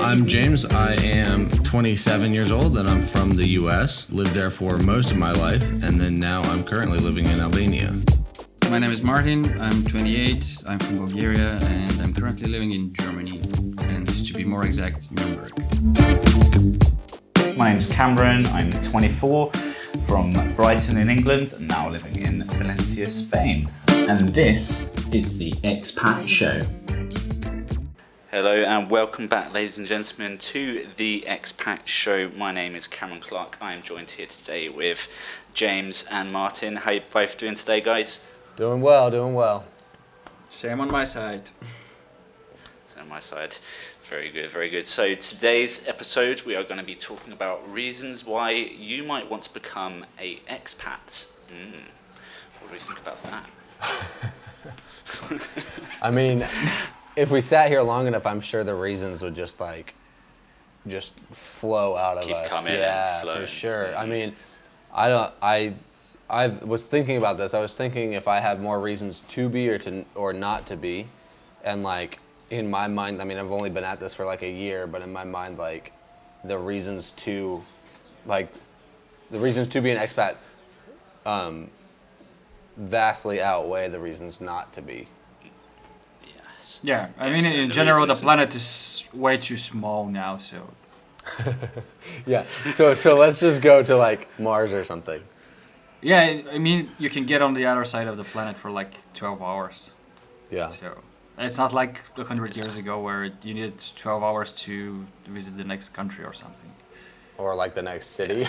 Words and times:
I'm 0.00 0.26
James. 0.26 0.64
I 0.64 0.94
am 1.02 1.50
27 1.50 2.32
years 2.32 2.50
old 2.50 2.78
and 2.78 2.88
I'm 2.88 3.02
from 3.02 3.32
the 3.32 3.46
US. 3.60 4.10
Lived 4.10 4.30
there 4.30 4.48
for 4.50 4.78
most 4.78 5.10
of 5.10 5.18
my 5.18 5.32
life 5.32 5.62
and 5.62 6.00
then 6.00 6.14
now 6.14 6.40
I'm 6.44 6.64
currently 6.64 6.98
living 6.98 7.26
in 7.26 7.40
Albania. 7.40 7.92
My 8.70 8.78
name 8.78 8.90
is 8.90 9.02
Martin. 9.02 9.44
I'm 9.60 9.84
28. 9.84 10.64
I'm 10.66 10.78
from 10.78 10.96
Bulgaria 10.96 11.58
and 11.62 12.00
I'm 12.00 12.14
currently 12.14 12.50
living 12.50 12.72
in 12.72 12.94
Germany. 12.94 13.42
And 13.82 14.08
to 14.08 14.32
be 14.32 14.44
more 14.44 14.64
exact, 14.64 15.12
Nuremberg. 15.12 15.52
My 17.54 17.68
name's 17.68 17.86
Cameron. 17.86 18.46
I'm 18.46 18.70
24 18.70 19.52
from 20.08 20.32
Brighton 20.56 20.96
in 20.96 21.10
England 21.10 21.52
and 21.54 21.68
now 21.68 21.90
living 21.90 22.16
in 22.16 22.48
Valencia, 22.48 23.06
Spain. 23.10 23.68
And 24.08 24.30
this 24.30 24.92
is 25.14 25.38
the 25.38 25.52
Expat 25.62 26.26
Show. 26.26 26.60
Hello 28.32 28.56
and 28.56 28.90
welcome 28.90 29.28
back, 29.28 29.54
ladies 29.54 29.78
and 29.78 29.86
gentlemen, 29.86 30.38
to 30.38 30.88
the 30.96 31.24
Expat 31.26 31.86
Show. 31.86 32.28
My 32.36 32.50
name 32.50 32.74
is 32.74 32.88
Cameron 32.88 33.20
Clark. 33.20 33.58
I 33.60 33.72
am 33.72 33.80
joined 33.80 34.10
here 34.10 34.26
today 34.26 34.68
with 34.68 35.08
James 35.54 36.08
and 36.10 36.32
Martin. 36.32 36.76
How 36.76 36.90
are 36.90 36.94
you 36.94 37.00
both 37.12 37.38
doing 37.38 37.54
today, 37.54 37.80
guys? 37.80 38.28
Doing 38.56 38.80
well, 38.82 39.08
doing 39.08 39.34
well. 39.34 39.66
Same 40.50 40.80
on 40.80 40.90
my 40.90 41.04
side. 41.04 41.50
Same 42.88 43.04
on 43.04 43.08
my 43.08 43.20
side. 43.20 43.56
Very 44.02 44.30
good, 44.30 44.50
very 44.50 44.68
good. 44.68 44.86
So 44.86 45.14
today's 45.14 45.88
episode, 45.88 46.42
we 46.42 46.56
are 46.56 46.64
going 46.64 46.80
to 46.80 46.84
be 46.84 46.96
talking 46.96 47.32
about 47.32 47.72
reasons 47.72 48.26
why 48.26 48.50
you 48.50 49.04
might 49.04 49.30
want 49.30 49.44
to 49.44 49.54
become 49.54 50.04
a 50.18 50.40
expat. 50.50 51.06
Mm. 51.52 51.80
What 52.60 52.68
do 52.68 52.72
we 52.72 52.80
think 52.80 52.98
about 52.98 53.22
that? 53.22 53.48
I 56.02 56.10
mean, 56.10 56.44
if 57.16 57.30
we 57.30 57.40
sat 57.40 57.68
here 57.68 57.82
long 57.82 58.06
enough, 58.06 58.26
I'm 58.26 58.40
sure 58.40 58.64
the 58.64 58.74
reasons 58.74 59.22
would 59.22 59.34
just 59.34 59.60
like, 59.60 59.94
just 60.88 61.18
flow 61.30 61.96
out 61.96 62.18
of 62.18 62.24
Keep 62.24 62.36
us. 62.36 62.66
yeah, 62.66 63.22
for 63.22 63.46
sure. 63.46 63.96
I 63.96 64.04
Mhm. 64.04 64.08
mean, 64.08 64.36
I 64.92 65.08
don't. 65.08 65.32
I, 65.40 65.74
I 66.28 66.48
was 66.48 66.82
thinking 66.82 67.16
about 67.18 67.36
this. 67.36 67.54
I 67.54 67.60
was 67.60 67.74
thinking 67.74 68.14
if 68.14 68.26
I 68.26 68.40
had 68.40 68.60
more 68.60 68.80
reasons 68.80 69.20
to 69.28 69.48
be 69.48 69.68
or 69.68 69.78
to 69.78 70.04
or 70.14 70.32
not 70.32 70.66
to 70.66 70.76
be, 70.76 71.06
and 71.64 71.82
like 71.82 72.18
in 72.50 72.68
my 72.70 72.86
mind, 72.88 73.20
I 73.20 73.24
mean, 73.24 73.38
I've 73.38 73.52
only 73.52 73.70
been 73.70 73.84
at 73.84 74.00
this 74.00 74.12
for 74.14 74.24
like 74.26 74.42
a 74.42 74.50
year, 74.50 74.86
but 74.86 75.02
in 75.02 75.12
my 75.12 75.24
mind, 75.24 75.58
like 75.58 75.92
the 76.44 76.58
reasons 76.58 77.12
to, 77.12 77.62
like, 78.26 78.48
the 79.30 79.38
reasons 79.38 79.68
to 79.68 79.80
be 79.80 79.92
an 79.92 79.96
expat, 79.96 80.34
um, 81.24 81.70
vastly 82.76 83.40
outweigh 83.40 83.88
the 83.88 83.98
reasons 84.00 84.40
not 84.40 84.72
to 84.74 84.82
be. 84.82 85.08
Yes. 86.24 86.80
Yeah, 86.82 87.08
I 87.18 87.28
Yes, 87.28 87.42
mean, 87.44 87.52
in 87.62 87.68
the 87.68 87.74
general, 87.74 88.06
the 88.06 88.14
planet 88.14 88.54
is 88.54 89.08
way 89.12 89.36
too 89.38 89.56
small 89.56 90.06
now, 90.06 90.38
so. 90.38 90.56
Yeah. 92.26 92.44
So 92.70 92.94
so 92.94 93.16
let's 93.16 93.38
just 93.40 93.62
go 93.62 93.82
to 93.82 93.96
like 93.96 94.26
Mars 94.38 94.72
or 94.72 94.84
something. 94.84 95.22
Yeah, 96.00 96.20
I- 96.20 96.44
I 96.54 96.58
mean, 96.58 96.90
you 96.98 97.10
can 97.10 97.26
get 97.26 97.42
on 97.42 97.54
the 97.54 97.64
other 97.66 97.84
side 97.84 98.08
of 98.08 98.16
the 98.16 98.24
planet 98.24 98.56
for 98.58 98.70
like 98.70 98.94
12 99.14 99.40
hours. 99.40 99.90
Yeah. 100.50 100.70
So 100.70 100.98
it's 101.38 101.56
not 101.58 101.72
like 101.72 102.00
100 102.16 102.56
years 102.56 102.76
ago 102.76 102.98
where 103.00 103.24
you 103.42 103.54
needed 103.54 103.78
12 103.96 104.22
hours 104.22 104.52
to 104.66 105.06
visit 105.26 105.56
the 105.56 105.64
next 105.64 105.90
country 105.94 106.24
or 106.24 106.32
something. 106.32 106.72
Or 107.42 107.56
like 107.56 107.74
the 107.74 107.82
next 107.82 108.06
city. 108.06 108.36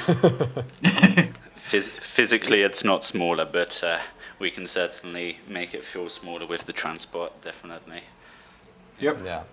Phys- 1.55 1.89
physically, 1.89 2.61
it's 2.61 2.83
not 2.83 3.03
smaller, 3.03 3.44
but 3.44 3.83
uh, 3.83 3.97
we 4.38 4.52
can 4.52 4.67
certainly 4.67 5.38
make 5.47 5.73
it 5.73 5.83
feel 5.83 6.09
smaller 6.09 6.45
with 6.45 6.67
the 6.67 6.73
transport, 6.73 7.41
definitely. 7.41 8.02
Yep. 8.99 9.21
yeah. 9.25 9.44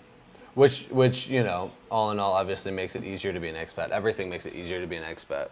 Which 0.52 0.86
which, 0.90 1.28
you 1.28 1.42
know, 1.42 1.70
all 1.90 2.10
in 2.10 2.18
all 2.18 2.34
obviously 2.34 2.70
makes 2.70 2.94
it 2.96 3.02
easier 3.02 3.32
to 3.32 3.40
be 3.40 3.48
an 3.48 3.54
expat. 3.54 3.88
Everything 3.90 4.28
makes 4.28 4.44
it 4.44 4.54
easier 4.54 4.78
to 4.78 4.86
be 4.86 4.96
an 4.96 5.04
expat. 5.04 5.48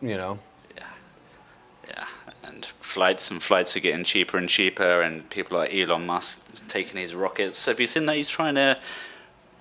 You 0.00 0.16
know? 0.16 0.38
Yeah. 0.76 0.84
Yeah. 1.88 2.06
And 2.44 2.64
flights 2.64 3.32
and 3.32 3.42
flights 3.42 3.76
are 3.76 3.80
getting 3.80 4.04
cheaper 4.04 4.38
and 4.38 4.48
cheaper, 4.48 5.02
and 5.02 5.28
people 5.30 5.58
like 5.58 5.74
Elon 5.74 6.06
Musk 6.06 6.44
taking 6.68 7.00
his 7.00 7.16
rockets. 7.16 7.66
Have 7.66 7.80
you 7.80 7.88
seen 7.88 8.06
that 8.06 8.14
he's 8.14 8.28
trying 8.28 8.54
to 8.54 8.78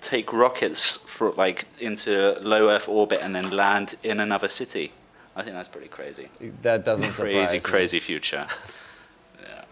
take 0.01 0.31
rockets 0.33 0.97
for 0.97 1.31
like 1.31 1.65
into 1.79 2.37
low 2.41 2.69
Earth 2.69 2.87
orbit 2.87 3.19
and 3.21 3.35
then 3.35 3.49
land 3.51 3.95
in 4.03 4.19
another 4.19 4.47
city? 4.47 4.91
I 5.35 5.43
think 5.43 5.55
that's 5.55 5.69
pretty 5.69 5.87
crazy. 5.87 6.29
That 6.63 6.83
doesn't 6.83 7.13
surprise 7.15 7.49
Crazy, 7.49 7.57
me. 7.57 7.61
crazy 7.61 7.99
future. 7.99 8.47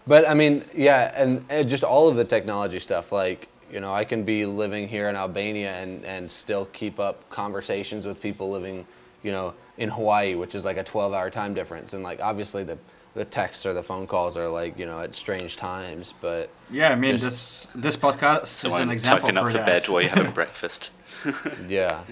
But 0.06 0.28
I 0.28 0.34
mean, 0.34 0.64
yeah, 0.72 1.12
and, 1.16 1.44
and 1.50 1.68
just 1.68 1.82
all 1.82 2.06
of 2.08 2.14
the 2.14 2.24
technology 2.24 2.78
stuff. 2.78 3.10
Like, 3.10 3.48
you 3.72 3.80
know, 3.80 3.92
I 3.92 4.04
can 4.04 4.22
be 4.22 4.46
living 4.46 4.86
here 4.86 5.08
in 5.08 5.16
Albania 5.16 5.74
and, 5.82 6.04
and 6.04 6.30
still 6.30 6.66
keep 6.66 7.00
up 7.00 7.28
conversations 7.28 8.06
with 8.06 8.22
people 8.22 8.48
living, 8.50 8.86
you 9.24 9.32
know, 9.32 9.52
in 9.78 9.88
Hawaii, 9.88 10.36
which 10.36 10.54
is 10.54 10.64
like 10.64 10.76
a 10.76 10.84
12 10.84 11.12
hour 11.12 11.28
time 11.28 11.52
difference. 11.52 11.92
And 11.92 12.04
like, 12.04 12.20
obviously, 12.20 12.62
the, 12.62 12.78
the 13.16 13.24
texts 13.24 13.66
or 13.66 13.72
the 13.74 13.82
phone 13.82 14.06
calls 14.06 14.36
are 14.36 14.48
like, 14.48 14.78
you 14.78 14.86
know, 14.86 15.00
at 15.00 15.14
strange 15.14 15.56
times. 15.56 16.14
But 16.20 16.50
Yeah, 16.70 16.92
I 16.92 16.94
mean, 16.94 17.16
Just- 17.16 17.72
this 17.74 17.96
this 17.96 17.96
podcast 17.96 18.42
is 18.44 18.50
Someone 18.50 18.82
an 18.82 18.90
example 18.90 19.28
tucking 19.28 19.38
up 19.38 19.44
for 19.46 19.50
for 19.50 19.56
that. 19.58 19.66
bed 19.66 19.88
while 19.88 20.02
you're 20.02 20.10
having 20.10 20.32
breakfast. 20.42 20.90
yeah. 21.68 22.02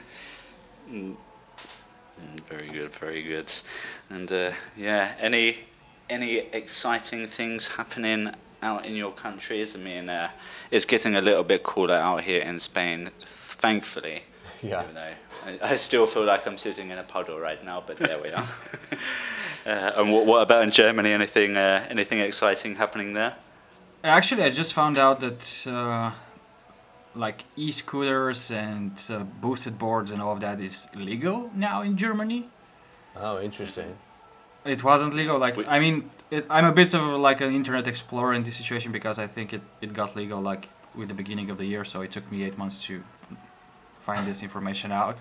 Mm, 0.91 1.17
Very 2.49 2.69
good, 2.69 2.93
very 2.93 3.23
good. 3.23 3.51
And 4.11 4.31
uh, 4.33 4.51
yeah, 4.77 5.13
any 5.21 5.57
any 6.11 6.39
exciting 6.53 7.27
things 7.29 7.69
happening 7.77 8.31
out 8.63 8.85
in 8.87 8.95
your 8.97 9.13
countries? 9.13 9.77
I 9.77 9.79
mean, 9.81 10.09
uh, 10.09 10.29
it's 10.71 10.85
getting 10.87 11.15
a 11.17 11.21
little 11.21 11.45
bit 11.45 11.63
cooler 11.63 11.95
out 11.97 12.23
here 12.23 12.43
in 12.43 12.59
Spain, 12.59 13.11
thankfully. 13.61 14.23
Yeah. 14.63 14.83
Even 14.83 14.95
though 14.95 15.15
I, 15.67 15.73
I 15.73 15.77
still 15.77 16.07
feel 16.07 16.25
like 16.25 16.47
I'm 16.47 16.57
sitting 16.57 16.89
in 16.91 16.97
a 16.99 17.03
puddle 17.03 17.39
right 17.39 17.63
now, 17.63 17.83
but 17.87 17.99
there 17.99 18.19
we 18.23 18.31
are. 18.31 18.49
Uh, 19.67 19.93
and 19.97 20.13
what, 20.13 20.27
what 20.27 20.43
about 20.43 20.63
in 20.63 20.71
Germany? 20.71 21.13
Anything 21.13 21.57
uh, 21.57 21.87
anything 21.91 22.21
exciting 22.21 22.77
happening 22.77 23.15
there? 23.15 23.35
Actually, 24.03 24.43
I 24.45 24.51
just 24.51 24.73
found 24.75 24.99
out 24.99 25.21
that 25.21 25.67
uh, 25.67 26.11
like 27.15 27.45
e-scooters 27.57 28.51
and 28.51 28.93
uh, 29.09 29.21
boosted 29.41 29.79
boards 29.79 30.11
and 30.11 30.21
all 30.21 30.33
of 30.33 30.41
that 30.41 30.61
is 30.61 30.89
legal 30.95 31.51
now 31.55 31.83
in 31.83 31.97
Germany. 31.97 32.49
Oh, 33.17 33.41
interesting. 33.41 33.97
It 34.65 34.83
wasn't 34.83 35.15
legal. 35.15 35.39
Like 35.39 35.57
We- 35.57 35.67
I 35.67 35.79
mean, 35.79 36.11
it, 36.31 36.45
I'm 36.51 36.65
a 36.65 36.73
bit 36.73 36.93
of 36.95 37.03
like 37.21 37.41
an 37.41 37.55
internet 37.55 37.87
explorer 37.87 38.35
in 38.35 38.45
this 38.45 38.57
situation 38.57 38.93
because 38.93 39.19
I 39.19 39.27
think 39.27 39.53
it, 39.53 39.63
it 39.81 39.93
got 39.95 40.17
legal 40.17 40.41
like 40.41 40.69
with 40.95 41.09
the 41.09 41.15
beginning 41.15 41.49
of 41.51 41.57
the 41.59 41.65
year. 41.67 41.85
So 41.85 42.03
it 42.03 42.11
took 42.13 42.31
me 42.31 42.45
eight 42.45 42.59
months 42.59 42.83
to 42.85 43.03
find 43.97 44.27
this 44.27 44.43
information 44.43 44.93
out. 44.93 45.17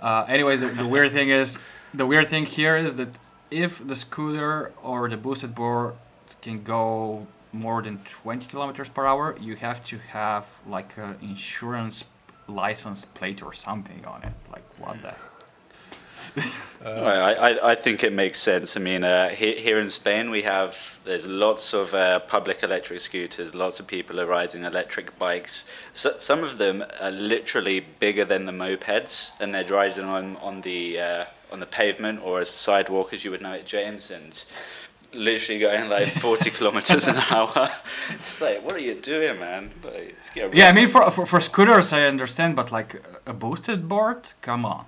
Uh, 0.00 0.24
anyways, 0.28 0.60
the, 0.60 0.68
the 0.68 0.86
weird 0.86 1.10
thing 1.10 1.30
is 1.30 1.58
the 1.92 2.06
weird 2.06 2.28
thing 2.28 2.46
here 2.46 2.76
is 2.76 2.96
that 2.96 3.08
if 3.50 3.86
the 3.86 3.96
scooter 3.96 4.72
or 4.82 5.08
the 5.08 5.16
boosted 5.16 5.54
board 5.54 5.94
can 6.42 6.62
go 6.62 7.26
more 7.52 7.82
than 7.82 7.98
20 7.98 8.46
kilometers 8.46 8.88
per 8.88 9.06
hour, 9.06 9.36
you 9.40 9.56
have 9.56 9.84
to 9.86 9.98
have 9.98 10.62
like 10.66 10.96
an 10.96 11.16
insurance 11.20 12.04
license 12.46 13.04
plate 13.04 13.42
or 13.42 13.52
something 13.52 14.04
on 14.04 14.22
it. 14.22 14.32
Like 14.50 14.64
what 14.78 14.96
the? 15.02 15.14
Well, 16.82 17.22
I, 17.22 17.32
I, 17.32 17.70
I 17.72 17.74
think 17.74 18.02
it 18.02 18.12
makes 18.12 18.38
sense. 18.38 18.74
I 18.74 18.80
mean, 18.80 19.04
uh, 19.04 19.28
here, 19.28 19.54
here 19.56 19.78
in 19.78 19.90
Spain, 19.90 20.30
we 20.30 20.42
have 20.42 20.98
there's 21.04 21.26
lots 21.26 21.74
of 21.74 21.92
uh, 21.92 22.20
public 22.20 22.62
electric 22.62 23.00
scooters. 23.00 23.54
Lots 23.54 23.80
of 23.80 23.86
people 23.86 24.18
are 24.18 24.24
riding 24.24 24.64
electric 24.64 25.18
bikes. 25.18 25.70
So, 25.92 26.12
some 26.18 26.42
of 26.42 26.56
them 26.56 26.82
are 26.98 27.10
literally 27.10 27.80
bigger 27.80 28.24
than 28.24 28.46
the 28.46 28.52
mopeds, 28.52 29.38
and 29.40 29.54
they're 29.54 29.64
riding 29.64 30.06
on 30.06 30.36
on 30.38 30.62
the 30.62 30.98
uh, 30.98 31.24
on 31.52 31.60
the 31.60 31.66
pavement 31.66 32.20
or 32.24 32.40
as 32.40 32.48
a 32.48 32.52
sidewalk, 32.52 33.12
as 33.12 33.24
you 33.24 33.30
would 33.30 33.42
know 33.42 33.52
it, 33.52 33.66
James, 33.66 34.10
and 34.10 34.44
literally 35.14 35.60
going 35.60 35.88
like 35.88 36.08
40 36.08 36.50
kilometers 36.56 37.08
an 37.08 37.16
hour. 37.30 37.70
It's 38.10 38.40
like, 38.40 38.64
what 38.64 38.74
are 38.74 38.80
you 38.80 38.94
doing, 38.94 39.38
man? 39.40 39.70
Like, 39.82 40.14
let's 40.16 40.30
get 40.30 40.52
a 40.52 40.56
Yeah, 40.56 40.68
I 40.68 40.72
mean 40.72 40.88
for, 40.88 41.10
for 41.10 41.26
for 41.26 41.40
scooters 41.40 41.92
I 41.92 42.02
understand, 42.02 42.56
but 42.56 42.70
like 42.72 43.02
a 43.26 43.32
boosted 43.32 43.88
board, 43.88 44.32
come 44.40 44.64
on. 44.64 44.86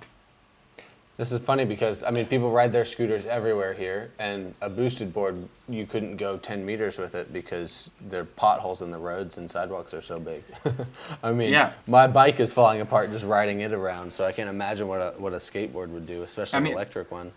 This 1.23 1.31
is 1.31 1.39
funny 1.39 1.63
because 1.63 2.03
I 2.03 2.11
mean 2.11 2.25
people 2.25 2.51
ride 2.51 2.73
their 2.73 2.83
scooters 2.83 3.25
everywhere 3.25 3.71
here, 3.73 4.11
and 4.19 4.53
a 4.61 4.67
boosted 4.67 5.13
board 5.13 5.47
you 5.69 5.85
couldn't 5.85 6.17
go 6.17 6.35
10 6.35 6.65
meters 6.65 6.97
with 6.97 7.15
it 7.15 7.31
because 7.31 7.89
there 8.01 8.23
are 8.23 8.25
potholes 8.25 8.81
in 8.81 8.91
the 8.91 8.97
roads 8.97 9.37
and 9.37 9.49
sidewalks 9.49 9.93
are 9.93 10.01
so 10.01 10.19
big. 10.19 10.43
I 11.23 11.31
mean, 11.31 11.53
Yeah. 11.53 11.71
my 11.87 12.07
bike 12.07 12.41
is 12.41 12.51
falling 12.51 12.81
apart 12.81 13.09
just 13.13 13.23
riding 13.23 13.61
it 13.61 13.71
around, 13.71 14.11
so 14.11 14.25
I 14.25 14.33
can't 14.33 14.49
imagine 14.49 14.89
what 14.89 14.99
a 14.99 15.13
what 15.17 15.31
a 15.31 15.37
skateboard 15.37 15.91
would 15.91 16.05
do, 16.05 16.23
especially 16.23 16.57
I 16.57 16.59
an 16.59 16.63
mean- 16.65 16.73
electric 16.73 17.09
one. 17.09 17.31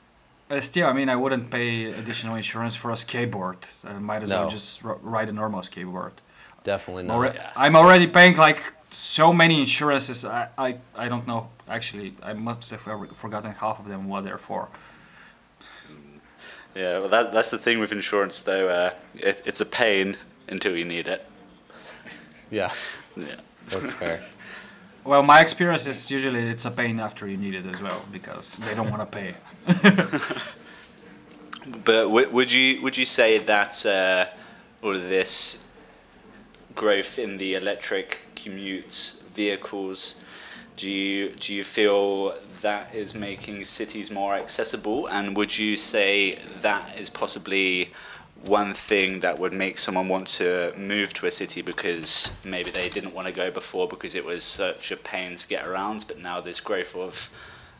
Uh, 0.50 0.60
still, 0.60 0.88
I 0.88 0.92
mean, 0.92 1.08
I 1.08 1.14
wouldn't 1.14 1.50
pay 1.52 1.84
additional 1.84 2.34
insurance 2.34 2.74
for 2.74 2.90
a 2.90 2.94
skateboard. 2.94 3.58
I 3.84 3.92
might 4.00 4.24
as 4.24 4.30
well 4.30 4.48
just 4.48 4.84
r- 4.84 4.98
ride 5.00 5.28
a 5.28 5.32
normal 5.32 5.60
skateboard. 5.60 6.12
Definitely 6.64 7.04
not. 7.04 7.18
alre-. 7.20 7.50
I'm 7.54 7.76
already 7.76 8.08
paying 8.08 8.34
like 8.36 8.60
so 8.90 9.32
many 9.32 9.60
insurances. 9.60 10.24
I, 10.24 10.48
I, 10.56 10.76
I 10.94 11.08
don't 11.08 11.26
know. 11.26 11.48
Actually, 11.68 12.12
I 12.22 12.32
must 12.32 12.70
have 12.70 12.80
forgotten 12.80 13.52
half 13.52 13.78
of 13.80 13.88
them 13.88 14.08
what 14.08 14.24
they're 14.24 14.38
for. 14.38 14.68
Yeah, 16.74 16.98
well, 17.00 17.08
that, 17.08 17.32
that's 17.32 17.50
the 17.50 17.58
thing 17.58 17.78
with 17.80 17.90
insurance, 17.92 18.42
though. 18.42 18.68
Uh, 18.68 18.90
it, 19.14 19.42
it's 19.46 19.60
a 19.60 19.66
pain 19.66 20.16
until 20.48 20.76
you 20.76 20.84
need 20.84 21.08
it. 21.08 21.26
Yeah, 22.50 22.70
Yeah. 23.16 23.36
that's 23.70 23.92
fair. 23.92 24.22
Well, 25.04 25.22
my 25.22 25.40
experience 25.40 25.86
is 25.86 26.10
usually 26.10 26.48
it's 26.48 26.64
a 26.64 26.70
pain 26.72 26.98
after 26.98 27.28
you 27.28 27.36
need 27.36 27.54
it 27.54 27.64
as 27.64 27.80
well 27.80 28.04
because 28.10 28.56
they 28.58 28.74
don't 28.74 28.90
want 28.90 29.02
to 29.08 29.16
pay. 29.18 29.34
But 31.84 32.04
w- 32.04 32.28
would 32.30 32.52
you 32.52 32.82
would 32.82 32.96
you 32.96 33.04
say 33.04 33.38
that 33.38 33.86
uh, 33.86 34.26
all 34.82 34.94
of 34.96 35.02
this 35.08 35.65
growth 36.76 37.18
in 37.18 37.38
the 37.38 37.54
electric 37.54 38.20
commute 38.36 39.22
vehicles, 39.34 40.22
do 40.76 40.88
you 40.90 41.30
do 41.30 41.52
you 41.54 41.64
feel 41.64 42.34
that 42.60 42.94
is 42.94 43.14
making 43.14 43.64
cities 43.64 44.10
more 44.10 44.34
accessible? 44.34 45.06
And 45.08 45.36
would 45.36 45.56
you 45.58 45.76
say 45.76 46.38
that 46.62 46.84
is 46.98 47.10
possibly 47.10 47.90
one 48.44 48.74
thing 48.74 49.20
that 49.20 49.38
would 49.38 49.52
make 49.52 49.76
someone 49.78 50.08
want 50.08 50.26
to 50.28 50.72
move 50.76 51.12
to 51.14 51.26
a 51.26 51.30
city 51.30 51.62
because 51.62 52.38
maybe 52.44 52.70
they 52.70 52.88
didn't 52.88 53.12
want 53.14 53.26
to 53.26 53.32
go 53.32 53.50
before 53.50 53.88
because 53.88 54.14
it 54.14 54.24
was 54.24 54.44
such 54.44 54.92
a 54.92 54.96
pain 54.96 55.34
to 55.36 55.48
get 55.48 55.66
around, 55.66 56.04
but 56.06 56.18
now 56.20 56.40
this 56.40 56.60
growth 56.60 56.94
of 56.94 57.30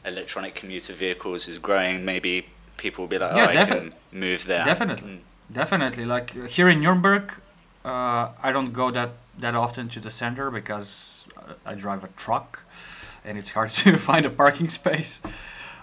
electronic 0.05 0.55
commuter 0.55 0.93
vehicles 0.93 1.47
is 1.47 1.59
growing, 1.59 2.05
maybe 2.05 2.47
people 2.79 3.03
will 3.03 3.09
be 3.09 3.19
like, 3.19 3.33
oh, 3.33 3.37
Yeah, 3.37 3.63
I 3.63 3.67
can 3.67 3.95
move 4.13 4.47
there. 4.47 4.65
Definitely, 4.65 5.11
Mm. 5.19 5.55
definitely. 5.55 6.05
Like 6.05 6.35
uh, 6.37 6.47
here 6.47 6.69
in 6.69 6.81
Nuremberg, 6.81 7.33
uh, 7.87 8.33
I 8.43 8.53
don't 8.53 8.73
go 8.73 8.91
that 8.91 9.11
that 9.39 9.55
often 9.55 9.89
to 9.91 10.01
the 10.01 10.11
center 10.11 10.51
because 10.51 11.27
uh, 11.37 11.55
I 11.65 11.75
drive 11.75 12.03
a 12.03 12.09
truck, 12.09 12.65
and 13.25 13.39
it's 13.39 13.51
hard 13.51 13.71
to 13.83 13.97
find 13.97 14.27
a 14.27 14.31
parking 14.31 14.69
space. 14.69 15.21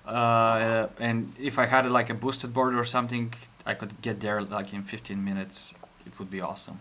Uh, 0.05 0.88
and 1.00 1.33
if 1.39 1.57
I 1.57 1.65
had 1.67 1.89
like 1.89 2.09
a 2.09 2.13
boosted 2.13 2.53
board 2.53 2.75
or 2.75 2.83
something, 2.83 3.33
I 3.65 3.73
could 3.73 4.01
get 4.01 4.19
there 4.19 4.41
like 4.41 4.73
in 4.73 4.83
15 4.83 5.23
minutes. 5.23 5.73
It 6.05 6.19
would 6.19 6.29
be 6.29 6.41
awesome. 6.41 6.79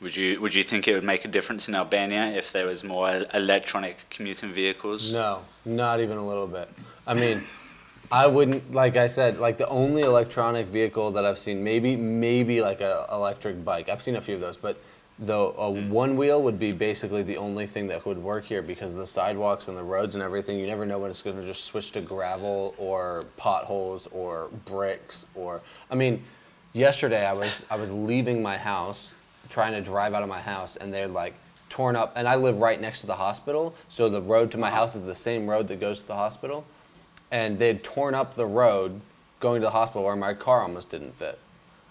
Would 0.00 0.14
you 0.14 0.40
would 0.40 0.54
you 0.54 0.62
think 0.62 0.86
it 0.86 0.94
would 0.94 1.04
make 1.04 1.24
a 1.24 1.28
difference 1.28 1.68
in 1.68 1.74
Albania 1.74 2.26
if 2.26 2.52
there 2.52 2.66
was 2.66 2.84
more 2.84 3.24
electronic 3.34 4.08
commuting 4.10 4.50
vehicles? 4.50 5.12
No, 5.12 5.44
not 5.64 5.98
even 6.00 6.16
a 6.16 6.26
little 6.26 6.46
bit. 6.46 6.68
I 7.04 7.14
mean, 7.14 7.42
I 8.10 8.26
wouldn't 8.26 8.72
like 8.72 8.96
I 8.96 9.06
said 9.06 9.38
like 9.38 9.58
the 9.58 9.68
only 9.68 10.02
electronic 10.02 10.66
vehicle 10.66 11.10
that 11.12 11.26
I've 11.26 11.38
seen 11.38 11.62
maybe 11.62 11.94
maybe 11.94 12.62
like 12.62 12.80
a 12.80 13.06
electric 13.12 13.64
bike. 13.64 13.88
I've 13.88 14.02
seen 14.02 14.16
a 14.16 14.20
few 14.20 14.34
of 14.34 14.40
those, 14.40 14.56
but 14.56 14.80
the 15.18 15.34
a 15.34 15.70
one 15.70 16.16
wheel 16.16 16.42
would 16.42 16.58
be 16.58 16.72
basically 16.72 17.22
the 17.22 17.36
only 17.36 17.66
thing 17.66 17.86
that 17.88 18.06
would 18.06 18.18
work 18.18 18.44
here 18.44 18.62
because 18.62 18.90
of 18.90 18.96
the 18.96 19.06
sidewalks 19.06 19.68
and 19.68 19.76
the 19.76 19.82
roads 19.82 20.14
and 20.14 20.24
everything. 20.24 20.58
You 20.58 20.66
never 20.66 20.86
know 20.86 20.98
when 20.98 21.10
it's 21.10 21.22
going 21.22 21.38
to 21.38 21.46
just 21.46 21.64
switch 21.64 21.92
to 21.92 22.00
gravel 22.00 22.74
or 22.78 23.24
potholes 23.36 24.06
or 24.06 24.48
bricks 24.64 25.26
or 25.34 25.60
I 25.90 25.94
mean, 25.94 26.22
yesterday 26.72 27.26
I 27.26 27.34
was 27.34 27.64
I 27.70 27.76
was 27.76 27.92
leaving 27.92 28.42
my 28.42 28.56
house 28.56 29.12
trying 29.50 29.72
to 29.72 29.82
drive 29.82 30.14
out 30.14 30.22
of 30.22 30.28
my 30.30 30.40
house 30.40 30.76
and 30.76 30.94
they're 30.94 31.08
like 31.08 31.34
torn 31.68 31.94
up 31.94 32.14
and 32.16 32.26
I 32.26 32.36
live 32.36 32.58
right 32.58 32.80
next 32.80 33.02
to 33.02 33.06
the 33.06 33.16
hospital 33.16 33.74
so 33.88 34.08
the 34.08 34.22
road 34.22 34.50
to 34.52 34.58
my 34.58 34.70
house 34.70 34.94
is 34.94 35.02
the 35.02 35.14
same 35.14 35.46
road 35.46 35.68
that 35.68 35.78
goes 35.78 36.00
to 36.00 36.06
the 36.06 36.14
hospital 36.14 36.64
and 37.30 37.58
they'd 37.58 37.82
torn 37.84 38.14
up 38.14 38.34
the 38.34 38.46
road 38.46 39.00
going 39.40 39.60
to 39.60 39.66
the 39.66 39.70
hospital 39.70 40.04
where 40.04 40.16
my 40.16 40.34
car 40.34 40.62
almost 40.62 40.90
didn't 40.90 41.12
fit. 41.12 41.38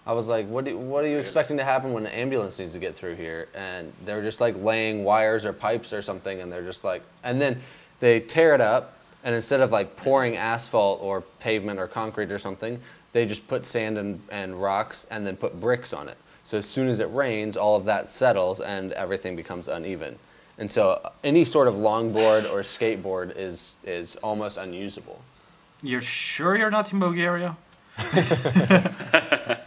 I 0.06 0.12
was 0.12 0.26
like, 0.26 0.46
what, 0.48 0.64
do, 0.64 0.76
what 0.76 1.04
are 1.04 1.08
you 1.08 1.18
expecting 1.18 1.58
to 1.58 1.64
happen 1.64 1.92
when 1.92 2.06
an 2.06 2.12
ambulance 2.12 2.58
needs 2.58 2.72
to 2.72 2.78
get 2.78 2.96
through 2.96 3.16
here? 3.16 3.48
And 3.54 3.92
they're 4.04 4.22
just 4.22 4.40
like 4.40 4.56
laying 4.56 5.04
wires 5.04 5.44
or 5.44 5.52
pipes 5.52 5.92
or 5.92 6.00
something, 6.00 6.40
and 6.40 6.50
they're 6.50 6.64
just 6.64 6.82
like, 6.82 7.02
and 7.22 7.40
then 7.40 7.60
they 8.00 8.20
tear 8.20 8.54
it 8.54 8.60
up, 8.60 8.96
and 9.22 9.34
instead 9.34 9.60
of 9.60 9.70
like 9.70 9.96
pouring 9.96 10.36
asphalt 10.36 11.00
or 11.02 11.20
pavement 11.40 11.78
or 11.78 11.86
concrete 11.86 12.32
or 12.32 12.38
something, 12.38 12.80
they 13.12 13.26
just 13.26 13.48
put 13.48 13.66
sand 13.66 13.98
and, 13.98 14.22
and 14.30 14.60
rocks 14.60 15.06
and 15.10 15.26
then 15.26 15.36
put 15.36 15.60
bricks 15.60 15.92
on 15.92 16.08
it. 16.08 16.16
So 16.44 16.56
as 16.56 16.66
soon 16.66 16.88
as 16.88 17.00
it 17.00 17.10
rains, 17.10 17.58
all 17.58 17.76
of 17.76 17.84
that 17.84 18.08
settles 18.08 18.60
and 18.60 18.92
everything 18.92 19.36
becomes 19.36 19.68
uneven. 19.68 20.18
And 20.56 20.72
so 20.72 20.90
uh, 20.90 21.10
any 21.22 21.44
sort 21.44 21.68
of 21.68 21.74
longboard 21.74 22.50
or 22.50 22.60
skateboard 22.60 23.36
is, 23.36 23.74
is 23.84 24.16
almost 24.16 24.56
unusable. 24.56 25.20
You're 25.82 26.02
sure 26.02 26.56
you're 26.56 26.70
not 26.70 26.92
in 26.92 26.98
Bulgaria? 26.98 27.56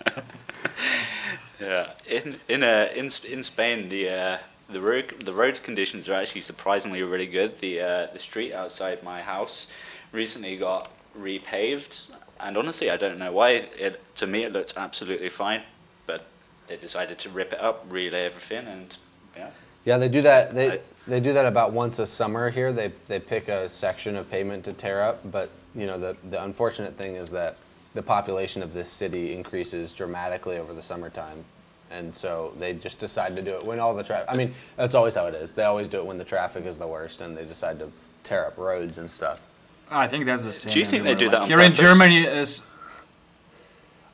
Yeah, 1.60 1.88
in 2.10 2.38
in 2.48 2.64
uh, 2.64 2.90
in 2.96 3.06
in 3.30 3.44
Spain, 3.44 3.90
the 3.90 4.10
uh, 4.10 4.38
the 4.68 4.82
road 4.82 5.14
the 5.24 5.32
road 5.34 5.62
conditions 5.64 6.10
are 6.10 6.16
actually 6.16 6.42
surprisingly 6.42 7.04
really 7.04 7.28
good. 7.28 7.60
The 7.60 7.82
uh, 7.82 8.08
the 8.14 8.18
street 8.20 8.52
outside 8.52 9.04
my 9.04 9.22
house 9.22 9.72
recently 10.12 10.58
got 10.58 10.90
repaved, 11.16 12.10
and 12.40 12.58
honestly, 12.58 12.90
I 12.90 12.98
don't 12.98 13.20
know 13.20 13.32
why. 13.32 13.50
It 13.78 14.02
to 14.16 14.26
me 14.26 14.44
it 14.44 14.52
looks 14.52 14.76
absolutely 14.76 15.30
fine, 15.30 15.62
but 16.08 16.26
they 16.66 16.78
decided 16.78 17.20
to 17.20 17.30
rip 17.30 17.54
it 17.54 17.60
up, 17.60 17.86
relay 17.92 18.22
everything, 18.26 18.66
and 18.68 18.98
yeah. 19.38 19.52
Yeah, 19.86 19.98
they 20.00 20.10
do 20.10 20.22
that. 20.24 20.56
They 20.56 20.72
I- 20.72 20.80
they 21.08 21.20
do 21.20 21.34
that 21.34 21.46
about 21.46 21.74
once 21.74 22.00
a 22.00 22.08
summer 22.08 22.50
here. 22.50 22.74
They 22.74 22.92
they 23.08 23.20
pick 23.20 23.50
a 23.50 23.70
section 23.70 24.16
of 24.16 24.32
pavement 24.32 24.66
to 24.66 24.74
tear 24.74 25.04
up, 25.04 25.20
but 25.32 25.50
you 25.76 25.86
know 25.88 25.98
the 26.00 26.16
the 26.30 26.44
unfortunate 26.44 26.96
thing 26.98 27.16
is 27.16 27.32
that 27.32 27.58
the 27.94 28.02
population 28.02 28.62
of 28.64 28.74
this 28.74 28.90
city 28.90 29.34
increases 29.34 29.94
dramatically 29.94 30.58
over 30.58 30.74
the 30.74 30.82
summertime, 30.82 31.44
and 31.90 32.14
so 32.14 32.54
they 32.60 32.74
just 32.74 33.00
decide 33.00 33.36
to 33.36 33.42
do 33.42 33.52
it 33.52 33.66
when 33.66 33.80
all 33.80 33.94
the 33.94 34.04
traffic. 34.04 34.28
I 34.32 34.36
mean, 34.38 34.54
that's 34.78 34.96
always 34.96 35.16
how 35.16 35.26
it 35.28 35.36
is. 35.36 35.54
They 35.54 35.64
always 35.64 35.88
do 35.88 35.98
it 36.00 36.06
when 36.06 36.18
the 36.18 36.24
traffic 36.26 36.66
is 36.66 36.78
the 36.78 36.88
worst, 36.88 37.22
and 37.22 37.36
they 37.38 37.46
decide 37.46 37.80
to 37.80 37.92
tear 38.24 38.46
up 38.48 38.58
roads 38.58 38.98
and 38.98 39.10
stuff. 39.12 39.48
Oh, 39.92 39.98
I 40.00 40.08
think 40.08 40.26
that's 40.26 40.46
the 40.46 40.54
same. 40.54 40.72
Do 40.74 40.80
you 40.80 40.86
think 40.86 41.04
they 41.04 41.12
everywhere. 41.12 41.20
do 41.20 41.32
that 41.32 41.42
Like, 41.42 41.44
on 41.44 41.48
Here 41.50 41.60
in 41.60 41.72
purpose? 41.72 41.80
Germany 41.80 42.24
is 42.24 42.64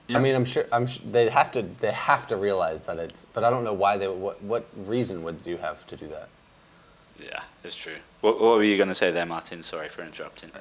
Yeah. 0.07 0.17
I 0.17 0.21
mean, 0.21 0.35
I'm 0.35 0.45
sure 0.45 0.65
I'm 0.71 0.87
sh- 0.87 0.99
they 1.11 1.29
have 1.29 1.51
to 1.51 1.61
they 1.61 1.91
have 1.91 2.25
to 2.27 2.35
realize 2.37 2.83
that 2.85 2.97
it's, 2.97 3.25
but 3.33 3.43
I 3.43 3.49
don't 3.51 3.63
know 3.63 3.73
why 3.73 3.97
they 3.97 4.07
what 4.07 4.41
what 4.41 4.65
reason 4.75 5.23
would 5.23 5.39
you 5.45 5.57
have 5.57 5.85
to 5.87 5.95
do 5.97 6.07
that? 6.07 6.29
Yeah, 7.19 7.43
it's 7.63 7.75
true. 7.75 7.97
What, 8.21 8.39
what 8.39 8.57
were 8.57 8.63
you 8.63 8.77
going 8.77 8.89
to 8.89 8.95
say 8.95 9.11
there, 9.11 9.25
Martin? 9.25 9.61
Sorry 9.63 9.89
for 9.89 10.03
interrupting. 10.03 10.51
Uh, 10.55 10.59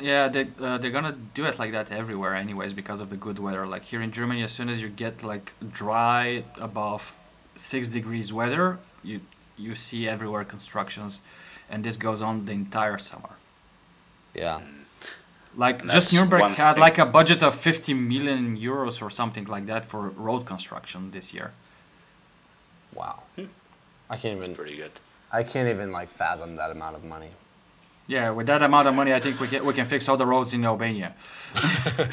Yeah, 0.00 0.28
they 0.28 0.48
uh, 0.60 0.78
they're 0.78 0.90
gonna 0.90 1.16
do 1.34 1.44
it 1.44 1.58
like 1.58 1.72
that 1.72 1.90
everywhere, 1.92 2.34
anyways, 2.34 2.72
because 2.72 3.00
of 3.00 3.10
the 3.10 3.16
good 3.16 3.38
weather. 3.38 3.66
Like 3.66 3.84
here 3.84 4.02
in 4.02 4.10
Germany, 4.12 4.42
as 4.42 4.52
soon 4.52 4.68
as 4.68 4.80
you 4.82 4.88
get 4.88 5.22
like 5.22 5.52
dry 5.72 6.44
above 6.58 7.14
six 7.56 7.88
degrees 7.88 8.32
weather, 8.32 8.78
you 9.02 9.20
you 9.56 9.74
see 9.74 10.08
everywhere 10.08 10.44
constructions, 10.44 11.20
and 11.68 11.84
this 11.84 11.96
goes 11.96 12.22
on 12.22 12.46
the 12.46 12.52
entire 12.52 12.98
summer. 12.98 13.36
Yeah. 14.34 14.60
Like 15.56 15.82
And 15.82 15.90
just 15.90 16.12
Nuremberg 16.14 16.42
had 16.52 16.74
thing. 16.74 16.80
like 16.80 16.98
a 16.98 17.04
budget 17.04 17.42
of 17.42 17.54
50 17.56 17.92
million 17.94 18.56
euros 18.56 19.02
or 19.02 19.10
something 19.10 19.46
like 19.46 19.66
that 19.66 19.84
for 19.84 20.08
road 20.10 20.46
construction 20.46 21.10
this 21.10 21.34
year. 21.34 21.52
Wow. 22.94 23.22
I 24.08 24.16
can't 24.16 24.36
even 24.38 24.54
Pretty 24.54 24.76
good. 24.76 24.92
I 25.32 25.42
can't 25.42 25.70
even 25.70 25.90
like 25.92 26.10
fathom 26.10 26.56
that 26.56 26.70
amount 26.70 26.96
of 26.96 27.04
money. 27.04 27.30
Yeah, 28.10 28.30
with 28.30 28.48
that 28.48 28.60
amount 28.60 28.88
of 28.88 28.94
money, 28.96 29.14
I 29.14 29.20
think 29.20 29.38
we 29.38 29.46
can 29.46 29.64
we 29.64 29.72
can 29.72 29.86
fix 29.86 30.08
all 30.08 30.16
the 30.16 30.26
roads 30.26 30.52
in 30.52 30.64
Albania. 30.64 31.14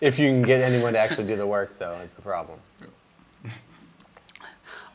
If 0.00 0.16
you 0.20 0.28
can 0.28 0.42
get 0.42 0.60
anyone 0.60 0.92
to 0.92 0.98
actually 1.00 1.26
do 1.26 1.34
the 1.34 1.44
work, 1.44 1.80
though, 1.80 1.94
is 2.04 2.14
the 2.14 2.22
problem. 2.22 2.60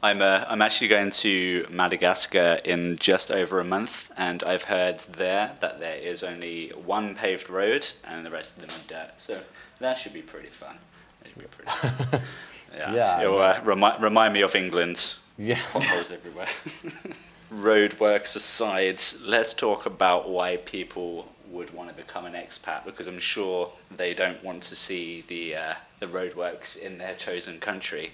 I'm 0.01 0.22
uh, 0.22 0.46
I'm 0.48 0.62
actually 0.62 0.88
going 0.88 1.12
to 1.25 1.65
Madagascar 1.70 2.60
in 2.63 2.96
just 3.00 3.30
over 3.30 3.60
a 3.60 3.65
month, 3.65 4.12
and 4.15 4.42
I've 4.44 4.63
heard 4.63 5.00
there 5.00 5.58
that 5.60 5.82
there 5.82 5.98
is 5.98 6.24
only 6.24 6.70
one 6.70 7.15
paved 7.15 7.50
road, 7.50 7.86
and 8.08 8.25
the 8.25 8.32
rest 8.32 8.56
of 8.58 8.65
them 8.65 8.74
are 8.77 8.88
dirt. 8.88 9.12
So 9.18 9.42
that 9.80 9.98
should 9.98 10.13
be 10.13 10.22
pretty 10.22 10.48
fun. 10.48 10.77
That 11.20 11.30
should 11.30 11.39
be 11.39 11.50
pretty. 11.56 11.70
Fun. 11.70 12.22
Yeah. 12.75 12.96
Yeah, 12.96 13.22
It'll 13.22 13.38
uh, 13.38 13.60
remi- 13.63 14.00
remind 14.00 14.34
me 14.34 14.42
of 14.42 14.56
England. 14.56 14.98
Yeah. 15.38 15.60
Potholes 15.74 16.12
everywhere. 16.12 16.48
Roadworks 17.53 18.36
aside, 18.36 19.01
let's 19.25 19.53
talk 19.53 19.86
about 19.86 20.27
why 20.27 20.57
people 20.57 21.27
would 21.51 21.72
want 21.72 21.88
to 21.88 21.95
become 21.95 22.25
an 22.25 22.33
expat 22.33 22.83
because 22.83 23.05
I'm 23.05 23.19
sure 23.19 23.72
they 23.95 24.15
don't 24.15 24.43
want 24.43 24.63
to 24.63 24.75
see 24.75 25.24
the 25.27 25.55
uh, 25.55 25.74
the 26.00 26.07
roadworks 26.07 26.81
in 26.81 26.98
their 26.98 27.13
chosen 27.13 27.60
country. 27.60 28.13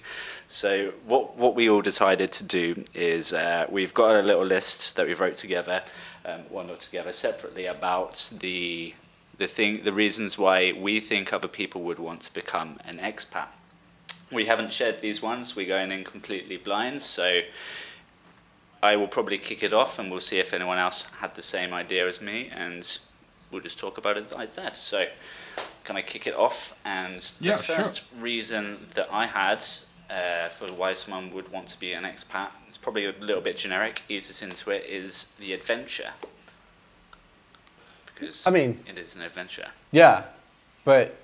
So 0.50 0.91
what 1.05 1.38
what 1.38 1.55
we 1.55 1.69
all 1.69 1.81
decided 1.81 2.34
to 2.34 2.43
do 2.43 2.84
is 2.93 3.31
uh, 3.31 3.65
we've 3.69 3.93
got 3.93 4.15
a 4.15 4.22
little 4.22 4.43
list 4.46 4.98
that 4.98 5.08
we 5.08 5.13
wrote 5.13 5.36
together, 5.36 5.84
um, 6.25 6.41
not 6.51 6.81
together 6.81 7.13
separately 7.13 7.65
about 7.65 8.34
the 8.39 8.93
the 9.38 9.48
thing 9.48 9.84
the 9.84 9.93
reasons 9.93 10.38
why 10.38 10.74
we 10.77 11.00
think 11.00 11.31
other 11.31 11.48
people 11.48 11.81
would 11.84 12.00
want 12.00 12.22
to 12.22 12.34
become 12.34 12.77
an 12.84 12.98
expat. 12.98 13.48
We 14.34 14.46
haven't 14.46 14.74
shared 14.74 15.00
these 15.00 15.22
ones. 15.22 15.55
We're 15.55 15.65
going 15.65 15.91
in 15.93 16.03
completely 16.03 16.58
blind, 16.58 17.01
so 17.01 17.41
I 18.81 18.95
will 18.95 19.07
probably 19.07 19.38
kick 19.38 19.63
it 19.63 19.74
off, 19.74 20.00
and 20.00 20.09
we'll 20.09 20.21
see 20.21 20.39
if 20.39 20.53
anyone 20.53 20.77
else 20.77 21.13
had 21.15 21.36
the 21.36 21.41
same 21.41 21.74
idea 21.74 22.07
as 22.07 22.21
me, 22.21 22.50
and 22.53 23.00
we'll 23.51 23.62
just 23.62 23.77
talk 23.79 23.98
about 23.98 24.17
it 24.17 24.31
like 24.31 24.55
that. 24.55 24.77
So, 24.77 25.07
can 25.83 25.98
I 25.98 26.01
kick 26.01 26.27
it 26.27 26.36
off? 26.36 26.79
And 26.86 27.15
Yeah, 27.41 27.57
the 27.57 27.63
sure. 27.63 27.75
first 27.77 28.07
reason 28.19 28.88
that 28.93 29.09
I 29.12 29.25
had 29.25 29.63
uh, 30.09 30.50
for 30.50 30.67
why 30.74 30.93
someone 30.93 31.33
would 31.33 31.51
want 31.51 31.67
to 31.67 31.79
be 31.79 31.93
an 31.93 32.03
expat, 32.03 32.50
it's 32.67 32.77
probably 32.77 33.05
a 33.05 33.12
little 33.19 33.41
bit 33.41 33.57
generic, 33.57 34.01
ease 34.07 34.29
us 34.29 34.41
into 34.41 34.71
it, 34.71 34.86
is 34.86 35.36
the 35.36 35.51
adventure. 35.53 36.12
Because 38.05 38.45
I 38.48 38.51
mean- 38.51 38.81
it 38.88 38.98
is 38.98 39.15
an 39.15 39.21
adventure. 39.21 39.67
Yeah, 39.91 40.24
but 40.83 41.15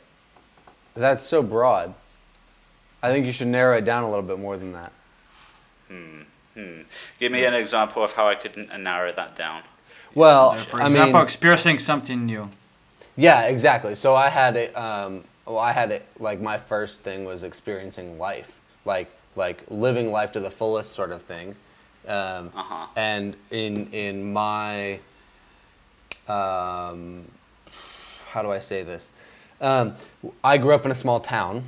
that's 0.96 1.24
so 1.24 1.42
broad. 1.42 1.94
I 3.02 3.12
think 3.12 3.26
you 3.26 3.32
should 3.32 3.48
narrow 3.48 3.78
it 3.78 3.86
down 3.86 4.04
a 4.04 4.10
little 4.10 4.24
bit 4.24 4.40
more 4.40 4.58
than 4.58 4.74
that. 4.74 4.92
Hmm. 5.88 6.22
Give 7.20 7.32
me 7.32 7.44
an 7.46 7.54
example 7.54 8.04
of 8.04 8.14
how 8.14 8.28
I 8.28 8.36
could 8.36 8.58
n- 8.58 8.84
narrow 8.84 9.12
that 9.14 9.36
down. 9.36 9.62
Well, 10.14 10.56
for 10.58 10.82
I 10.82 10.86
example, 10.86 11.14
mean, 11.14 11.24
experiencing 11.24 11.80
something 11.80 12.26
new. 12.26 12.50
Yeah, 13.18 13.42
exactly. 13.44 13.96
So 13.96 14.16
I 14.16 14.30
had 14.30 14.56
it. 14.56 14.76
Um, 14.76 15.24
well, 15.46 15.58
I 15.60 15.74
had 15.74 15.92
it. 15.92 16.06
Like 16.20 16.40
my 16.42 16.58
first 16.58 17.02
thing 17.02 17.26
was 17.26 17.44
experiencing 17.44 18.18
life, 18.18 18.60
like 18.86 19.10
like 19.36 19.64
living 19.70 20.12
life 20.12 20.32
to 20.34 20.40
the 20.40 20.50
fullest, 20.50 20.94
sort 20.94 21.12
of 21.12 21.22
thing. 21.22 21.56
Um, 22.08 22.52
Uh-huh. 22.56 22.88
And 22.96 23.36
in 23.52 23.90
in 23.92 24.32
my, 24.34 25.00
um, 26.28 27.26
how 28.28 28.42
do 28.42 28.52
I 28.52 28.60
say 28.60 28.84
this? 28.84 29.12
Um, 29.62 29.96
I 30.44 30.58
grew 30.58 30.74
up 30.74 30.86
in 30.86 30.92
a 30.92 30.96
small 30.96 31.20
town, 31.20 31.64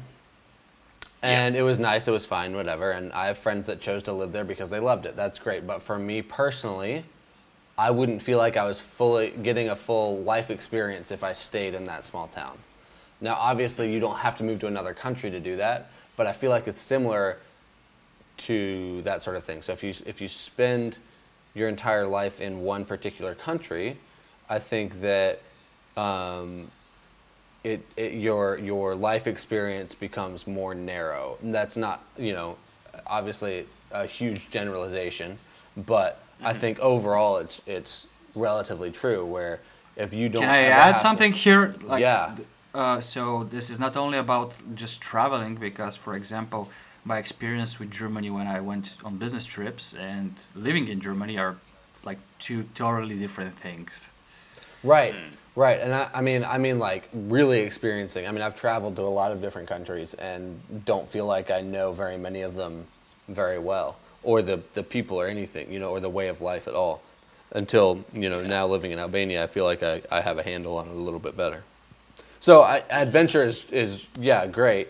and 1.24 1.56
it 1.56 1.64
was 1.64 1.80
nice. 1.80 2.08
It 2.08 2.12
was 2.12 2.26
fine, 2.26 2.56
whatever. 2.56 2.92
And 2.92 3.12
I 3.14 3.28
have 3.28 3.38
friends 3.38 3.66
that 3.68 3.80
chose 3.80 4.04
to 4.04 4.14
live 4.14 4.32
there 4.32 4.46
because 4.46 4.70
they 4.70 4.80
loved 4.80 5.06
it. 5.06 5.16
That's 5.16 5.40
great. 5.40 5.66
But 5.66 5.82
for 5.82 5.98
me 5.98 6.22
personally, 6.22 7.04
I 7.78 7.92
wouldn't 7.92 8.22
feel 8.22 8.38
like 8.38 8.58
I 8.58 8.66
was 8.66 8.82
fully 8.82 9.32
getting 9.32 9.70
a 9.70 9.76
full 9.76 10.22
life 10.24 10.50
experience 10.50 11.12
if 11.12 11.24
I 11.24 11.34
stayed 11.34 11.74
in 11.74 11.86
that 11.86 12.06
small 12.06 12.28
town. 12.28 12.58
Now, 13.22 13.36
obviously, 13.36 13.92
you 13.92 14.00
don't 14.00 14.18
have 14.18 14.36
to 14.38 14.44
move 14.44 14.60
to 14.60 14.68
another 14.68 14.94
country 14.94 15.32
to 15.32 15.40
do 15.40 15.56
that, 15.56 15.90
but 16.16 16.28
I 16.28 16.34
feel 16.34 16.52
like 16.52 16.68
it's 16.68 16.80
similar 16.80 17.38
to 18.38 19.02
that 19.02 19.24
sort 19.24 19.36
of 19.36 19.44
thing. 19.44 19.62
So 19.62 19.74
if 19.74 19.84
you 19.84 19.94
if 20.06 20.22
you 20.22 20.28
spend 20.28 20.98
your 21.56 21.68
entire 21.68 22.06
life 22.06 22.40
in 22.40 22.62
one 22.62 22.86
particular 22.86 23.34
country, 23.34 23.98
I 24.50 24.60
think 24.60 25.02
that 25.02 25.42
um, 25.96 26.70
it, 27.72 27.80
it 28.04 28.12
your 28.28 28.44
your 28.72 28.88
life 29.10 29.26
experience 29.36 29.92
becomes 30.08 30.40
more 30.58 30.74
narrow. 30.94 31.26
And 31.42 31.52
that's 31.58 31.78
not 31.86 31.98
you 32.28 32.34
know 32.38 32.50
obviously 33.18 33.56
a 33.92 34.06
huge 34.20 34.42
generalization, 34.58 35.30
but 35.76 36.12
I 36.52 36.54
think 36.62 36.76
overall 36.80 37.34
it's 37.44 37.58
it's 37.78 37.94
relatively 38.36 38.92
true. 39.02 39.22
Where 39.36 39.54
if 40.04 40.10
you 40.20 40.26
don't 40.30 40.44
Can 40.44 40.52
I 40.60 40.64
add 40.70 40.82
have 40.88 40.96
to- 40.96 41.02
something 41.08 41.34
here? 41.46 41.64
Like, 41.92 42.02
Yeah. 42.02 42.36
Uh, 42.82 43.02
so 43.02 43.24
this 43.56 43.70
is 43.74 43.80
not 43.80 43.94
only 43.98 44.20
about 44.20 44.50
just 44.76 44.96
traveling, 45.02 45.56
because, 45.68 45.96
for 46.06 46.14
example, 46.22 46.62
my 47.12 47.18
experience 47.18 47.72
with 47.80 47.90
Germany 48.02 48.30
when 48.38 48.48
I 48.58 48.60
went 48.72 48.88
on 49.08 49.18
business 49.18 49.46
trips 49.56 49.96
and 50.12 50.30
living 50.66 50.88
in 50.94 51.00
Germany 51.08 51.36
are 51.44 51.56
like 52.10 52.20
two 52.46 52.60
totally 52.76 53.16
different 53.24 53.54
things. 53.66 54.12
Right, 54.84 55.16
right, 55.56 55.80
and 55.80 55.94
I, 55.94 56.10
I 56.14 56.22
mean, 56.22 56.44
I 56.44 56.58
mean, 56.58 56.80
like 56.80 57.10
really 57.14 57.62
experiencing. 57.62 58.28
I 58.28 58.32
mean, 58.32 58.42
I've 58.42 58.56
traveled 58.56 58.96
to 58.98 59.02
a 59.02 59.14
lot 59.22 59.32
of 59.32 59.42
different 59.42 59.68
countries 59.68 60.14
and 60.16 60.60
don't 60.86 61.08
feel 61.08 61.26
like 61.26 61.52
I 61.52 61.62
know 61.62 61.92
very 61.92 62.18
many 62.18 62.42
of 62.42 62.56
them 62.56 62.86
very 63.30 63.60
well, 63.60 63.98
or 64.24 64.42
the 64.42 64.62
the 64.74 64.84
people 64.84 65.20
or 65.20 65.28
anything, 65.28 65.72
you 65.72 65.80
know, 65.80 65.90
or 65.90 66.00
the 66.00 66.10
way 66.10 66.28
of 66.30 66.42
life 66.42 66.68
at 66.68 66.74
all. 66.74 67.02
Until 67.54 68.04
you 68.14 68.30
know, 68.30 68.42
now 68.44 68.68
living 68.68 68.92
in 68.92 69.00
Albania, 69.00 69.44
I 69.44 69.48
feel 69.48 69.64
like 69.64 69.82
I, 69.82 70.02
I 70.12 70.20
have 70.22 70.38
a 70.38 70.44
handle 70.44 70.78
on 70.78 70.88
it 70.88 70.92
a 70.92 71.00
little 71.00 71.20
bit 71.20 71.36
better. 71.38 71.64
So 72.40 72.62
I, 72.62 72.84
adventure 72.90 73.44
is, 73.44 73.70
is 73.72 74.06
yeah 74.20 74.46
great, 74.48 74.90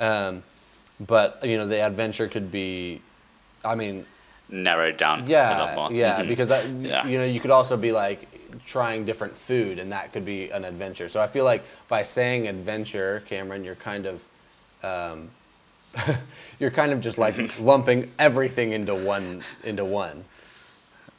um, 0.00 0.42
but 0.98 1.38
you 1.44 1.56
know 1.58 1.66
the 1.66 1.80
adventure 1.80 2.26
could 2.28 2.50
be, 2.50 3.00
I 3.64 3.74
mean, 3.74 4.04
Narrowed 4.50 4.96
down 4.96 5.18
a 5.18 5.22
lot 5.22 5.28
yeah, 5.28 5.74
more. 5.76 5.92
yeah, 5.92 6.22
Mhm. 6.22 6.28
because 6.28 6.48
that 6.48 6.66
Yeah. 6.80 7.06
you 7.06 7.18
know 7.18 7.24
you 7.24 7.38
could 7.40 7.50
also 7.50 7.76
be 7.76 7.92
like 7.92 8.26
trying 8.64 9.04
different 9.04 9.36
food, 9.36 9.78
and 9.78 9.92
that 9.92 10.12
could 10.12 10.24
be 10.24 10.50
an 10.50 10.64
adventure. 10.64 11.08
So 11.08 11.20
I 11.20 11.26
feel 11.26 11.44
like 11.44 11.64
by 11.88 12.02
saying 12.02 12.48
adventure, 12.48 13.22
Cameron, 13.26 13.64
you're 13.64 13.74
kind 13.74 14.06
of, 14.06 14.24
um, 14.82 15.30
you're 16.60 16.70
kind 16.70 16.92
of 16.92 17.00
just 17.00 17.18
like 17.18 17.58
lumping 17.60 18.10
everything 18.18 18.72
into 18.72 18.94
one 18.94 19.42
into 19.64 19.84
one. 19.84 20.24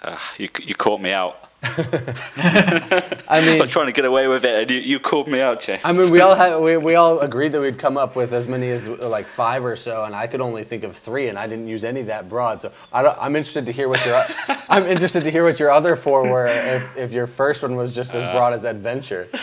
Uh, 0.01 0.17
you, 0.37 0.47
you 0.63 0.75
caught 0.75 1.01
me 1.01 1.11
out. 1.11 1.48
I 1.61 3.41
mean, 3.45 3.55
I 3.55 3.57
was 3.59 3.69
trying 3.69 3.87
to 3.87 3.91
get 3.91 4.05
away 4.05 4.27
with 4.27 4.45
it, 4.45 4.55
and 4.61 4.71
you, 4.71 4.77
you 4.77 4.99
called 4.99 5.27
me 5.27 5.41
out, 5.41 5.61
James. 5.61 5.81
I 5.83 5.91
mean, 5.91 6.11
we 6.11 6.21
all 6.21 6.35
had 6.35 6.57
we, 6.57 6.77
we 6.77 6.95
all 6.95 7.19
agreed 7.19 7.51
that 7.51 7.61
we'd 7.61 7.77
come 7.77 7.97
up 7.97 8.15
with 8.15 8.31
as 8.31 8.47
many 8.47 8.69
as 8.69 8.87
like 8.87 9.25
five 9.25 9.65
or 9.65 9.75
so, 9.75 10.05
and 10.05 10.15
I 10.15 10.27
could 10.27 10.41
only 10.41 10.63
think 10.63 10.83
of 10.83 10.95
three, 10.95 11.27
and 11.27 11.37
I 11.37 11.47
didn't 11.47 11.67
use 11.67 11.83
any 11.83 12.01
that 12.03 12.29
broad. 12.29 12.61
So 12.61 12.71
I 12.93 13.03
don't, 13.03 13.17
I'm 13.19 13.35
interested 13.35 13.65
to 13.65 13.71
hear 13.71 13.89
what 13.89 14.05
your 14.05 14.23
I'm 14.69 14.85
interested 14.85 15.23
to 15.23 15.31
hear 15.31 15.43
what 15.43 15.59
your 15.59 15.71
other 15.71 15.95
four 15.95 16.23
were. 16.29 16.47
If, 16.47 16.97
if 16.97 17.13
your 17.13 17.27
first 17.27 17.61
one 17.61 17.75
was 17.75 17.93
just 17.93 18.15
as 18.15 18.23
broad 18.25 18.53
as 18.53 18.63
adventure. 18.63 19.27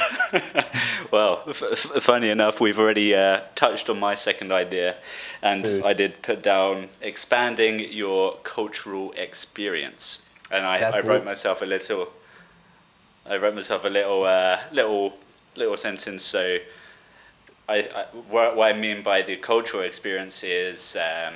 Well, 1.12 1.42
f- 1.46 1.62
f- 1.62 2.02
funny 2.02 2.30
enough, 2.30 2.60
we've 2.60 2.78
already 2.78 3.14
uh, 3.14 3.42
touched 3.54 3.88
on 3.88 4.00
my 4.00 4.14
second 4.14 4.52
idea, 4.52 4.96
and 5.40 5.64
Food. 5.64 5.84
I 5.84 5.92
did 5.92 6.20
put 6.20 6.42
down 6.42 6.88
expanding 7.00 7.80
your 7.92 8.36
cultural 8.42 9.12
experience, 9.16 10.28
and 10.50 10.66
I, 10.66 10.78
That's 10.78 11.04
I 11.04 11.08
wrote 11.08 11.24
myself 11.24 11.62
a 11.62 11.66
little. 11.66 12.08
I 13.28 13.36
wrote 13.36 13.54
myself 13.54 13.84
a 13.84 13.88
little, 13.88 14.24
uh, 14.24 14.58
little, 14.70 15.14
little 15.56 15.76
sentence. 15.76 16.22
So, 16.22 16.58
I, 17.68 17.78
I 17.78 18.04
what, 18.28 18.56
what 18.56 18.74
I 18.74 18.78
mean 18.78 19.02
by 19.02 19.22
the 19.22 19.36
cultural 19.36 19.82
experience 19.82 20.44
is 20.44 20.96
um, 20.96 21.34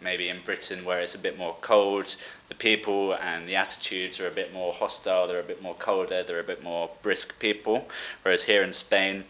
maybe 0.00 0.28
in 0.28 0.38
Britain 0.44 0.84
where 0.84 1.00
it's 1.00 1.16
a 1.16 1.18
bit 1.18 1.36
more 1.36 1.56
cold, 1.60 2.14
the 2.48 2.54
people 2.54 3.14
and 3.14 3.48
the 3.48 3.56
attitudes 3.56 4.20
are 4.20 4.28
a 4.28 4.30
bit 4.30 4.52
more 4.52 4.72
hostile. 4.72 5.26
They're 5.26 5.40
a 5.40 5.42
bit 5.42 5.62
more 5.62 5.74
colder. 5.74 6.22
They're 6.22 6.40
a 6.40 6.44
bit 6.44 6.62
more 6.62 6.90
brisk 7.02 7.38
people. 7.40 7.88
Whereas 8.22 8.44
here 8.44 8.62
in 8.62 8.72
Spain, 8.72 9.24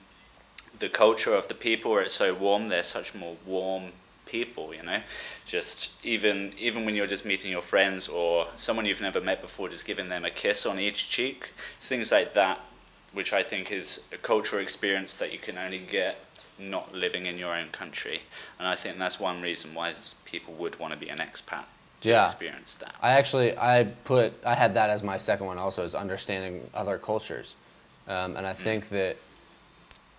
the 0.78 0.88
culture 0.88 1.34
of 1.34 1.48
the 1.48 1.54
people 1.54 1.92
where 1.92 2.02
it's 2.02 2.14
so 2.14 2.34
warm, 2.34 2.68
they're 2.68 2.82
such 2.82 3.14
more 3.14 3.36
warm 3.46 3.92
people. 4.26 4.74
You 4.74 4.82
know, 4.82 5.00
just 5.46 5.92
even 6.04 6.52
even 6.58 6.84
when 6.84 6.94
you're 6.96 7.06
just 7.06 7.24
meeting 7.24 7.50
your 7.50 7.62
friends 7.62 8.08
or 8.08 8.46
someone 8.54 8.86
you've 8.86 9.00
never 9.00 9.20
met 9.20 9.40
before, 9.40 9.68
just 9.68 9.86
giving 9.86 10.08
them 10.08 10.24
a 10.24 10.30
kiss 10.30 10.66
on 10.66 10.78
each 10.78 11.08
cheek, 11.10 11.50
things 11.80 12.12
like 12.12 12.34
that, 12.34 12.60
which 13.12 13.32
I 13.32 13.42
think 13.42 13.70
is 13.72 14.08
a 14.12 14.16
cultural 14.16 14.62
experience 14.62 15.18
that 15.18 15.32
you 15.32 15.38
can 15.38 15.58
only 15.58 15.78
get 15.78 16.24
not 16.58 16.94
living 16.94 17.26
in 17.26 17.36
your 17.36 17.54
own 17.54 17.68
country. 17.70 18.20
And 18.58 18.68
I 18.68 18.76
think 18.76 18.98
that's 18.98 19.18
one 19.18 19.42
reason 19.42 19.74
why 19.74 19.92
people 20.24 20.54
would 20.54 20.78
want 20.78 20.92
to 20.92 20.98
be 20.98 21.08
an 21.08 21.18
expat 21.18 21.64
to 22.02 22.10
Yeah. 22.10 22.24
experience 22.26 22.76
that. 22.76 22.94
I 23.02 23.12
actually 23.12 23.56
I 23.58 23.84
put 24.04 24.32
I 24.44 24.54
had 24.54 24.74
that 24.74 24.90
as 24.90 25.02
my 25.02 25.16
second 25.16 25.46
one 25.46 25.58
also 25.58 25.84
is 25.84 25.94
understanding 25.94 26.70
other 26.72 26.98
cultures, 26.98 27.54
um, 28.06 28.36
and 28.36 28.46
I 28.46 28.52
think 28.52 28.88
that 28.90 29.16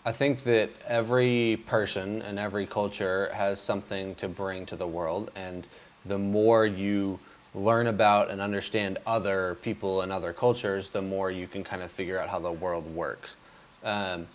I 0.05 0.12
think 0.12 0.43
that 0.43 0.69
every 0.88 1.59
person 1.65 2.21
and 2.21 2.38
every 2.38 2.67
culture 2.67 3.31
has 3.33 3.59
something 3.59 4.13
to 4.15 4.27
bring 4.27 4.67
to 4.67 4.75
the 4.75 4.85
world, 4.85 5.31
and 5.35 5.65
the 6.05 6.19
more 6.19 6.65
you 6.65 7.19
learn 7.55 7.88
about 7.88 8.29
and 8.29 8.39
understand 8.39 9.00
other 9.07 9.57
people 9.63 10.01
and 10.01 10.12
other 10.12 10.31
cultures, 10.31 10.89
the 10.89 11.01
more 11.01 11.31
you 11.31 11.47
can 11.47 11.63
kind 11.63 11.81
of 11.81 11.89
figure 11.89 12.19
out 12.19 12.29
how 12.29 12.38
the 12.38 12.51
world 12.51 12.85
works, 12.93 13.35
um, 13.83 14.27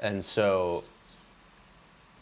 and 0.00 0.24
so 0.24 0.84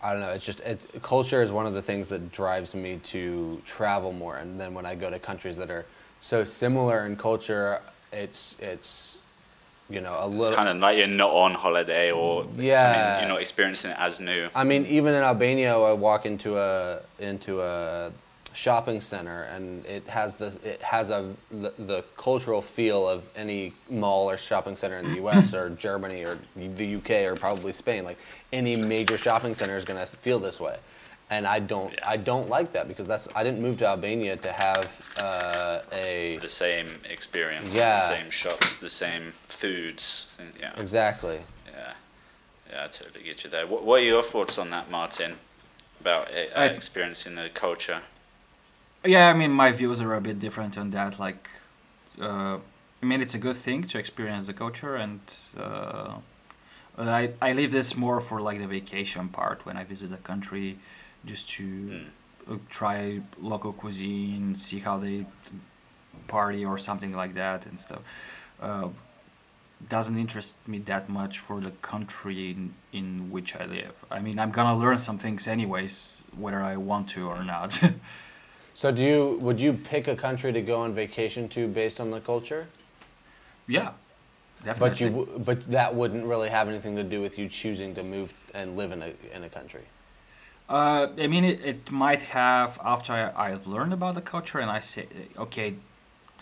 I 0.03 0.13
don't 0.13 0.21
know. 0.21 0.31
It's 0.31 0.45
just 0.45 0.61
it, 0.61 0.87
culture 1.03 1.43
is 1.43 1.53
one 1.53 1.67
of 1.67 1.75
the 1.75 1.83
things 1.83 2.09
that 2.09 2.33
drives 2.33 2.75
me 2.75 3.01
to 3.05 3.61
travel 3.65 4.13
more. 4.13 4.37
And 4.37 4.59
then 4.61 4.75
when 4.75 4.87
I 4.87 4.95
go 4.95 5.11
to 5.11 5.19
countries 5.19 5.57
that 5.57 5.71
are 5.71 5.87
so 6.21 6.45
similar 6.45 7.07
in 7.07 7.17
culture, 7.17 7.81
it's 8.13 8.57
it's 8.61 9.16
you 9.89 10.01
know 10.01 10.15
a 10.15 10.27
It's 10.29 10.37
little. 10.37 10.57
kind 10.57 10.69
of 10.69 10.77
like 10.79 10.99
you're 10.99 11.07
not 11.07 11.31
on 11.31 11.55
holiday 11.55 12.11
or 12.11 12.47
Yeah. 12.57 13.21
you're 13.21 13.29
not 13.29 13.41
experiencing 13.41 13.93
it 13.93 13.97
as 13.99 14.21
new. 14.21 14.49
I 14.55 14.65
mean, 14.65 14.85
even 14.87 15.15
in 15.15 15.23
Albania, 15.23 15.77
I 15.79 15.93
walk 15.93 16.27
into 16.27 16.59
a 16.59 17.01
into 17.19 17.61
a 17.63 18.13
shopping 18.53 19.01
center, 19.03 19.43
and 19.55 19.85
it 19.87 20.07
has 20.09 20.37
this 20.37 20.57
it 20.65 20.81
has 20.83 21.11
a 21.11 21.31
the, 21.51 21.73
the 21.79 22.05
cultural 22.17 22.61
feel 22.63 23.07
of 23.09 23.29
any 23.37 23.73
mall 23.91 24.29
or 24.31 24.37
shopping 24.37 24.77
center 24.77 24.99
in 24.99 25.09
the 25.11 25.17
U.S. 25.23 25.55
or 25.55 25.71
Germany 25.71 26.23
or 26.25 26.39
the 26.57 26.87
U.K. 26.87 27.27
or 27.27 27.37
probably 27.37 27.73
Spain. 27.73 28.05
Like 28.05 28.19
any 28.53 28.75
major 28.77 29.19
shopping 29.19 29.55
center 29.55 29.77
is 29.77 29.85
gonna 29.85 30.07
feel 30.07 30.39
this 30.39 30.59
way, 30.61 30.79
and 31.31 31.47
I 31.47 31.59
don't 31.59 31.93
Yeah. 31.93 32.11
I 32.15 32.17
don't 32.17 32.49
like 32.49 32.73
that 32.73 32.87
because 32.89 33.07
that's 33.07 33.29
I 33.35 33.43
didn't 33.45 33.61
move 33.61 33.77
to 33.79 33.87
Albania 33.87 34.37
to 34.37 34.53
have 34.53 35.03
uh, 35.17 35.81
a 35.93 36.39
The 36.41 36.49
same 36.49 36.89
experience, 37.11 37.75
Yeah. 37.75 38.01
the 38.09 38.17
same 38.17 38.31
shops, 38.31 38.79
the 38.81 38.91
same 38.91 39.33
foods. 39.49 40.39
Yeah, 40.61 40.73
exactly. 40.77 41.41
yeah, 41.75 41.93
yeah. 42.71 42.85
I 42.85 42.89
totally 42.89 43.25
get 43.25 43.45
you 43.45 43.51
there. 43.51 43.67
What, 43.67 43.83
what 43.85 44.01
are 44.01 44.05
your 44.05 44.23
thoughts 44.23 44.59
on 44.59 44.71
that, 44.71 44.91
Martin? 44.91 45.37
About 46.01 46.29
uh, 46.31 46.61
I- 46.61 46.67
experiencing 46.67 47.35
the 47.37 47.49
culture? 47.49 48.01
Yeah, 49.05 49.29
I 49.29 49.35
mean, 49.35 49.53
my 49.53 49.71
views 49.73 50.01
are 50.01 50.15
a 50.15 50.21
bit 50.21 50.39
different 50.41 50.77
on 50.77 50.91
that. 50.91 51.19
Like, 51.19 51.49
uh, 52.21 52.59
I 53.03 53.05
mean, 53.07 53.21
it's 53.23 53.35
a 53.35 53.39
good 53.39 53.57
thing 53.57 53.85
to 53.85 53.99
experience 53.99 54.47
the 54.47 54.53
culture, 54.53 54.97
and 54.97 55.21
uh, 55.57 56.15
I 56.99 57.31
I 57.41 57.53
leave 57.53 57.71
this 57.73 57.97
more 57.97 58.21
for 58.21 58.41
like 58.41 58.59
the 58.59 58.67
vacation 58.67 59.29
part 59.29 59.65
when 59.67 59.77
I 59.77 59.85
visit 59.85 60.11
a 60.13 60.17
country, 60.17 60.79
just 61.27 61.49
to 61.57 61.63
Mm. 61.65 62.05
uh, 62.51 62.57
try 62.71 63.21
local 63.41 63.73
cuisine, 63.73 64.55
see 64.57 64.79
how 64.79 64.97
they 64.99 65.27
party 66.29 66.65
or 66.65 66.79
something 66.79 67.13
like 67.15 67.35
that 67.35 67.67
and 67.67 67.79
stuff. 67.79 68.01
Uh, 68.61 68.89
doesn't 69.91 70.17
interest 70.19 70.55
me 70.67 70.79
that 70.79 71.09
much 71.09 71.39
for 71.39 71.61
the 71.61 71.71
country 71.83 72.51
in, 72.51 72.73
in 72.93 73.31
which 73.31 73.55
I 73.55 73.67
live. 73.67 74.05
I 74.11 74.21
mean, 74.21 74.39
I'm 74.39 74.51
gonna 74.51 74.75
learn 74.85 74.99
some 74.99 75.19
things 75.19 75.47
anyways, 75.47 76.23
whether 76.37 76.63
I 76.63 76.77
want 76.77 77.11
to 77.11 77.29
or 77.29 77.43
not. 77.45 77.81
So 78.83 78.93
do 78.93 79.01
you 79.01 79.39
would 79.41 79.59
you 79.59 79.73
pick 79.73 80.07
a 80.07 80.15
country 80.15 80.53
to 80.53 80.61
go 80.61 80.81
on 80.81 80.93
vacation 80.93 81.49
to 81.49 81.67
based 81.67 81.99
on 81.99 82.11
the 82.11 82.21
culture? 82.21 82.67
yeah, 83.67 83.93
definitely. 84.63 84.89
But 84.91 85.01
you 85.01 85.09
w- 85.11 85.39
but 85.49 85.71
that 85.71 85.95
wouldn't 85.95 86.27
really 86.27 86.51
have 86.51 86.69
anything 86.69 86.95
to 86.97 87.03
do 87.03 87.23
with 87.23 87.39
you 87.39 87.49
choosing 87.49 87.95
to 87.95 88.03
move 88.03 88.35
and 88.53 88.77
live 88.77 88.93
in 88.93 89.01
a 89.03 89.13
in 89.35 89.45
a 89.45 89.49
country. 89.49 89.81
Uh, 90.69 91.09
I 91.19 91.27
mean, 91.29 91.45
it, 91.45 91.65
it 91.65 91.91
might 91.91 92.23
have 92.23 92.79
after 92.85 93.13
I, 93.13 93.51
I've 93.51 93.67
learned 93.67 93.93
about 93.93 94.15
the 94.17 94.21
culture 94.21 94.59
and 94.59 94.71
I 94.71 94.81
say, 94.81 95.07
okay, 95.39 95.75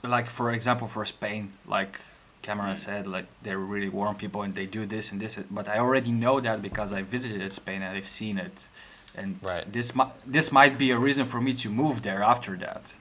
like 0.02 0.30
for 0.30 0.50
example, 0.52 0.88
for 0.88 1.04
Spain, 1.04 1.52
like 1.66 2.00
Cameron 2.42 2.76
said, 2.76 3.06
like 3.06 3.26
they're 3.42 3.58
really 3.58 3.88
warm 3.88 4.16
people 4.16 4.42
and 4.42 4.54
they 4.54 4.66
do 4.66 4.86
this 4.86 5.12
and 5.12 5.20
this, 5.20 5.38
but 5.50 5.68
I 5.68 5.78
already 5.78 6.10
know 6.10 6.40
that 6.40 6.62
because 6.62 6.92
I 6.92 7.02
visited 7.02 7.52
Spain 7.52 7.82
and 7.82 7.96
I've 7.96 8.08
seen 8.08 8.38
it, 8.38 8.66
and 9.14 9.38
Right. 9.42 9.70
this 9.70 9.94
mi- 9.94 10.12
this 10.26 10.50
might 10.52 10.78
be 10.78 10.90
a 10.90 10.98
reason 10.98 11.26
for 11.26 11.40
me 11.40 11.52
to 11.54 11.68
move 11.70 12.02
there 12.02 12.22
after 12.22 12.56
that. 12.56 12.94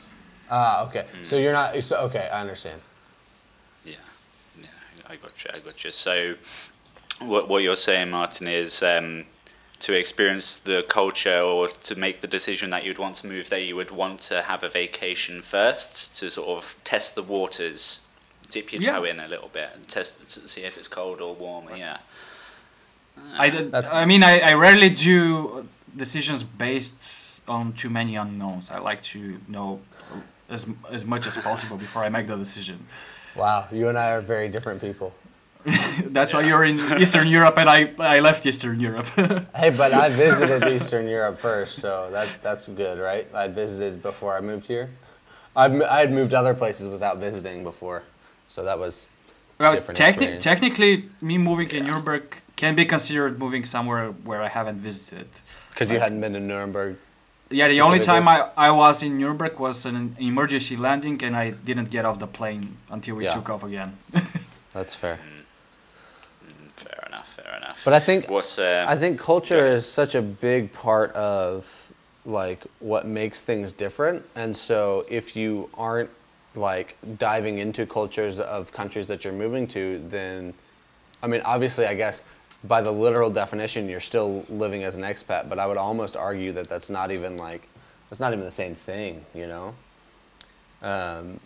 Ah, 0.50 0.86
okay. 0.88 1.06
So 1.24 1.38
you're 1.38 1.53
not 1.53 1.82
so, 1.84 1.96
okay. 2.08 2.30
I 2.32 2.42
understand. 2.42 2.82
Yeah, 3.86 3.96
yeah, 4.62 4.68
I 5.08 5.15
got 5.15 5.44
you. 5.44 5.51
I 5.53 5.60
got 5.60 5.84
you. 5.84 5.92
So, 5.92 6.36
what 7.20 7.48
what 7.50 7.63
you're 7.63 7.75
saying, 7.77 8.12
Martin, 8.12 8.48
is 8.48 8.84
um, 8.84 9.25
to 9.84 9.94
experience 9.94 10.60
the 10.60 10.86
culture 10.88 11.40
or 11.42 11.68
to 11.68 11.94
make 11.96 12.22
the 12.22 12.28
decision 12.38 12.70
that 12.70 12.86
you'd 12.86 12.98
want 13.06 13.16
to 13.16 13.28
move 13.28 13.50
there, 13.50 13.60
you 13.60 13.75
would 13.75 13.92
want 13.92 14.18
to 14.32 14.42
have 14.44 14.63
a 14.63 14.70
vacation 14.70 15.42
first 15.42 16.16
to 16.20 16.32
sort 16.32 16.48
of 16.58 16.75
test 16.86 17.16
the 17.16 17.24
waters, 17.24 18.08
dip 18.50 18.72
your 18.72 18.82
Yeah. 18.82 18.94
toe 18.94 19.04
in 19.04 19.20
a 19.20 19.28
little 19.28 19.50
bit, 19.50 19.70
and 19.75 19.86
test 19.90 20.20
to 20.36 20.48
see 20.48 20.62
if 20.63 20.78
it's 20.78 20.88
cold 20.88 21.20
or 21.20 21.36
warm. 21.36 21.66
Yeah. 21.75 21.98
I 23.46 23.50
did, 23.50 23.75
I 23.75 24.06
mean, 24.06 24.24
I, 24.24 24.40
I 24.40 24.54
rarely 24.54 24.90
do 24.90 25.68
decisions 25.96 26.44
based 26.44 27.42
on 27.48 27.74
too 27.74 27.90
many 27.90 28.16
unknowns. 28.16 28.72
I 28.72 28.80
like 28.80 29.02
to 29.13 29.40
know 29.50 29.82
as 30.50 30.66
as 30.90 31.04
much 31.06 31.28
as 31.28 31.36
possible 31.38 31.78
before 31.78 32.04
I 32.08 32.10
make 32.10 32.28
the 32.28 32.38
decision. 32.38 32.78
Wow, 33.36 33.68
you 33.72 33.90
and 33.90 33.98
I 33.98 34.12
are 34.16 34.22
very 34.22 34.48
different 34.50 34.80
people. 34.82 35.13
That's 36.05 36.34
why 36.34 36.41
you're 36.41 36.63
in 36.65 36.77
Eastern 37.01 37.27
Europe 37.27 37.58
and 37.58 37.70
I, 37.70 37.91
I 37.98 38.20
left 38.20 38.46
Eastern 38.46 38.79
Europe. 38.79 39.08
Hey, 39.55 39.70
but 39.70 39.93
I 39.93 40.10
visited 40.10 40.67
Eastern 40.67 41.08
Europe 41.08 41.39
first, 41.39 41.75
so 41.79 42.10
that 42.12 42.27
that's 42.41 42.67
good, 42.67 43.00
right? 43.00 43.27
I 43.34 43.48
visited 43.48 44.01
before 44.01 44.36
I 44.38 44.41
moved 44.41 44.67
here. 44.67 44.89
I'd 45.55 45.82
I 45.84 46.00
had 46.01 46.12
moved 46.12 46.34
other 46.34 46.53
places 46.53 46.88
without 46.88 47.17
visiting 47.17 47.63
before, 47.63 48.03
so 48.48 48.63
that 48.63 48.77
was 48.79 49.08
well, 49.60 49.74
Different 49.74 50.00
techni- 50.00 50.39
technically, 50.41 51.10
me 51.22 51.38
moving 51.38 51.70
in 51.72 51.86
Nuremberg 51.86 52.24
can 52.55 52.75
be 52.75 52.86
considered 52.86 53.39
moving 53.39 53.63
somewhere 53.65 54.08
where 54.29 54.41
I 54.41 54.50
haven't 54.50 54.79
visited. 54.79 55.27
because 55.70 55.91
you 55.93 56.00
hadn't 56.00 56.20
been 56.22 56.34
to 56.34 56.39
Nuremberg. 56.39 56.98
Yeah, 57.50 57.67
the 57.67 57.82
only 57.82 58.00
time 58.00 58.27
I, 58.27 58.50
I 58.58 58.72
was 58.72 59.03
in 59.03 59.20
Nuremberg 59.20 59.60
was 59.60 59.86
an 59.86 60.15
emergency 60.20 60.75
landing 60.75 61.24
and 61.24 61.36
I 61.36 61.51
didn't 61.51 61.89
get 61.91 62.03
off 62.03 62.17
the 62.17 62.27
plane 62.27 62.77
until 62.89 63.15
we 63.15 63.25
Yeah. 63.25 63.36
took 63.36 63.50
off 63.50 63.63
again. 63.63 63.96
That's 64.74 64.96
fair. 64.96 65.20
Fair 67.74 67.82
enough. 67.82 67.82
Fair 67.82 67.86
enough. 67.86 67.86
But 67.86 67.94
I 67.94 68.00
think 68.00 68.30
what? 68.30 68.60
Uh, 68.60 68.86
I 68.88 68.96
think 68.96 69.20
culture 69.20 69.68
is 69.68 69.88
such 69.88 70.15
a 70.15 70.22
big 70.22 70.72
part 70.72 71.12
of 71.13 71.92
like 72.25 72.63
what 72.80 73.06
makes 73.06 73.42
things 73.42 73.72
different. 73.72 74.24
And 74.36 74.56
so 74.56 75.06
if 75.10 75.36
you 75.36 75.70
aren't 75.74 76.10
like 76.56 76.98
diving 77.18 77.58
into 77.60 77.86
cultures 77.86 78.39
of 78.39 78.72
countries 78.72 79.08
that 79.08 79.24
you're 79.24 79.34
moving 79.34 79.68
to, 79.68 80.00
then 80.08 80.53
I 81.22 81.27
mean 81.27 81.42
obviously 81.46 81.86
I 81.86 81.94
guess 81.96 82.24
by 82.63 82.82
the 82.82 82.92
literal 82.92 83.30
definition 83.30 83.89
you're 83.89 84.00
still 84.00 84.46
living 84.50 84.84
as 84.84 84.96
an 84.96 85.03
expat, 85.03 85.50
but 85.50 85.60
I 85.60 85.65
would 85.65 85.77
almost 85.77 86.15
argue 86.15 86.51
that 86.53 86.70
that's 86.70 86.89
not 86.89 87.12
even 87.12 87.38
like 87.38 87.68
that's 88.10 88.20
not 88.20 88.32
even 88.34 88.46
the 88.46 88.51
same 88.51 88.75
thing, 88.75 89.25
you 89.34 89.48
know? 89.48 89.75
Um, 90.82 91.39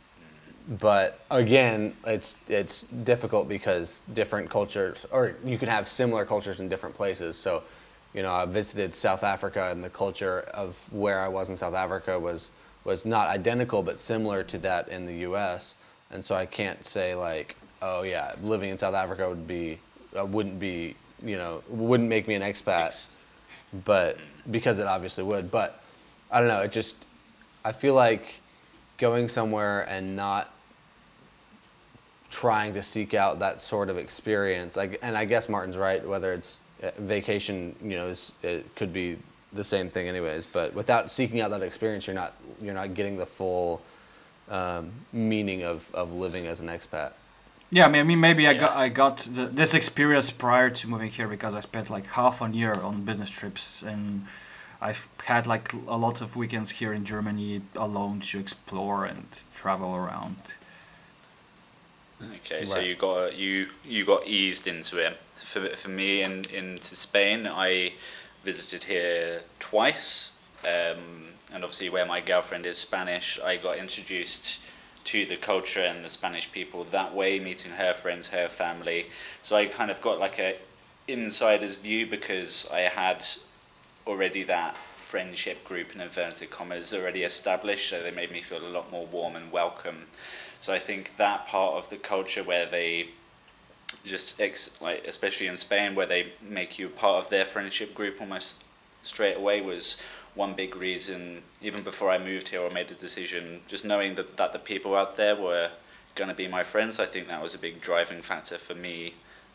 but 0.68 1.20
again, 1.32 1.94
it's 2.06 2.36
it's 2.50 2.84
difficult 2.84 3.48
because 3.48 4.02
different 4.14 4.50
cultures, 4.50 5.06
or 5.12 5.36
you 5.46 5.58
can 5.58 5.70
have 5.70 5.88
similar 5.88 6.26
cultures 6.26 6.60
in 6.60 6.68
different 6.68 6.96
places. 6.96 7.38
So, 7.38 7.64
you 8.14 8.22
know, 8.22 8.34
I 8.34 8.46
visited 8.46 8.94
South 8.94 9.24
Africa, 9.24 9.70
and 9.72 9.82
the 9.82 9.90
culture 9.90 10.42
of 10.54 10.92
where 10.92 11.22
I 11.22 11.30
was 11.30 11.50
in 11.50 11.56
South 11.56 11.74
Africa 11.74 12.20
was 12.20 12.52
was 12.84 13.06
not 13.06 13.30
identical, 13.30 13.82
but 13.82 14.00
similar 14.00 14.44
to 14.44 14.58
that 14.60 14.90
in 14.90 15.06
the 15.06 15.16
U.S. 15.20 15.78
And 16.12 16.24
so 16.24 16.36
I 16.36 16.46
can't 16.46 16.86
say 16.86 17.16
like, 17.16 17.56
oh 17.82 18.04
yeah, 18.04 18.34
living 18.42 18.70
in 18.70 18.78
South 18.78 18.96
Africa 18.96 19.30
would 19.30 19.48
be 19.48 19.80
uh, 20.20 20.26
wouldn't 20.26 20.60
be 20.60 20.96
you 21.24 21.38
know 21.38 21.64
wouldn't 21.70 22.10
make 22.10 22.28
me 22.28 22.36
an 22.36 22.42
expat 22.42 22.88
ex- 22.88 23.18
but 23.86 24.18
because 24.52 24.80
it 24.80 24.88
obviously 24.88 25.24
would. 25.24 25.50
But 25.50 25.82
I 26.30 26.40
don't 26.40 26.50
know. 26.50 26.62
It 26.62 26.74
just 26.74 27.06
I 27.64 27.72
feel 27.72 27.94
like 27.94 28.42
going 28.98 29.30
somewhere 29.30 29.84
and 29.84 30.16
not 30.18 30.52
trying 32.30 32.74
to 32.74 32.84
seek 32.84 33.14
out 33.14 33.40
that 33.40 33.62
sort 33.62 33.90
of 33.90 33.98
experience. 33.98 34.76
Like, 34.76 35.00
and 35.02 35.18
I 35.18 35.26
guess 35.26 35.50
Martin's 35.50 35.78
right. 35.78 36.06
Whether 36.08 36.34
it's 36.34 36.60
uh, 36.84 36.92
vacation, 36.98 37.76
you 37.82 37.98
know, 37.98 38.08
is, 38.08 38.34
it 38.44 38.76
could 38.76 38.94
be 38.94 39.18
the 39.54 39.64
same 39.64 39.90
thing, 39.90 40.08
anyways. 40.08 40.46
But 40.46 40.74
without 40.74 41.10
seeking 41.10 41.42
out 41.42 41.52
that 41.52 41.62
experience, 41.62 42.08
you're 42.08 42.16
not 42.16 42.34
you're 42.62 42.74
not 42.74 42.94
getting 42.94 43.18
the 43.18 43.26
full 43.26 43.82
um, 44.50 44.92
meaning 45.12 45.64
of, 45.64 45.94
of 45.94 46.12
living 46.12 46.48
as 46.48 46.62
an 46.62 46.68
expat. 46.68 47.12
Yeah, 47.70 47.86
I 47.86 47.90
mean, 47.90 48.00
I 48.00 48.04
mean 48.04 48.20
maybe 48.20 48.48
I 48.48 48.54
got 48.54 48.78
I 48.78 48.90
got 48.90 49.18
the, 49.18 49.46
this 49.46 49.74
experience 49.74 50.32
prior 50.32 50.70
to 50.70 50.88
moving 50.88 51.10
here 51.10 51.28
because 51.28 51.54
I 51.56 51.60
spent 51.60 51.90
like 51.90 52.08
half 52.08 52.42
a 52.42 52.50
year 52.50 52.74
on 52.74 53.04
business 53.04 53.30
trips 53.30 53.84
and 53.84 54.26
I've 54.80 55.08
had 55.26 55.48
like 55.48 55.74
a 55.74 55.98
lot 55.98 56.22
of 56.22 56.36
weekends 56.36 56.72
here 56.72 56.94
in 56.94 57.04
Germany 57.04 57.62
alone 57.76 58.22
to 58.22 58.40
explore 58.40 59.06
and 59.06 59.28
travel 59.54 59.96
around. 59.96 60.38
Okay, 62.22 62.66
so 62.66 62.80
you 62.80 62.96
got 62.96 63.36
you 63.36 63.68
you 63.86 64.06
got 64.06 64.28
eased 64.28 64.68
into 64.68 64.98
it. 65.06 65.18
For 65.36 65.68
for 65.76 65.90
me, 65.90 66.24
in 66.24 66.46
into 66.46 66.96
Spain, 66.96 67.48
I 67.48 67.94
visited 68.44 68.84
here 68.84 69.42
twice, 69.60 70.42
um, 70.64 71.28
and 71.54 71.64
obviously 71.64 71.90
where 71.90 72.06
my 72.06 72.22
girlfriend 72.22 72.66
is 72.66 72.78
Spanish, 72.78 73.40
I 73.40 73.58
got 73.58 73.78
introduced 73.78 74.64
to 75.06 75.26
the 75.26 75.38
culture 75.38 75.82
and 75.82 76.04
the 76.04 76.10
Spanish 76.10 76.52
people 76.52 76.84
that 76.86 77.14
way, 77.14 77.40
meeting 77.40 77.72
her 77.74 77.94
friends, 77.94 78.30
her 78.30 78.48
family. 78.48 79.06
So 79.42 79.56
I 79.56 79.68
kind 79.68 79.92
of 79.92 80.02
got 80.02 80.20
like 80.20 80.40
a 80.40 80.58
insider's 81.08 81.76
view 81.76 82.06
because 82.08 82.70
I 82.74 82.82
had 82.82 83.26
already 84.06 84.44
that 84.44 84.76
friendship 84.76 85.64
group 85.64 85.94
in 85.96 86.02
inverted 86.02 86.50
commas 86.50 86.94
already 86.94 87.24
established, 87.24 87.90
so 87.90 88.02
they 88.02 88.12
made 88.12 88.32
me 88.32 88.42
feel 88.42 88.66
a 88.66 88.68
lot 88.68 88.92
more 88.92 89.06
warm 89.06 89.36
and 89.36 89.52
welcome. 89.52 90.08
So 90.60 90.74
I 90.74 90.80
think 90.80 91.16
that 91.18 91.48
part 91.48 91.76
of 91.76 91.90
the 91.90 91.98
culture 91.98 92.44
where 92.44 92.66
they 92.66 93.08
just 94.04 94.42
ex- 94.42 94.82
like 94.82 95.08
especially 95.08 95.48
in 95.48 95.58
Spain 95.58 95.96
where 95.96 96.06
they 96.06 96.28
make 96.42 96.78
you 96.80 96.90
part 96.90 97.24
of 97.24 97.30
their 97.30 97.46
friendship 97.46 97.94
group 97.94 98.20
almost 98.20 98.64
straight 99.04 99.38
away 99.38 99.62
was 99.62 100.02
one 100.36 100.54
big 100.54 100.76
reason 100.76 101.42
even 101.62 101.82
before 101.84 102.10
I 102.12 102.18
moved 102.18 102.50
here 102.50 102.62
or 102.62 102.70
made 102.72 102.92
a 102.92 102.96
decision 102.96 103.62
just 103.68 103.86
knowing 103.86 104.16
that, 104.16 104.38
that 104.38 104.54
the 104.54 104.60
people 104.60 104.96
out 104.96 105.16
there 105.18 105.36
were 105.36 105.70
going 106.16 106.30
to 106.30 106.36
be 106.36 106.48
my 106.48 106.64
friends 106.64 107.00
I 107.00 107.06
think 107.06 107.28
that 107.30 107.42
was 107.42 107.56
a 107.56 107.60
big 107.60 107.82
driving 107.82 108.22
factor 108.22 108.58
for 108.58 108.76
me 108.76 109.14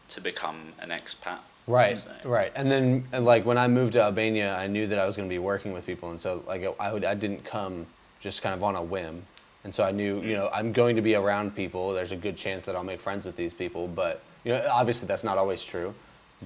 to 0.08 0.20
become 0.20 0.72
an 0.80 0.90
expat. 0.90 1.38
Right, 1.66 1.96
So- 1.96 2.10
right. 2.24 2.52
And 2.54 2.70
then, 2.70 3.04
and 3.12 3.24
like 3.24 3.44
when 3.46 3.56
I 3.56 3.68
moved 3.68 3.92
to 3.94 4.02
Albania, 4.02 4.56
I 4.56 4.66
knew 4.66 4.86
that 4.88 4.98
I 4.98 5.06
was 5.06 5.16
going 5.16 5.28
to 5.28 5.32
be 5.32 5.38
working 5.38 5.72
with 5.72 5.86
people, 5.86 6.10
and 6.10 6.20
so 6.20 6.42
like 6.46 6.62
I 6.80 6.92
would, 6.92 7.04
I 7.04 7.14
didn't 7.14 7.44
come 7.44 7.86
just 8.20 8.42
kind 8.42 8.54
of 8.54 8.62
on 8.64 8.74
a 8.74 8.82
whim, 8.82 9.24
and 9.64 9.74
so 9.74 9.84
I 9.84 9.92
knew, 9.92 10.20
you 10.22 10.34
know, 10.34 10.50
I'm 10.52 10.72
going 10.72 10.96
to 10.96 11.02
be 11.02 11.14
around 11.14 11.54
people. 11.54 11.92
There's 11.92 12.12
a 12.12 12.16
good 12.16 12.36
chance 12.36 12.64
that 12.64 12.74
I'll 12.74 12.84
make 12.84 13.00
friends 13.00 13.24
with 13.24 13.36
these 13.36 13.52
people, 13.52 13.86
but 13.86 14.22
you 14.44 14.52
know, 14.52 14.66
obviously 14.72 15.06
that's 15.06 15.24
not 15.24 15.38
always 15.38 15.64
true. 15.64 15.94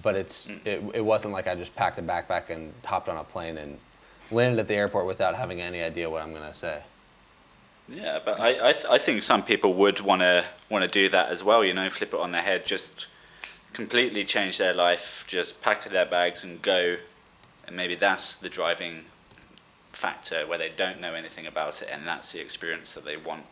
But 0.02 0.14
it's, 0.14 0.46
it, 0.66 0.82
it 0.92 1.04
wasn't 1.04 1.32
like 1.32 1.46
I 1.46 1.54
just 1.54 1.74
packed 1.74 1.98
a 1.98 2.02
backpack 2.02 2.50
and 2.50 2.74
hopped 2.84 3.08
on 3.08 3.16
a 3.16 3.24
plane 3.24 3.56
and 3.56 3.78
landed 4.30 4.60
at 4.60 4.68
the 4.68 4.74
airport 4.74 5.06
without 5.06 5.34
having 5.34 5.62
any 5.62 5.80
idea 5.80 6.10
what 6.10 6.22
I'm 6.22 6.32
going 6.32 6.46
to 6.46 6.52
say. 6.54 6.82
Yeah, 7.88 8.18
but 8.22 8.40
I 8.40 8.48
I, 8.50 8.72
th- 8.72 8.84
I 8.90 8.98
think 8.98 9.22
some 9.22 9.42
people 9.42 9.72
would 9.74 10.00
want 10.00 10.20
to 10.22 10.44
want 10.68 10.82
to 10.82 10.88
do 10.88 11.08
that 11.10 11.28
as 11.28 11.44
well. 11.44 11.64
You 11.64 11.72
know, 11.72 11.88
flip 11.88 12.12
it 12.12 12.20
on 12.20 12.32
their 12.32 12.42
head, 12.42 12.66
just 12.66 13.06
completely 13.72 14.24
change 14.24 14.58
their 14.58 14.74
life, 14.74 15.24
just 15.28 15.62
pack 15.62 15.84
their 15.84 16.06
bags 16.06 16.42
and 16.42 16.60
go, 16.62 16.96
and 17.66 17.76
maybe 17.76 17.94
that's 17.94 18.36
the 18.36 18.48
driving 18.48 19.04
factor 20.04 20.38
where 20.48 20.58
they 20.58 20.68
don't 20.82 21.00
know 21.04 21.14
anything 21.22 21.46
about 21.52 21.74
it, 21.82 21.88
and 21.92 22.00
that's 22.10 22.28
the 22.34 22.40
experience 22.46 22.88
that 22.94 23.04
they 23.08 23.16
want. 23.28 23.44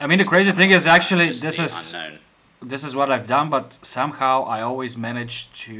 I 0.00 0.06
mean, 0.08 0.18
the 0.18 0.24
crazy 0.34 0.52
thing 0.52 0.70
is 0.78 0.86
actually 0.86 1.28
this 1.48 1.58
is 1.66 1.72
unknown. 1.94 2.18
this 2.72 2.82
is 2.88 2.92
what 2.98 3.08
I've 3.14 3.26
done, 3.36 3.48
but 3.56 3.66
somehow 3.98 4.34
I 4.56 4.58
always 4.70 4.92
manage 5.08 5.36
to 5.64 5.76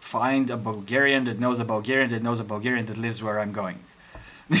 find 0.00 0.44
a 0.50 0.56
Bulgarian 0.70 1.22
that 1.28 1.38
knows 1.44 1.58
a 1.60 1.64
Bulgarian 1.74 2.08
that 2.14 2.22
knows 2.26 2.40
a 2.40 2.44
Bulgarian 2.54 2.84
that 2.90 2.98
lives 3.06 3.18
where 3.24 3.38
I'm 3.42 3.52
going. 3.62 3.78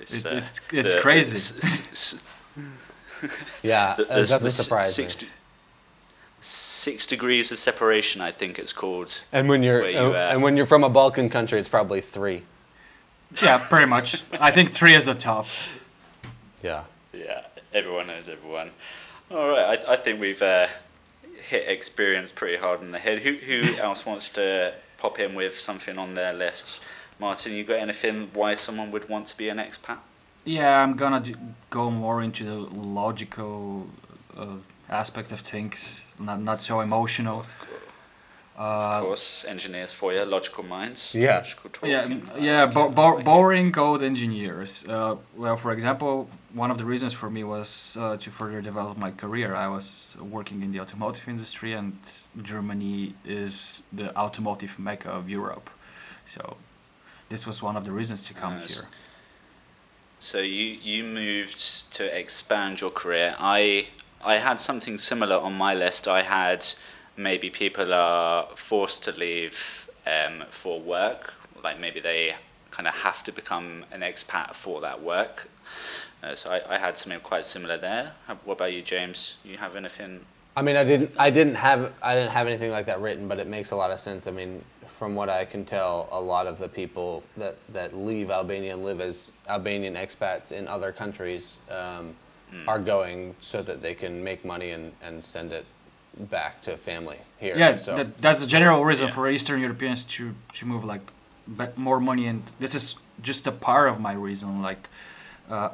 It's, 0.00 0.14
It- 0.14 0.26
uh, 0.26 0.30
it's- 0.38 0.60
it's 0.72 0.94
the- 0.94 1.00
crazy. 1.00 1.38
Yeah, 3.62 3.94
Th- 3.96 4.08
uh, 4.08 4.14
there's 4.14 4.30
the 4.42 4.50
surprise 4.50 4.98
me. 4.98 5.06
Six, 6.42 7.06
degrees 7.06 7.52
of 7.52 7.58
separation, 7.58 8.20
I 8.20 8.32
think 8.32 8.58
it's 8.58 8.72
called. 8.72 9.22
And 9.32 9.48
when 9.48 9.62
you're 9.62 9.88
you, 9.88 9.98
uh, 9.98 10.10
uh, 10.10 10.30
and 10.32 10.42
when 10.42 10.56
you're 10.56 10.66
from 10.66 10.84
a 10.84 10.90
Balkan 10.90 11.30
country, 11.30 11.58
it's 11.58 11.68
probably 11.68 12.00
three. 12.00 12.42
Yeah, 13.42 13.58
pretty 13.58 13.86
much. 13.86 14.22
I 14.38 14.50
think 14.50 14.72
three 14.72 14.94
is 14.94 15.06
the 15.06 15.14
top. 15.14 15.46
Yeah. 16.62 16.84
Yeah, 17.12 17.44
everyone 17.72 18.08
knows 18.08 18.28
everyone. 18.28 18.72
All 19.30 19.48
right, 19.48 19.78
I, 19.88 19.92
I 19.92 19.96
think 19.96 20.20
we've 20.20 20.42
uh, 20.42 20.66
hit 21.48 21.68
experience 21.68 22.30
pretty 22.30 22.56
hard 22.56 22.82
in 22.82 22.90
the 22.90 22.98
head. 22.98 23.20
Who 23.20 23.34
who 23.34 23.76
else 23.78 24.04
wants 24.04 24.32
to 24.34 24.74
pop 24.98 25.18
in 25.18 25.34
with 25.34 25.58
something 25.58 25.98
on 25.98 26.14
their 26.14 26.32
list? 26.32 26.82
Martin, 27.18 27.52
you 27.52 27.64
got 27.64 27.78
anything 27.78 28.30
why 28.34 28.54
someone 28.54 28.90
would 28.90 29.08
want 29.08 29.26
to 29.28 29.36
be 29.36 29.48
an 29.48 29.58
expat? 29.58 29.98
Yeah, 30.44 30.82
I'm 30.82 30.96
gonna 30.96 31.20
do, 31.20 31.34
go 31.70 31.90
more 31.90 32.20
into 32.20 32.44
the 32.44 32.56
logical 32.56 33.86
uh, 34.36 34.56
aspect 34.92 35.32
of 35.32 35.40
things, 35.40 36.04
not 36.18 36.40
not 36.40 36.62
so 36.62 36.80
emotional. 36.80 37.38
Of 37.40 37.56
Uh, 38.58 39.00
course, 39.00 39.46
engineers 39.48 39.94
for 39.94 40.12
you, 40.12 40.24
logical 40.26 40.62
minds. 40.64 41.14
Yeah. 41.14 41.36
Logical 41.38 41.70
talk. 41.70 41.88
yeah, 41.90 42.04
and- 42.04 42.22
mm, 42.22 42.42
yeah, 42.42 42.66
bo- 42.66 42.90
bo- 42.90 43.22
boring 43.22 43.72
code 43.72 44.02
engineers. 44.04 44.84
Uh, 44.86 45.16
well, 45.36 45.56
for 45.56 45.72
example, 45.72 46.28
one 46.54 46.70
of 46.70 46.76
the 46.76 46.84
reasons 46.84 47.12
for 47.14 47.30
me 47.30 47.42
was 47.44 47.96
uh, 47.96 48.16
to 48.18 48.30
further 48.30 48.60
develop 48.62 48.96
my 48.98 49.10
career. 49.10 49.54
I 49.66 49.68
was 49.68 50.16
working 50.20 50.62
in 50.62 50.70
the 50.72 50.80
automotive 50.80 51.26
industry, 51.30 51.72
and 51.72 51.92
Germany 52.42 53.14
is 53.24 53.82
the 53.96 54.14
automotive 54.16 54.78
mecca 54.78 55.08
of 55.10 55.28
Europe. 55.30 55.70
So, 56.26 56.56
this 57.30 57.46
was 57.46 57.62
one 57.62 57.76
of 57.78 57.84
the 57.84 57.90
reasons 57.92 58.22
to 58.28 58.34
come 58.34 58.58
Nice. 58.58 58.74
here. 58.80 58.88
So 60.18 60.38
you 60.38 60.66
you 60.92 61.04
moved 61.04 61.60
to 61.96 62.04
expand 62.04 62.80
your 62.80 62.92
career. 62.92 63.34
I 63.40 63.86
I 64.24 64.38
had 64.38 64.60
something 64.60 64.98
similar 64.98 65.36
on 65.36 65.54
my 65.54 65.74
list. 65.74 66.06
I 66.06 66.22
had 66.22 66.64
maybe 67.16 67.50
people 67.50 67.92
are 67.92 68.48
forced 68.54 69.04
to 69.04 69.12
leave 69.12 69.90
um, 70.06 70.44
for 70.50 70.80
work, 70.80 71.34
like 71.62 71.80
maybe 71.80 72.00
they 72.00 72.32
kind 72.70 72.88
of 72.88 72.94
have 72.94 73.22
to 73.24 73.32
become 73.32 73.84
an 73.92 74.00
expat 74.00 74.54
for 74.54 74.80
that 74.80 75.02
work. 75.02 75.48
Uh, 76.22 76.34
so 76.34 76.50
I, 76.50 76.74
I 76.74 76.78
had 76.78 76.96
something 76.96 77.20
quite 77.20 77.44
similar 77.44 77.76
there. 77.76 78.12
What 78.44 78.54
about 78.54 78.72
you, 78.72 78.82
James? 78.82 79.36
You 79.44 79.56
have 79.56 79.74
anything? 79.76 80.24
I 80.56 80.62
mean, 80.62 80.76
I 80.76 80.84
didn't, 80.84 81.12
I 81.18 81.30
didn't 81.30 81.56
have, 81.56 81.92
I 82.02 82.14
didn't 82.14 82.30
have 82.30 82.46
anything 82.46 82.70
like 82.70 82.86
that 82.86 83.00
written, 83.00 83.26
but 83.26 83.38
it 83.38 83.46
makes 83.46 83.72
a 83.72 83.76
lot 83.76 83.90
of 83.90 83.98
sense. 83.98 84.26
I 84.26 84.30
mean, 84.30 84.62
from 84.86 85.14
what 85.14 85.28
I 85.28 85.44
can 85.44 85.64
tell, 85.64 86.08
a 86.12 86.20
lot 86.20 86.46
of 86.46 86.58
the 86.58 86.68
people 86.68 87.24
that, 87.36 87.56
that 87.70 87.96
leave 87.96 88.30
Albania 88.30 88.76
live 88.76 89.00
as 89.00 89.32
Albanian 89.48 89.94
expats 89.94 90.52
in 90.52 90.68
other 90.68 90.92
countries 90.92 91.58
um, 91.70 92.14
are 92.68 92.78
going 92.78 93.34
so 93.40 93.62
that 93.62 93.80
they 93.82 93.94
can 93.94 94.22
make 94.22 94.44
money 94.44 94.70
and, 94.70 94.92
and 95.02 95.24
send 95.24 95.52
it 95.52 95.64
back 96.18 96.60
to 96.62 96.76
family 96.76 97.18
here. 97.38 97.56
Yeah, 97.56 97.76
so 97.76 97.96
that, 97.96 98.20
that's 98.20 98.40
the 98.40 98.46
general 98.46 98.84
reason 98.84 99.08
Yeah. 99.08 99.14
for 99.14 99.28
Eastern 99.30 99.60
Europeans 99.60 100.04
to 100.16 100.34
to 100.54 100.66
move 100.66 100.84
like 100.84 101.00
back 101.46 101.76
more 101.78 102.00
money, 102.00 102.26
and 102.26 102.42
this 102.60 102.74
is 102.74 102.96
just 103.22 103.46
a 103.46 103.52
part 103.52 103.88
of 103.88 103.98
my 104.00 104.12
reason. 104.12 104.62
Like, 104.62 104.88
uh, 105.50 105.70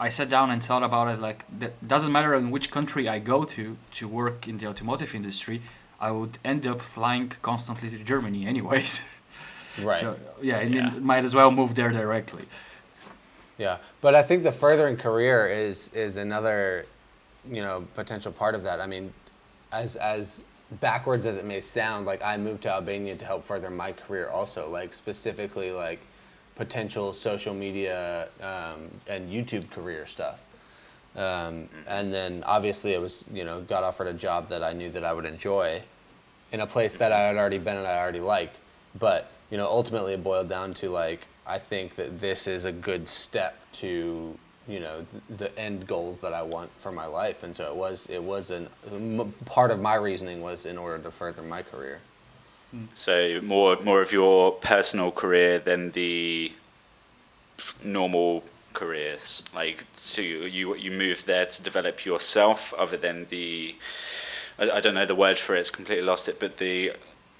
I 0.00 0.08
sat 0.10 0.28
down 0.28 0.50
and 0.50 0.62
thought 0.64 0.82
about 0.82 1.08
it. 1.08 1.20
Like, 1.20 1.44
that 1.60 1.72
doesn't 1.86 2.10
matter 2.12 2.34
in 2.34 2.50
which 2.50 2.70
country 2.70 3.08
I 3.08 3.18
go 3.20 3.44
to 3.44 3.76
to 3.98 4.08
work 4.08 4.48
in 4.48 4.58
the 4.58 4.66
automotive 4.66 5.14
industry, 5.14 5.60
I 6.00 6.10
would 6.10 6.38
end 6.44 6.66
up 6.66 6.80
flying 6.80 7.28
constantly 7.42 7.90
to 7.90 7.98
Germany 7.98 8.46
anyways. 8.46 9.00
right. 9.82 10.00
So 10.00 10.16
yeah, 10.40 10.58
and 10.64 10.74
Yeah. 10.74 10.90
might 11.00 11.24
as 11.24 11.34
well 11.34 11.50
move 11.50 11.74
there 11.74 11.92
directly. 11.92 12.44
Yeah, 13.62 13.76
but 14.00 14.16
I 14.16 14.22
think 14.22 14.42
the 14.42 14.50
furthering 14.50 14.96
career 14.96 15.46
is 15.46 15.88
is 15.94 16.16
another, 16.16 16.84
you 17.48 17.62
know, 17.62 17.86
potential 17.94 18.32
part 18.32 18.56
of 18.56 18.64
that. 18.64 18.80
I 18.80 18.88
mean, 18.88 19.12
as 19.70 19.94
as 19.94 20.42
backwards 20.80 21.26
as 21.26 21.36
it 21.36 21.44
may 21.44 21.60
sound, 21.60 22.04
like 22.04 22.20
I 22.24 22.36
moved 22.38 22.62
to 22.62 22.70
Albania 22.70 23.14
to 23.14 23.24
help 23.24 23.44
further 23.44 23.70
my 23.70 23.92
career 23.92 24.28
also, 24.30 24.68
like 24.68 24.92
specifically 24.92 25.70
like 25.70 26.00
potential 26.56 27.12
social 27.12 27.54
media 27.54 28.28
um, 28.40 28.90
and 29.06 29.30
YouTube 29.32 29.70
career 29.70 30.06
stuff. 30.06 30.42
Um, 31.14 31.68
and 31.86 32.12
then 32.12 32.42
obviously 32.44 32.94
it 32.94 33.00
was, 33.00 33.26
you 33.32 33.44
know, 33.44 33.60
got 33.60 33.84
offered 33.84 34.08
a 34.08 34.12
job 34.12 34.48
that 34.48 34.64
I 34.64 34.72
knew 34.72 34.90
that 34.90 35.04
I 35.04 35.12
would 35.12 35.24
enjoy 35.24 35.82
in 36.50 36.58
a 36.58 36.66
place 36.66 36.96
that 36.96 37.12
I 37.12 37.20
had 37.28 37.36
already 37.36 37.58
been 37.58 37.76
and 37.76 37.86
I 37.86 37.98
already 37.98 38.20
liked. 38.20 38.58
But, 38.98 39.30
you 39.50 39.56
know, 39.56 39.66
ultimately 39.66 40.14
it 40.14 40.24
boiled 40.24 40.48
down 40.48 40.74
to 40.74 40.90
like, 40.90 41.28
I 41.46 41.58
think 41.58 41.96
that 41.96 42.20
this 42.20 42.46
is 42.46 42.64
a 42.64 42.72
good 42.72 43.08
step 43.08 43.58
to, 43.74 44.38
you 44.68 44.80
know, 44.80 45.04
the 45.28 45.56
end 45.58 45.86
goals 45.86 46.20
that 46.20 46.32
I 46.32 46.42
want 46.42 46.70
for 46.78 46.92
my 46.92 47.06
life. 47.06 47.42
And 47.42 47.56
so 47.56 47.64
it 47.66 47.76
was, 47.76 48.06
it 48.08 48.22
was 48.22 48.50
an, 48.50 48.68
m- 48.92 49.34
part 49.44 49.70
of 49.70 49.80
my 49.80 49.96
reasoning 49.96 50.40
was 50.40 50.66
in 50.66 50.78
order 50.78 51.02
to 51.02 51.10
further 51.10 51.42
my 51.42 51.62
career. 51.62 51.98
Hmm. 52.70 52.84
So 52.94 53.40
more 53.42 53.76
more 53.82 54.00
of 54.00 54.12
your 54.12 54.52
personal 54.52 55.10
career 55.10 55.58
than 55.58 55.90
the 55.92 56.52
normal 57.84 58.44
careers. 58.72 59.44
Like 59.54 59.84
so 59.94 60.22
you 60.22 60.44
you, 60.44 60.74
you 60.76 60.90
moved 60.90 61.26
there 61.26 61.46
to 61.46 61.62
develop 61.62 62.04
yourself, 62.06 62.72
other 62.78 62.96
than 62.96 63.26
the 63.28 63.74
I, 64.58 64.70
I 64.70 64.80
don't 64.80 64.94
know 64.94 65.06
the 65.06 65.14
word 65.14 65.38
for 65.38 65.54
it. 65.54 65.60
It's 65.60 65.70
completely 65.70 66.04
lost 66.04 66.28
it. 66.28 66.40
But 66.40 66.56
the 66.56 66.92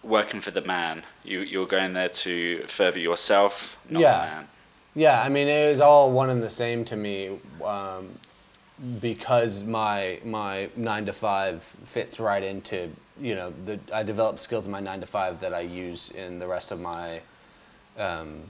working 0.02 0.40
for 0.40 0.50
the 0.50 0.62
man. 0.62 1.02
You 1.24 1.40
you're 1.40 1.66
going 1.66 1.92
there 1.92 2.08
to 2.08 2.64
further 2.66 2.98
yourself, 3.00 3.80
not 3.88 4.00
Yeah. 4.00 4.20
the 4.20 4.26
man. 4.32 4.48
Yeah, 4.94 5.22
I 5.22 5.28
mean, 5.30 5.48
it 5.48 5.70
was 5.70 5.80
all 5.80 6.10
one 6.12 6.28
and 6.28 6.42
the 6.42 6.50
same 6.50 6.84
to 6.86 6.96
me 6.96 7.38
um, 7.64 8.10
because 9.00 9.64
my 9.64 10.18
my 10.24 10.68
nine 10.76 11.06
to 11.06 11.12
five 11.12 11.62
fits 11.62 12.20
right 12.20 12.42
into 12.42 12.90
you 13.20 13.34
know 13.34 13.50
the 13.64 13.78
I 13.94 14.02
develop 14.02 14.38
skills 14.38 14.66
in 14.66 14.72
my 14.72 14.80
nine 14.80 15.00
to 15.00 15.06
five 15.06 15.40
that 15.40 15.54
I 15.54 15.60
use 15.60 16.10
in 16.10 16.38
the 16.38 16.46
rest 16.46 16.72
of 16.72 16.80
my 16.80 17.20
um, 17.98 18.42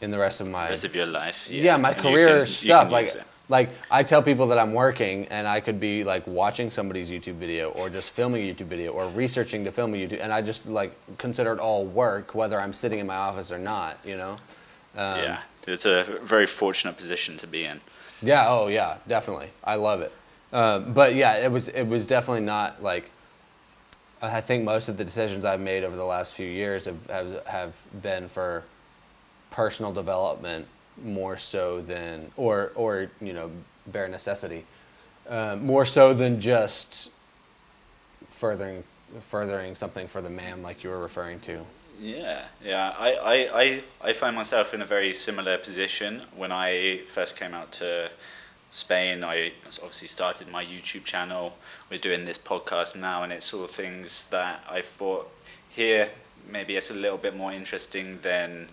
in 0.00 0.10
the 0.10 0.18
rest 0.18 0.40
of 0.40 0.48
my 0.48 0.68
rest 0.68 0.84
of 0.84 0.96
your 0.96 1.06
life. 1.06 1.48
yeah, 1.50 1.76
my 1.76 1.90
and 1.92 2.04
you 2.04 2.10
career 2.10 2.36
can- 2.38 2.46
stuff. 2.46 2.90
Like. 2.90 3.12
Like 3.52 3.68
I 3.90 4.02
tell 4.02 4.22
people 4.22 4.46
that 4.46 4.58
I'm 4.58 4.72
working, 4.72 5.26
and 5.26 5.46
I 5.46 5.60
could 5.60 5.78
be 5.78 6.04
like 6.04 6.26
watching 6.26 6.70
somebody's 6.70 7.12
YouTube 7.12 7.34
video, 7.34 7.68
or 7.72 7.90
just 7.90 8.10
filming 8.14 8.48
a 8.48 8.54
YouTube 8.54 8.66
video, 8.66 8.92
or 8.92 9.06
researching 9.10 9.62
to 9.64 9.70
film 9.70 9.92
a 9.92 9.98
YouTube, 9.98 10.22
and 10.22 10.32
I 10.32 10.40
just 10.40 10.66
like 10.66 10.92
consider 11.18 11.52
it 11.52 11.58
all 11.58 11.84
work, 11.84 12.34
whether 12.34 12.58
I'm 12.58 12.72
sitting 12.72 12.98
in 12.98 13.06
my 13.06 13.14
office 13.14 13.52
or 13.52 13.58
not. 13.58 13.98
You 14.04 14.16
know. 14.16 14.32
Um, 14.96 15.18
yeah, 15.18 15.40
it's 15.66 15.84
a 15.84 16.18
very 16.22 16.46
fortunate 16.46 16.96
position 16.96 17.36
to 17.36 17.46
be 17.46 17.64
in. 17.64 17.82
Yeah. 18.22 18.46
Oh, 18.48 18.68
yeah. 18.68 18.96
Definitely. 19.06 19.50
I 19.62 19.74
love 19.74 20.00
it. 20.00 20.12
Um, 20.52 20.94
but 20.94 21.14
yeah, 21.14 21.36
it 21.44 21.52
was 21.52 21.68
it 21.68 21.84
was 21.84 22.06
definitely 22.06 22.44
not 22.44 22.82
like. 22.82 23.10
I 24.24 24.40
think 24.40 24.64
most 24.64 24.88
of 24.88 24.96
the 24.96 25.04
decisions 25.04 25.44
I've 25.44 25.60
made 25.60 25.82
over 25.84 25.96
the 25.96 26.04
last 26.04 26.34
few 26.34 26.46
years 26.46 26.86
have 26.86 27.04
have, 27.10 27.46
have 27.46 28.02
been 28.02 28.28
for 28.28 28.64
personal 29.50 29.92
development 29.92 30.68
more 31.02 31.36
so 31.36 31.80
than 31.80 32.30
or 32.36 32.72
or 32.74 33.10
you 33.20 33.32
know 33.32 33.50
bare 33.86 34.08
necessity, 34.08 34.64
uh, 35.28 35.56
more 35.60 35.84
so 35.84 36.14
than 36.14 36.40
just 36.40 37.10
furthering 38.28 38.84
furthering 39.20 39.74
something 39.74 40.08
for 40.08 40.20
the 40.20 40.30
man 40.30 40.62
like 40.62 40.82
you 40.82 40.90
were 40.90 40.98
referring 40.98 41.40
to. 41.40 41.60
Yeah, 42.00 42.46
yeah. 42.64 42.94
I, 42.98 43.12
I, 43.14 43.62
I, 43.62 43.82
I 44.00 44.12
find 44.12 44.34
myself 44.34 44.74
in 44.74 44.82
a 44.82 44.84
very 44.84 45.12
similar 45.12 45.58
position. 45.58 46.22
When 46.34 46.50
I 46.50 46.98
first 47.06 47.36
came 47.36 47.54
out 47.54 47.70
to 47.72 48.10
Spain, 48.70 49.22
I 49.22 49.52
obviously 49.66 50.08
started 50.08 50.48
my 50.48 50.64
YouTube 50.64 51.04
channel. 51.04 51.56
We're 51.90 51.98
doing 51.98 52.24
this 52.24 52.38
podcast 52.38 52.96
now, 52.98 53.22
and 53.22 53.32
it's 53.32 53.54
all 53.54 53.66
things 53.66 54.30
that 54.30 54.64
I 54.68 54.80
thought 54.80 55.30
here 55.68 56.08
maybe 56.50 56.76
it's 56.76 56.90
a 56.90 56.94
little 56.94 57.18
bit 57.18 57.36
more 57.36 57.52
interesting 57.52 58.18
than 58.22 58.68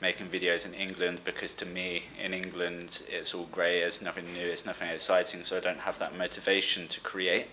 making 0.00 0.26
videos 0.28 0.66
in 0.66 0.74
England 0.74 1.20
because 1.24 1.54
to 1.54 1.66
me 1.66 2.04
in 2.22 2.34
England 2.34 3.06
it's 3.10 3.34
all 3.34 3.48
grey, 3.50 3.80
it's 3.80 4.02
nothing 4.02 4.26
new, 4.34 4.46
it's 4.46 4.66
nothing 4.66 4.88
exciting, 4.88 5.44
so 5.44 5.56
I 5.56 5.60
don't 5.60 5.80
have 5.80 5.98
that 5.98 6.16
motivation 6.16 6.88
to 6.88 7.00
create. 7.00 7.46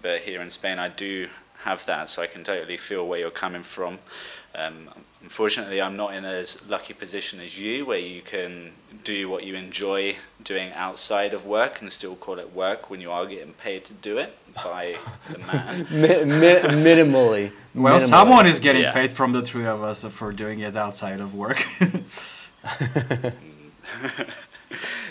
But 0.00 0.20
here 0.20 0.40
in 0.42 0.50
Spain, 0.50 0.78
I 0.78 0.88
do 0.88 1.28
have 1.60 1.84
that, 1.86 2.08
so 2.08 2.22
I 2.22 2.26
can 2.26 2.44
totally 2.44 2.76
feel 2.76 3.06
where 3.06 3.20
you're 3.20 3.30
coming 3.30 3.62
from. 3.62 3.98
Um, 4.54 4.88
unfortunately, 5.26 5.82
I'm 5.82 5.96
not 5.96 6.14
in 6.14 6.24
as 6.24 6.70
lucky 6.70 6.94
position 6.94 7.40
as 7.40 7.58
you, 7.58 7.84
where 7.84 7.98
you 7.98 8.22
can 8.22 8.70
do 9.02 9.28
what 9.28 9.42
you 9.44 9.56
enjoy 9.56 10.14
doing 10.44 10.70
outside 10.74 11.34
of 11.34 11.44
work 11.44 11.80
and 11.80 11.90
still 11.92 12.14
call 12.14 12.38
it 12.38 12.54
work 12.54 12.90
when 12.90 13.00
you 13.00 13.10
are 13.10 13.26
getting 13.26 13.52
paid 13.54 13.84
to 13.86 13.94
do 13.94 14.18
it 14.18 14.38
by 14.54 14.96
the 15.28 15.38
man. 15.40 15.86
Mi- 16.02 16.24
mi- 16.24 16.62
minimally. 16.88 17.50
Well, 17.74 17.98
minimally. 17.98 18.06
someone 18.06 18.46
is 18.46 18.60
getting 18.60 18.82
Yeah. 18.82 18.92
paid 18.92 19.12
from 19.12 19.32
the 19.32 19.42
three 19.42 19.66
of 19.66 19.82
us 19.82 20.04
for 20.04 20.30
doing 20.32 20.60
it 20.60 20.76
outside 20.76 21.18
of 21.20 21.34
work. 21.34 21.64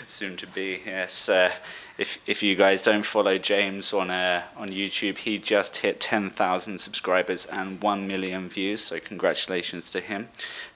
Soon 0.06 0.36
to 0.38 0.46
be, 0.46 0.80
yes. 0.86 1.28
Uh, 1.28 1.50
if 1.98 2.18
if 2.26 2.42
you 2.42 2.54
guys 2.54 2.82
don't 2.82 3.04
follow 3.06 3.38
James 3.38 3.92
on 3.92 4.10
uh, 4.10 4.42
on 4.56 4.68
YouTube, 4.68 5.18
he 5.18 5.38
just 5.38 5.78
hit 5.78 6.00
10,000 6.00 6.78
subscribers 6.78 7.46
and 7.46 7.80
1 7.82 8.06
million 8.06 8.48
views. 8.48 8.82
So 8.82 9.00
congratulations 9.00 9.90
to 9.92 10.00
him. 10.00 10.28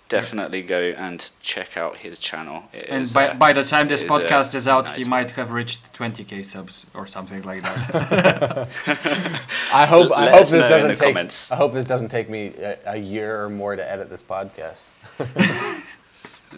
Definitely 0.08 0.62
go 0.62 0.80
and 0.98 1.30
check 1.40 1.76
out 1.76 1.98
his 1.98 2.18
channel. 2.18 2.64
It 2.72 2.88
And 2.88 3.02
is, 3.02 3.12
by, 3.12 3.28
uh, 3.28 3.34
by 3.34 3.52
the 3.52 3.62
time 3.62 3.86
this 3.86 4.02
it 4.02 4.06
is 4.06 4.10
a 4.10 4.14
podcast 4.14 4.54
is 4.56 4.66
out, 4.66 4.86
nice 4.86 4.96
he 4.96 5.04
one. 5.04 5.10
might 5.10 5.30
have 5.32 5.52
reached 5.52 5.92
20k 5.92 6.44
subs 6.44 6.84
or 6.94 7.06
something 7.06 7.42
like 7.42 7.62
that. 7.62 8.68
I 9.72 9.86
hope 9.86 10.10
I 10.12 10.30
hope 10.30 10.48
this 10.48 10.68
doesn't 10.68 10.96
take 10.96 11.14
comments. 11.14 11.52
I 11.52 11.56
hope 11.56 11.72
this 11.72 11.84
doesn't 11.84 12.08
take 12.08 12.28
me 12.28 12.48
a, 12.58 12.76
a 12.86 12.96
year 12.96 13.44
or 13.44 13.48
more 13.50 13.76
to 13.76 13.88
edit 13.92 14.10
this 14.10 14.22
podcast. 14.22 14.88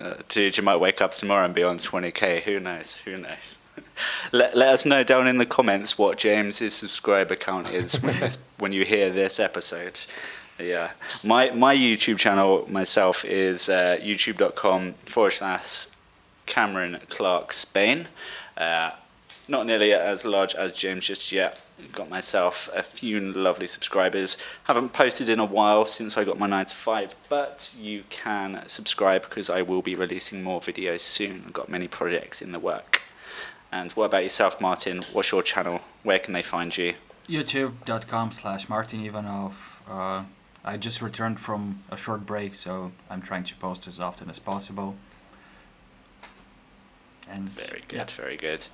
Uh, 0.00 0.14
dude, 0.28 0.56
you 0.56 0.62
might 0.62 0.76
wake 0.80 1.02
up 1.02 1.12
tomorrow 1.12 1.44
and 1.44 1.52
be 1.54 1.62
on 1.62 1.76
20k. 1.76 2.40
Who 2.44 2.58
knows? 2.58 2.96
Who 3.04 3.18
knows? 3.18 3.61
Let, 4.32 4.56
let 4.56 4.68
us 4.68 4.86
know 4.86 5.02
down 5.02 5.26
in 5.26 5.38
the 5.38 5.46
comments 5.46 5.98
what 5.98 6.18
James's 6.18 6.74
subscriber 6.74 7.36
count 7.36 7.70
is 7.70 8.00
when, 8.02 8.18
this, 8.20 8.38
when 8.58 8.72
you 8.72 8.84
hear 8.84 9.10
this 9.10 9.40
episode. 9.40 10.00
Yeah, 10.58 10.92
my 11.24 11.50
my 11.50 11.74
YouTube 11.74 12.18
channel 12.18 12.66
myself 12.70 13.24
is 13.24 13.68
uh, 13.68 13.98
youtube.com 14.00 14.94
forward 15.06 15.32
slash 15.32 15.86
Cameron 16.46 16.98
Clark 17.08 17.52
Spain. 17.52 18.08
Uh, 18.56 18.90
not 19.48 19.66
nearly 19.66 19.92
as 19.92 20.24
large 20.24 20.54
as 20.54 20.72
James 20.72 21.06
just 21.06 21.32
yet. 21.32 21.60
Got 21.92 22.08
myself 22.08 22.70
a 22.74 22.82
few 22.82 23.20
lovely 23.20 23.66
subscribers. 23.66 24.36
Haven't 24.64 24.92
posted 24.92 25.28
in 25.28 25.40
a 25.40 25.44
while 25.44 25.84
since 25.84 26.16
I 26.16 26.24
got 26.24 26.38
my 26.38 26.46
9 26.46 26.66
to 26.66 26.74
5, 26.74 27.14
but 27.28 27.74
you 27.78 28.04
can 28.08 28.62
subscribe 28.66 29.22
because 29.22 29.50
I 29.50 29.62
will 29.62 29.82
be 29.82 29.94
releasing 29.96 30.42
more 30.42 30.60
videos 30.60 31.00
soon. 31.00 31.42
I've 31.46 31.52
got 31.52 31.68
many 31.68 31.88
projects 31.88 32.40
in 32.40 32.52
the 32.52 32.60
work. 32.60 33.02
And 33.72 33.90
what 33.92 34.04
about 34.04 34.22
yourself, 34.22 34.60
Martin? 34.60 35.02
What's 35.12 35.32
your 35.32 35.42
channel? 35.42 35.80
Where 36.02 36.18
can 36.18 36.34
they 36.34 36.42
find 36.42 36.76
you? 36.76 36.94
YouTube.com 37.28 38.32
slash 38.32 38.68
Martin 38.68 39.04
Ivanov. 39.04 39.82
Uh, 39.88 40.24
I 40.64 40.76
just 40.76 41.00
returned 41.00 41.40
from 41.40 41.82
a 41.90 41.96
short 41.96 42.26
break, 42.26 42.54
so 42.54 42.92
I'm 43.08 43.22
trying 43.22 43.44
to 43.44 43.54
post 43.56 43.88
as 43.88 43.98
often 43.98 44.28
as 44.28 44.38
possible. 44.38 44.96
And 47.28 47.48
Very 47.48 47.82
good, 47.88 47.96
yeah. 47.96 48.04
very 48.22 48.36
good. 48.36 48.66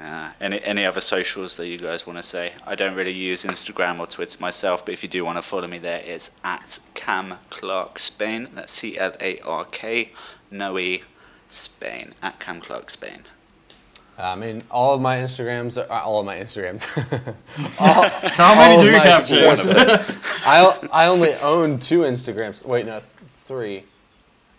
Uh, 0.00 0.32
any 0.40 0.60
any 0.64 0.84
other 0.84 1.00
socials 1.00 1.56
that 1.56 1.68
you 1.68 1.78
guys 1.78 2.06
want 2.06 2.18
to 2.18 2.22
say? 2.22 2.52
I 2.66 2.74
don't 2.74 2.94
really 2.94 3.12
use 3.12 3.44
Instagram 3.44 4.00
or 4.00 4.06
Twitter 4.06 4.38
myself, 4.40 4.84
but 4.84 4.92
if 4.92 5.02
you 5.02 5.08
do 5.08 5.24
want 5.24 5.38
to 5.38 5.42
follow 5.42 5.68
me 5.68 5.78
there, 5.78 6.02
it's 6.04 6.40
at 6.42 6.80
Cam 6.94 7.34
Clark 7.50 7.98
Spain. 7.98 8.48
That's 8.54 8.72
C 8.72 8.98
L 8.98 9.14
A 9.20 9.38
R 9.40 9.64
K, 9.64 10.10
no 10.50 10.78
E, 10.78 11.02
Spain 11.48 12.14
at 12.22 12.40
Cam 12.40 12.60
Clark 12.60 12.90
Spain. 12.90 13.24
I 14.16 14.36
mean, 14.36 14.62
all 14.70 14.94
of 14.94 15.00
my 15.00 15.16
Instagrams, 15.18 15.76
are, 15.76 15.90
uh, 15.90 16.00
all 16.02 16.20
of 16.20 16.26
my 16.26 16.36
Instagrams. 16.36 16.86
all, 17.80 18.08
How 18.30 18.54
many 18.54 18.82
do 18.82 18.90
you 18.90 18.98
have, 18.98 19.22
I 20.46 20.88
I 20.92 21.06
only 21.06 21.34
own 21.34 21.78
two 21.80 22.00
Instagrams. 22.02 22.64
Wait, 22.64 22.86
no, 22.86 22.92
th- 22.92 23.02
three, 23.02 23.84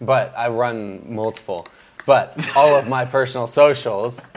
but 0.01 0.33
I 0.37 0.49
run 0.49 1.13
multiple. 1.13 1.67
But 2.05 2.49
all 2.55 2.75
of 2.75 2.87
my 2.87 3.05
personal 3.05 3.47
socials 3.47 4.27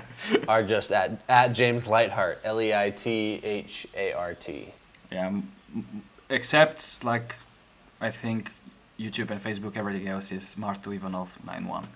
are 0.48 0.62
just 0.62 0.92
at 0.92 1.20
at 1.28 1.48
James 1.48 1.84
Leithart, 1.84 2.36
L 2.44 2.60
E 2.60 2.72
I 2.72 2.90
T 2.90 3.40
H 3.42 3.86
A 3.96 4.12
R 4.12 4.34
T. 4.34 4.68
Yeah, 5.10 5.26
m- 5.26 5.50
m- 5.74 6.02
except 6.30 7.02
like 7.04 7.34
I 8.00 8.10
think 8.10 8.52
YouTube 8.98 9.30
and 9.30 9.40
Facebook, 9.40 9.76
everything 9.76 10.08
else 10.08 10.32
is 10.32 10.54
Martu 10.56 10.94
Ivanov 10.94 11.38
91. 11.44 11.88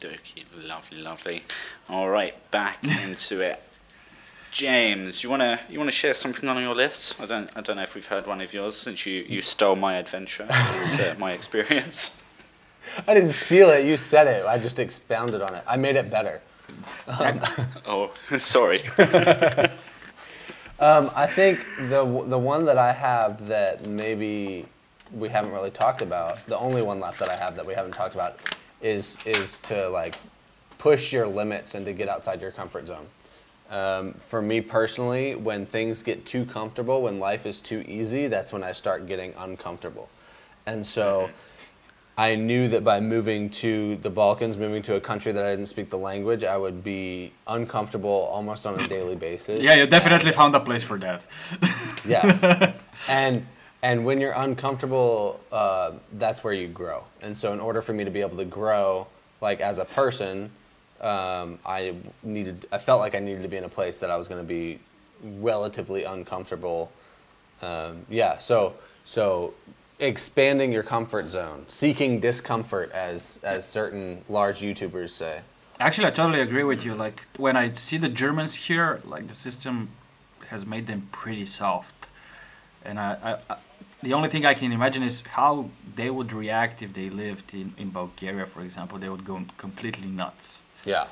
Dokie, 0.00 0.44
lovely, 0.66 0.98
lovely. 0.98 1.42
All 1.88 2.08
right, 2.08 2.34
back 2.50 2.78
into 3.04 3.40
it. 3.40 3.62
James, 4.50 5.22
you 5.22 5.30
wanna 5.30 5.60
you 5.68 5.78
wanna 5.78 5.90
share 5.92 6.14
something 6.14 6.48
on 6.48 6.60
your 6.60 6.74
list? 6.74 7.20
I 7.20 7.26
don't 7.26 7.50
I 7.54 7.60
don't 7.60 7.76
know 7.76 7.82
if 7.82 7.94
we've 7.94 8.06
heard 8.06 8.26
one 8.26 8.40
of 8.40 8.52
yours 8.52 8.76
since 8.76 9.06
you, 9.06 9.24
you 9.28 9.42
stole 9.42 9.76
my 9.76 9.94
adventure, 9.94 10.46
was, 10.48 11.00
uh, 11.08 11.14
my 11.18 11.32
experience. 11.32 12.26
I 13.06 13.14
didn't 13.14 13.32
steal 13.32 13.70
it. 13.70 13.84
You 13.84 13.96
said 13.96 14.26
it. 14.26 14.46
I 14.46 14.58
just 14.58 14.78
expounded 14.78 15.42
on 15.42 15.54
it. 15.54 15.62
I 15.68 15.76
made 15.76 15.96
it 15.96 16.10
better. 16.10 16.40
Oh, 17.86 18.10
sorry. 18.38 18.82
Um, 20.80 21.10
I 21.14 21.26
think 21.26 21.66
the 21.76 22.04
the 22.26 22.38
one 22.38 22.64
that 22.64 22.78
I 22.78 22.92
have 22.92 23.46
that 23.48 23.86
maybe 23.86 24.64
we 25.12 25.28
haven't 25.28 25.52
really 25.52 25.70
talked 25.70 26.00
about, 26.00 26.38
the 26.46 26.56
only 26.58 26.80
one 26.80 27.00
left 27.00 27.18
that 27.18 27.28
I 27.28 27.36
have 27.36 27.54
that 27.56 27.66
we 27.66 27.74
haven't 27.74 27.92
talked 27.92 28.14
about, 28.14 28.40
is 28.80 29.18
is 29.26 29.58
to 29.60 29.88
like 29.88 30.16
push 30.78 31.12
your 31.12 31.26
limits 31.26 31.74
and 31.74 31.84
to 31.86 31.92
get 31.92 32.08
outside 32.08 32.40
your 32.40 32.50
comfort 32.50 32.86
zone. 32.86 33.06
Um, 33.70 34.14
for 34.14 34.42
me 34.42 34.60
personally, 34.60 35.34
when 35.34 35.64
things 35.64 36.02
get 36.02 36.26
too 36.26 36.44
comfortable, 36.44 37.02
when 37.02 37.20
life 37.20 37.46
is 37.46 37.58
too 37.60 37.84
easy, 37.86 38.26
that's 38.26 38.52
when 38.52 38.64
I 38.64 38.72
start 38.72 39.06
getting 39.06 39.32
uncomfortable. 39.38 40.08
And 40.66 40.84
so 40.84 41.30
I 42.18 42.34
knew 42.34 42.68
that 42.68 42.82
by 42.82 43.00
moving 43.00 43.48
to 43.64 43.96
the 43.96 44.10
Balkans, 44.10 44.58
moving 44.58 44.82
to 44.82 44.96
a 44.96 45.00
country 45.00 45.32
that 45.32 45.44
I 45.44 45.50
didn't 45.50 45.66
speak 45.68 45.88
the 45.88 45.98
language, 45.98 46.42
I 46.42 46.56
would 46.56 46.82
be 46.82 47.32
uncomfortable 47.46 48.28
almost 48.32 48.66
on 48.66 48.78
a 48.80 48.88
daily 48.88 49.16
basis. 49.16 49.60
Yeah, 49.60 49.74
you 49.74 49.86
definitely 49.86 50.32
found 50.32 50.54
a 50.54 50.60
place 50.60 50.82
for 50.82 50.98
that. 50.98 51.24
Yes. 52.06 52.44
and 53.08 53.46
and 53.82 54.04
when 54.04 54.20
you're 54.20 54.32
uncomfortable, 54.32 55.40
uh, 55.50 55.92
that's 56.14 56.44
where 56.44 56.52
you 56.52 56.68
grow. 56.68 57.04
And 57.22 57.36
so, 57.36 57.52
in 57.52 57.60
order 57.60 57.80
for 57.80 57.92
me 57.92 58.04
to 58.04 58.10
be 58.10 58.20
able 58.20 58.36
to 58.36 58.44
grow, 58.44 59.06
like 59.40 59.60
as 59.60 59.78
a 59.78 59.84
person, 59.84 60.50
um, 61.00 61.58
I 61.64 61.94
needed. 62.22 62.66
I 62.70 62.78
felt 62.78 63.00
like 63.00 63.14
I 63.14 63.20
needed 63.20 63.42
to 63.42 63.48
be 63.48 63.56
in 63.56 63.64
a 63.64 63.70
place 63.70 63.98
that 64.00 64.10
I 64.10 64.16
was 64.16 64.28
going 64.28 64.40
to 64.40 64.46
be 64.46 64.80
relatively 65.22 66.04
uncomfortable. 66.04 66.92
Um, 67.62 68.04
yeah. 68.10 68.38
So 68.38 68.74
so 69.04 69.54
expanding 69.98 70.72
your 70.72 70.82
comfort 70.82 71.30
zone, 71.30 71.64
seeking 71.68 72.20
discomfort, 72.20 72.92
as 72.92 73.40
as 73.42 73.66
certain 73.66 74.24
large 74.28 74.60
YouTubers 74.60 75.10
say. 75.10 75.40
Actually, 75.78 76.06
I 76.06 76.10
totally 76.10 76.40
agree 76.42 76.64
with 76.64 76.84
you. 76.84 76.94
Like 76.94 77.26
when 77.38 77.56
I 77.56 77.72
see 77.72 77.96
the 77.96 78.10
Germans 78.10 78.54
here, 78.54 79.00
like 79.04 79.28
the 79.28 79.34
system 79.34 79.90
has 80.48 80.66
made 80.66 80.86
them 80.86 81.08
pretty 81.12 81.46
soft, 81.46 82.10
and 82.84 82.98
I, 83.00 83.38
I, 83.48 83.54
I 83.54 83.56
the 84.02 84.12
only 84.14 84.28
thing 84.28 84.46
I 84.46 84.54
can 84.54 84.72
imagine 84.72 85.02
is 85.02 85.22
how 85.26 85.70
they 85.96 86.10
would 86.10 86.32
react 86.32 86.82
if 86.82 86.92
they 86.94 87.10
lived 87.10 87.54
in 87.54 87.74
in 87.76 87.90
Bulgaria, 87.90 88.46
for 88.46 88.62
example. 88.62 88.98
They 88.98 89.08
would 89.08 89.24
go 89.24 89.36
completely 89.56 90.08
nuts. 90.08 90.62
Yeah. 90.84 91.06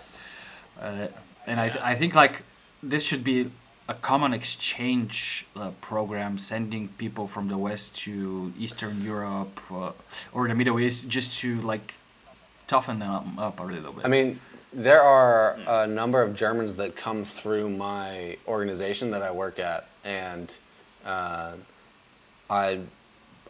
Uh, 0.80 1.08
and 1.46 1.60
I, 1.60 1.68
th- 1.68 1.84
I 1.92 1.94
think 1.94 2.14
like 2.14 2.42
this 2.82 3.04
should 3.04 3.24
be 3.24 3.50
a 3.88 3.94
common 3.94 4.32
exchange 4.34 5.46
uh, 5.56 5.70
program, 5.80 6.38
sending 6.38 6.88
people 6.98 7.26
from 7.26 7.48
the 7.48 7.56
west 7.56 7.96
to 8.04 8.52
Eastern 8.58 9.02
Europe 9.02 9.60
uh, 9.70 9.92
or 10.32 10.46
the 10.46 10.54
Middle 10.54 10.78
East, 10.78 11.08
just 11.08 11.40
to 11.40 11.60
like 11.62 11.94
toughen 12.66 12.98
them 12.98 13.38
up 13.38 13.60
a 13.60 13.62
little 13.62 13.92
bit. 13.92 14.04
I 14.04 14.08
mean, 14.08 14.40
there 14.72 15.02
are 15.02 15.58
a 15.66 15.86
number 15.86 16.20
of 16.20 16.34
Germans 16.34 16.76
that 16.76 16.96
come 16.96 17.24
through 17.24 17.70
my 17.70 18.36
organization 18.46 19.10
that 19.12 19.22
I 19.22 19.30
work 19.30 19.58
at, 19.58 19.88
and 20.04 20.54
uh, 21.04 21.52
I, 22.50 22.80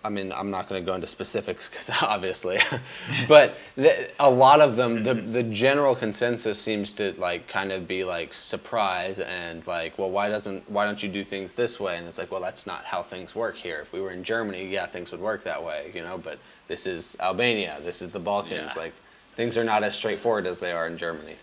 I 0.05 0.11
mean, 0.11 0.33
I'm 0.33 0.51
not 0.51 0.69
going 0.69 0.81
to 0.81 0.87
go 0.87 0.95
into 0.95 1.07
specifics 1.07 1.69
because 1.69 1.91
obviously, 2.03 2.59
but 3.29 3.57
the, 3.77 4.11
a 4.21 4.31
lot 4.31 4.61
of 4.61 4.77
them, 4.77 5.03
the 5.03 5.15
the 5.15 5.43
general 5.43 5.95
consensus 5.95 6.61
seems 6.61 6.93
to 6.95 7.13
like 7.21 7.49
kind 7.49 7.73
of 7.73 7.89
be 7.89 8.05
like 8.05 8.33
surprise 8.33 9.19
and 9.19 9.67
like, 9.67 9.99
well, 9.99 10.11
why 10.11 10.29
doesn't 10.29 10.71
why 10.71 10.85
don't 10.87 11.03
you 11.03 11.09
do 11.09 11.25
things 11.25 11.53
this 11.53 11.79
way? 11.81 11.97
And 11.97 12.07
it's 12.07 12.19
like, 12.19 12.31
well, 12.31 12.41
that's 12.41 12.67
not 12.67 12.85
how 12.85 13.03
things 13.03 13.35
work 13.35 13.57
here. 13.57 13.81
If 13.81 13.93
we 13.93 14.01
were 14.01 14.11
in 14.13 14.23
Germany, 14.23 14.67
yeah, 14.67 14.87
things 14.87 15.11
would 15.13 15.21
work 15.21 15.43
that 15.45 15.63
way, 15.63 15.91
you 15.95 16.03
know. 16.03 16.19
But 16.19 16.39
this 16.69 16.87
is 16.87 17.17
Albania, 17.21 17.79
this 17.83 18.01
is 18.03 18.11
the 18.11 18.21
Balkans, 18.21 18.77
Yeah. 18.77 18.83
like 18.83 18.95
things 19.35 19.57
are 19.59 19.65
not 19.65 19.83
as 19.83 19.95
straightforward 19.95 20.47
as 20.47 20.59
they 20.61 20.73
are 20.73 20.87
in 20.87 20.97
Germany. 20.99 21.35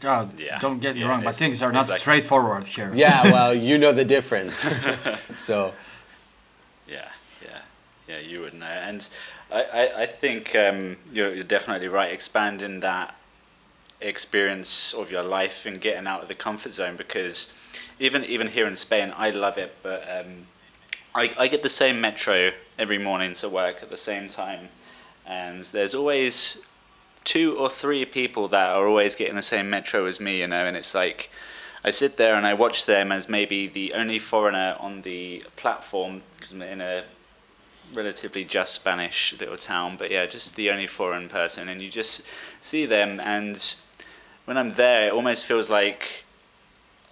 God, 0.00 0.38
Yeah. 0.40 0.58
don't 0.58 0.80
get 0.80 0.94
me 0.94 1.02
Yeah, 1.02 1.08
wrong, 1.10 1.22
but 1.24 1.34
things 1.34 1.62
are 1.62 1.70
not 1.72 1.82
it's 1.82 1.90
like- 1.90 2.00
straightforward 2.00 2.66
here. 2.66 2.90
Yeah, 2.94 3.22
well, 3.32 3.54
you 3.54 3.78
know 3.78 3.92
the 3.92 4.04
difference. 4.04 4.58
so, 5.36 5.72
Yeah, 6.88 7.08
yeah, 7.42 7.60
yeah. 8.08 8.18
You 8.18 8.40
would 8.40 8.54
know, 8.54 8.66
and 8.66 9.08
I, 9.50 9.62
I, 9.62 10.02
I 10.02 10.06
think 10.06 10.54
um, 10.56 10.96
you're, 11.12 11.32
you're 11.34 11.44
definitely 11.44 11.88
right. 11.88 12.12
Expanding 12.12 12.80
that 12.80 13.14
experience 14.00 14.92
of 14.92 15.10
your 15.10 15.22
life 15.22 15.66
and 15.66 15.80
getting 15.80 16.06
out 16.06 16.22
of 16.22 16.28
the 16.28 16.34
comfort 16.34 16.72
zone, 16.72 16.96
because 16.96 17.58
even 17.98 18.24
even 18.24 18.48
here 18.48 18.66
in 18.66 18.76
Spain, 18.76 19.12
I 19.16 19.30
love 19.30 19.56
it, 19.58 19.74
but 19.82 20.02
um, 20.10 20.46
I 21.14 21.32
I 21.38 21.48
get 21.48 21.62
the 21.62 21.68
same 21.68 22.00
metro 22.00 22.52
every 22.78 22.98
morning 22.98 23.32
to 23.34 23.48
work 23.48 23.82
at 23.82 23.90
the 23.90 23.96
same 23.96 24.28
time, 24.28 24.68
and 25.26 25.64
there's 25.64 25.94
always 25.94 26.66
two 27.26 27.58
or 27.58 27.68
three 27.68 28.04
people 28.06 28.48
that 28.48 28.74
are 28.74 28.86
always 28.86 29.16
getting 29.16 29.34
the 29.34 29.42
same 29.42 29.68
metro 29.68 30.06
as 30.06 30.20
me, 30.20 30.40
you 30.40 30.46
know, 30.46 30.64
and 30.64 30.76
it's 30.76 30.94
like 30.94 31.28
I 31.84 31.90
sit 31.90 32.16
there 32.16 32.36
and 32.36 32.46
I 32.46 32.54
watch 32.54 32.86
them 32.86 33.12
as 33.12 33.28
maybe 33.28 33.66
the 33.66 33.92
only 33.94 34.18
foreigner 34.18 34.76
on 34.80 35.02
the 35.02 35.42
platform 35.56 36.22
because 36.34 36.52
I'm 36.52 36.62
in 36.62 36.80
a 36.80 37.04
relatively 37.92 38.44
just 38.44 38.74
Spanish 38.74 39.38
little 39.38 39.56
town, 39.56 39.96
but 39.96 40.10
yeah, 40.10 40.24
just 40.26 40.56
the 40.56 40.70
only 40.70 40.86
foreign 40.86 41.28
person, 41.28 41.68
and 41.68 41.82
you 41.82 41.90
just 41.90 42.28
see 42.60 42.86
them, 42.86 43.20
and 43.20 43.76
when 44.44 44.56
I'm 44.56 44.70
there, 44.70 45.08
it 45.08 45.12
almost 45.12 45.46
feels 45.46 45.68
like, 45.68 46.24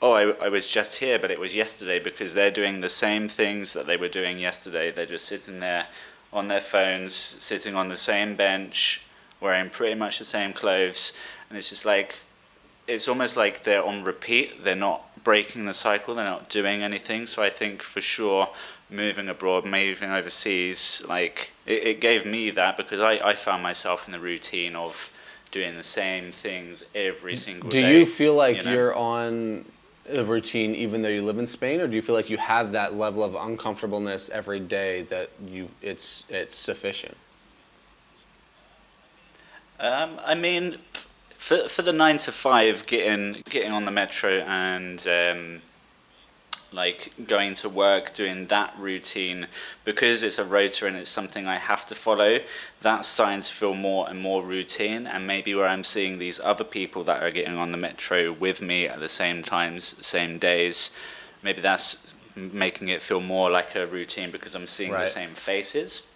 oh, 0.00 0.12
I, 0.12 0.46
I 0.46 0.48
was 0.48 0.68
just 0.68 0.98
here, 0.98 1.18
but 1.18 1.30
it 1.30 1.40
was 1.40 1.54
yesterday 1.54 1.98
because 1.98 2.34
they're 2.34 2.50
doing 2.50 2.80
the 2.80 2.88
same 2.88 3.28
things 3.28 3.72
that 3.72 3.86
they 3.86 3.96
were 3.96 4.08
doing 4.08 4.38
yesterday. 4.38 4.90
They're 4.90 5.06
just 5.06 5.26
sitting 5.26 5.60
there 5.60 5.86
on 6.32 6.48
their 6.48 6.60
phones, 6.60 7.14
sitting 7.14 7.74
on 7.74 7.88
the 7.88 7.96
same 7.96 8.36
bench, 8.36 9.04
wearing 9.44 9.70
pretty 9.70 9.94
much 9.94 10.18
the 10.18 10.24
same 10.24 10.52
clothes, 10.52 11.16
and 11.48 11.56
it's 11.56 11.68
just 11.68 11.84
like, 11.84 12.16
it's 12.88 13.06
almost 13.06 13.36
like 13.36 13.62
they're 13.62 13.84
on 13.84 14.02
repeat. 14.02 14.64
They're 14.64 14.74
not 14.74 15.22
breaking 15.22 15.66
the 15.66 15.74
cycle. 15.74 16.14
They're 16.14 16.24
not 16.24 16.48
doing 16.48 16.82
anything. 16.82 17.26
So 17.26 17.42
I 17.42 17.50
think 17.50 17.82
for 17.82 18.00
sure 18.00 18.48
moving 18.90 19.28
abroad, 19.28 19.64
moving 19.64 20.10
overseas, 20.10 21.04
like 21.08 21.52
it, 21.66 21.84
it 21.84 22.00
gave 22.00 22.26
me 22.26 22.50
that 22.50 22.76
because 22.76 23.00
I, 23.00 23.12
I 23.12 23.34
found 23.34 23.62
myself 23.62 24.06
in 24.06 24.12
the 24.12 24.20
routine 24.20 24.74
of 24.74 25.12
doing 25.50 25.76
the 25.76 25.82
same 25.82 26.32
things 26.32 26.84
every 26.94 27.36
single 27.36 27.70
Do 27.70 27.80
day. 27.80 27.92
Do 27.92 27.98
you 27.98 28.06
feel 28.06 28.34
like 28.34 28.58
you 28.58 28.64
know? 28.64 28.72
you're 28.72 28.94
on 28.94 29.64
a 30.10 30.22
routine 30.24 30.74
even 30.74 31.00
though 31.00 31.08
you 31.08 31.22
live 31.22 31.38
in 31.38 31.46
Spain, 31.46 31.80
or 31.80 31.86
do 31.86 31.96
you 31.96 32.02
feel 32.02 32.14
like 32.14 32.28
you 32.28 32.36
have 32.36 32.72
that 32.72 32.94
level 32.94 33.22
of 33.22 33.34
uncomfortableness 33.34 34.28
every 34.30 34.60
day 34.60 35.02
that 35.02 35.30
you 35.46 35.68
it's 35.80 36.24
it's 36.28 36.54
sufficient? 36.54 37.16
Um, 39.80 40.18
I 40.24 40.34
mean, 40.34 40.78
for 41.36 41.68
for 41.68 41.82
the 41.82 41.92
nine 41.92 42.18
to 42.18 42.32
five, 42.32 42.86
getting 42.86 43.42
getting 43.50 43.72
on 43.72 43.84
the 43.84 43.90
metro 43.90 44.38
and 44.40 45.06
um, 45.06 45.62
like 46.72 47.12
going 47.26 47.54
to 47.54 47.68
work, 47.68 48.14
doing 48.14 48.46
that 48.46 48.74
routine 48.78 49.46
because 49.84 50.22
it's 50.22 50.38
a 50.38 50.44
rota 50.44 50.86
and 50.86 50.96
it's 50.96 51.10
something 51.10 51.46
I 51.46 51.58
have 51.58 51.86
to 51.88 51.94
follow. 51.94 52.40
That's 52.82 53.06
starting 53.08 53.42
to 53.42 53.52
feel 53.52 53.74
more 53.74 54.08
and 54.08 54.20
more 54.20 54.42
routine, 54.42 55.06
and 55.06 55.26
maybe 55.26 55.54
where 55.54 55.66
I'm 55.68 55.84
seeing 55.84 56.18
these 56.18 56.40
other 56.40 56.64
people 56.64 57.04
that 57.04 57.22
are 57.22 57.30
getting 57.30 57.56
on 57.56 57.72
the 57.72 57.78
metro 57.78 58.32
with 58.32 58.60
me 58.62 58.88
at 58.88 59.00
the 59.00 59.08
same 59.08 59.42
times, 59.42 60.04
same 60.04 60.38
days, 60.38 60.96
maybe 61.42 61.60
that's 61.60 62.14
making 62.36 62.88
it 62.88 63.00
feel 63.00 63.20
more 63.20 63.50
like 63.50 63.76
a 63.76 63.86
routine 63.86 64.30
because 64.30 64.54
I'm 64.56 64.66
seeing 64.66 64.90
Right. 64.90 65.04
the 65.04 65.10
same 65.10 65.30
faces. 65.30 66.12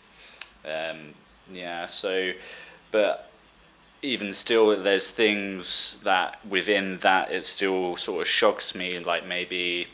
Um, 0.64 1.14
yeah, 1.52 1.86
so, 1.86 2.32
but 2.90 3.27
even 4.02 4.32
still, 4.34 4.80
there's 4.82 5.10
things 5.10 6.00
that 6.04 6.44
within 6.46 6.98
that 6.98 7.30
it 7.30 7.44
still 7.44 7.96
sort 7.96 8.22
of 8.22 8.28
shocks 8.28 8.74
me. 8.74 8.98
Like 8.98 9.26
maybe, 9.26 9.88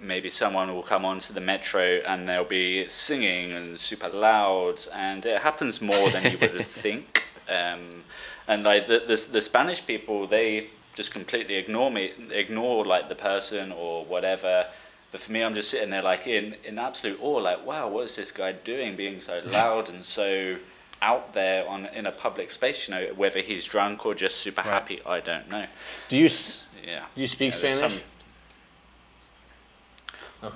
maybe 0.00 0.30
someone 0.30 0.74
will 0.74 0.82
come 0.82 1.04
onto 1.04 1.32
the 1.32 1.40
metro 1.40 2.00
and 2.06 2.28
they'll 2.28 2.44
be 2.44 2.88
singing 2.88 3.52
and 3.52 3.78
super 3.78 4.08
loud, 4.08 4.80
and 4.94 5.24
it 5.24 5.40
happens 5.40 5.80
more 5.80 6.08
than 6.10 6.24
you 6.24 6.38
would 6.38 6.66
think. 6.66 7.24
Um, 7.48 8.04
and 8.46 8.64
like 8.64 8.86
the, 8.86 9.00
the 9.00 9.28
the 9.32 9.40
Spanish 9.40 9.86
people, 9.86 10.26
they 10.26 10.68
just 10.94 11.12
completely 11.12 11.54
ignore 11.54 11.90
me, 11.90 12.12
ignore 12.32 12.84
like 12.84 13.08
the 13.08 13.14
person 13.14 13.70
or 13.70 14.04
whatever. 14.04 14.66
But 15.12 15.20
for 15.20 15.32
me, 15.32 15.42
I'm 15.42 15.54
just 15.54 15.70
sitting 15.70 15.90
there 15.90 16.02
like 16.02 16.26
in, 16.26 16.56
in 16.64 16.78
absolute 16.78 17.18
awe, 17.22 17.38
like, 17.38 17.64
wow, 17.64 17.88
what 17.88 18.04
is 18.06 18.16
this 18.16 18.32
guy 18.32 18.52
doing, 18.52 18.96
being 18.96 19.20
so 19.20 19.40
loud 19.46 19.88
and 19.88 20.04
so 20.04 20.56
out 21.00 21.32
there 21.32 21.66
on 21.68 21.86
in 21.94 22.06
a 22.06 22.12
public 22.12 22.50
space? 22.50 22.88
You 22.88 22.94
know, 22.94 23.06
whether 23.16 23.40
he's 23.40 23.64
drunk 23.64 24.04
or 24.06 24.14
just 24.14 24.36
super 24.38 24.62
happy, 24.62 25.00
I 25.06 25.20
don't 25.20 25.48
know. 25.50 25.64
Do 26.08 26.16
you 26.16 26.26
s- 26.26 26.66
Yeah. 26.86 27.04
do 27.14 27.20
you 27.20 27.26
speak 27.26 27.52
Yeah, 27.54 27.60
there's 27.60 27.78
Spanish? 27.78 27.94
some- 28.00 28.04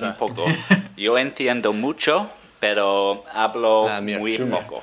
Un 0.00 0.14
poco. 0.14 0.46
Yo 0.96 1.14
entiendo 1.18 1.72
mucho, 1.72 2.28
pero 2.60 3.24
hablo 3.34 3.88
Ah, 3.88 4.00
mira, 4.00 4.20
muy 4.20 4.36
sure. 4.36 4.46
poco. 4.48 4.82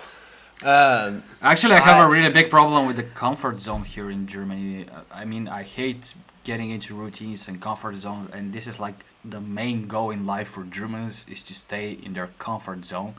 Um, 0.61 1.23
Actually, 1.41 1.75
I 1.75 1.79
have 1.79 1.97
I- 2.01 2.05
a 2.05 2.09
really 2.09 2.29
big 2.33 2.49
problem 2.49 2.85
with 2.85 2.97
the 2.97 3.03
comfort 3.03 3.59
zone 3.61 3.83
here 3.85 4.09
in 4.11 4.27
Germany. 4.27 4.85
Uh, 4.89 5.01
I 5.13 5.23
mean, 5.23 5.47
I 5.47 5.63
hate 5.63 6.13
getting 6.43 6.69
into 6.69 6.95
routines 6.95 7.47
and 7.47 7.61
comfort 7.61 7.95
zone, 7.95 8.27
and 8.33 8.51
this 8.51 8.67
is 8.67 8.77
like 8.79 9.05
the 9.23 9.39
main 9.39 9.87
goal 9.87 10.11
in 10.11 10.25
life 10.25 10.49
for 10.49 10.63
Germans 10.63 11.25
is 11.29 11.43
to 11.43 11.53
stay 11.55 11.91
in 12.03 12.13
their 12.13 12.29
comfort 12.37 12.83
zone. 12.83 13.13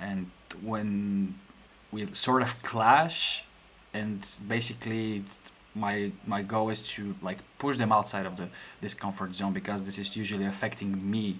And 0.00 0.30
when 0.62 1.34
we 1.92 2.06
sort 2.12 2.42
of 2.42 2.62
clash, 2.62 3.44
and 3.92 4.26
basically 4.48 5.24
my 5.74 6.12
my 6.26 6.42
goal 6.42 6.70
is 6.70 6.82
to 6.82 7.14
like 7.22 7.38
push 7.58 7.76
them 7.76 7.92
outside 7.92 8.26
of 8.26 8.36
the 8.36 8.48
this 8.80 8.94
comfort 8.94 9.34
zone 9.34 9.52
because 9.52 9.84
this 9.84 9.98
is 9.98 10.16
usually 10.16 10.44
affecting 10.44 11.10
me 11.10 11.38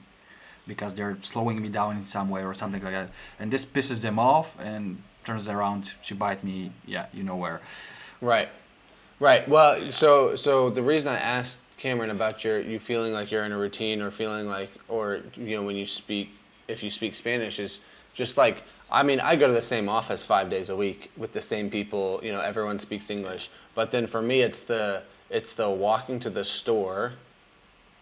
because 0.67 0.95
they're 0.95 1.17
slowing 1.21 1.61
me 1.61 1.69
down 1.69 1.97
in 1.97 2.07
some 2.07 2.31
way 2.31 2.45
or 2.45 2.55
something 2.55 2.83
like 2.83 2.93
that. 2.93 3.11
And 3.41 3.51
this 3.51 3.67
pisses 3.67 4.01
them 4.01 4.19
off 4.19 4.57
and 4.61 5.03
turns 5.25 5.49
around 5.49 5.93
to 6.07 6.15
bite 6.15 6.45
me 6.45 6.73
yeah 6.87 7.07
you 7.13 7.23
know 7.23 7.37
where. 7.37 7.61
Right, 8.21 8.49
right. 9.19 9.49
Well, 9.49 9.91
so 9.91 10.35
so 10.35 10.71
the 10.71 10.83
reason 10.83 11.09
I 11.09 11.19
asked 11.19 11.61
Cameron 11.77 12.11
about 12.11 12.45
your 12.45 12.61
you 12.61 12.79
feeling 12.79 13.13
like 13.13 13.31
you're 13.31 13.45
in 13.45 13.53
a 13.53 13.59
routine 13.59 14.01
or 14.01 14.11
feeling 14.11 14.47
like 14.47 14.71
or 14.89 15.21
you 15.37 15.57
know 15.57 15.63
when 15.63 15.77
you 15.77 15.87
speak 15.87 16.31
if 16.69 16.83
you 16.83 16.91
speak 16.91 17.15
Spanish 17.15 17.59
is 17.59 17.81
just 18.15 18.37
like 18.37 18.63
I 18.93 19.03
mean 19.03 19.21
I 19.21 19.37
go 19.37 19.47
to 19.47 19.53
the 19.53 19.63
same 19.63 19.89
office 19.89 20.25
five 20.25 20.51
days 20.51 20.69
a 20.69 20.77
week 20.77 21.11
with 21.17 21.33
the 21.33 21.41
same 21.41 21.71
people. 21.71 22.21
You 22.23 22.33
know 22.33 22.41
everyone 22.41 22.79
speaks 22.79 23.11
English, 23.11 23.51
but 23.75 23.91
then 23.91 24.07
for 24.07 24.23
me 24.23 24.41
it's 24.41 24.63
the 24.63 25.03
it's 25.31 25.55
the 25.55 25.69
walking 25.69 26.21
to 26.21 26.31
the 26.31 26.45
store 26.45 27.15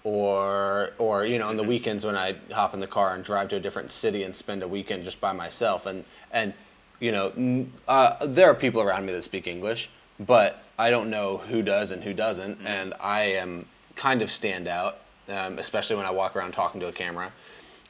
or 0.05 0.93
or 0.99 1.25
you 1.25 1.39
know 1.39 1.49
on 1.49 1.57
the 1.57 1.63
weekends 1.63 2.05
when 2.05 2.17
I 2.17 2.35
hop 2.53 2.75
in 2.75 2.81
the 2.81 2.87
car 2.87 3.15
and 3.15 3.25
drive 3.25 3.49
to 3.51 3.57
a 3.57 3.61
different 3.61 3.91
city 3.91 4.25
and 4.25 4.35
spend 4.35 4.63
a 4.63 4.69
weekend 4.69 5.05
just 5.05 5.21
by 5.21 5.33
myself. 5.33 5.87
And 5.87 6.05
and 6.33 6.53
you 6.99 7.13
know 7.13 7.67
uh, 7.89 8.27
there 8.27 8.51
are 8.51 8.55
people 8.55 8.83
around 8.83 9.07
me 9.07 9.13
that 9.13 9.23
speak 9.23 9.47
English 9.47 9.91
but 10.19 10.63
I 10.79 10.91
don't 10.91 11.09
know 11.09 11.39
who 11.39 11.63
does 11.63 11.93
and 11.93 12.05
who 12.05 12.13
doesn't. 12.13 12.59
And 12.67 12.93
I 13.01 13.23
am 13.23 13.65
kind 13.97 14.21
of 14.21 14.31
stand 14.31 14.69
out 14.69 14.99
um, 15.31 15.59
especially 15.59 15.97
when 15.97 16.07
I 16.07 16.11
walk 16.11 16.37
around 16.37 16.53
talking 16.53 16.81
to 16.81 16.89
a 16.89 16.93
camera. 16.93 17.33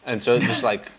And 0.06 0.22
so 0.22 0.34
it 0.34 0.42
just 0.42 0.62
like 0.72 0.90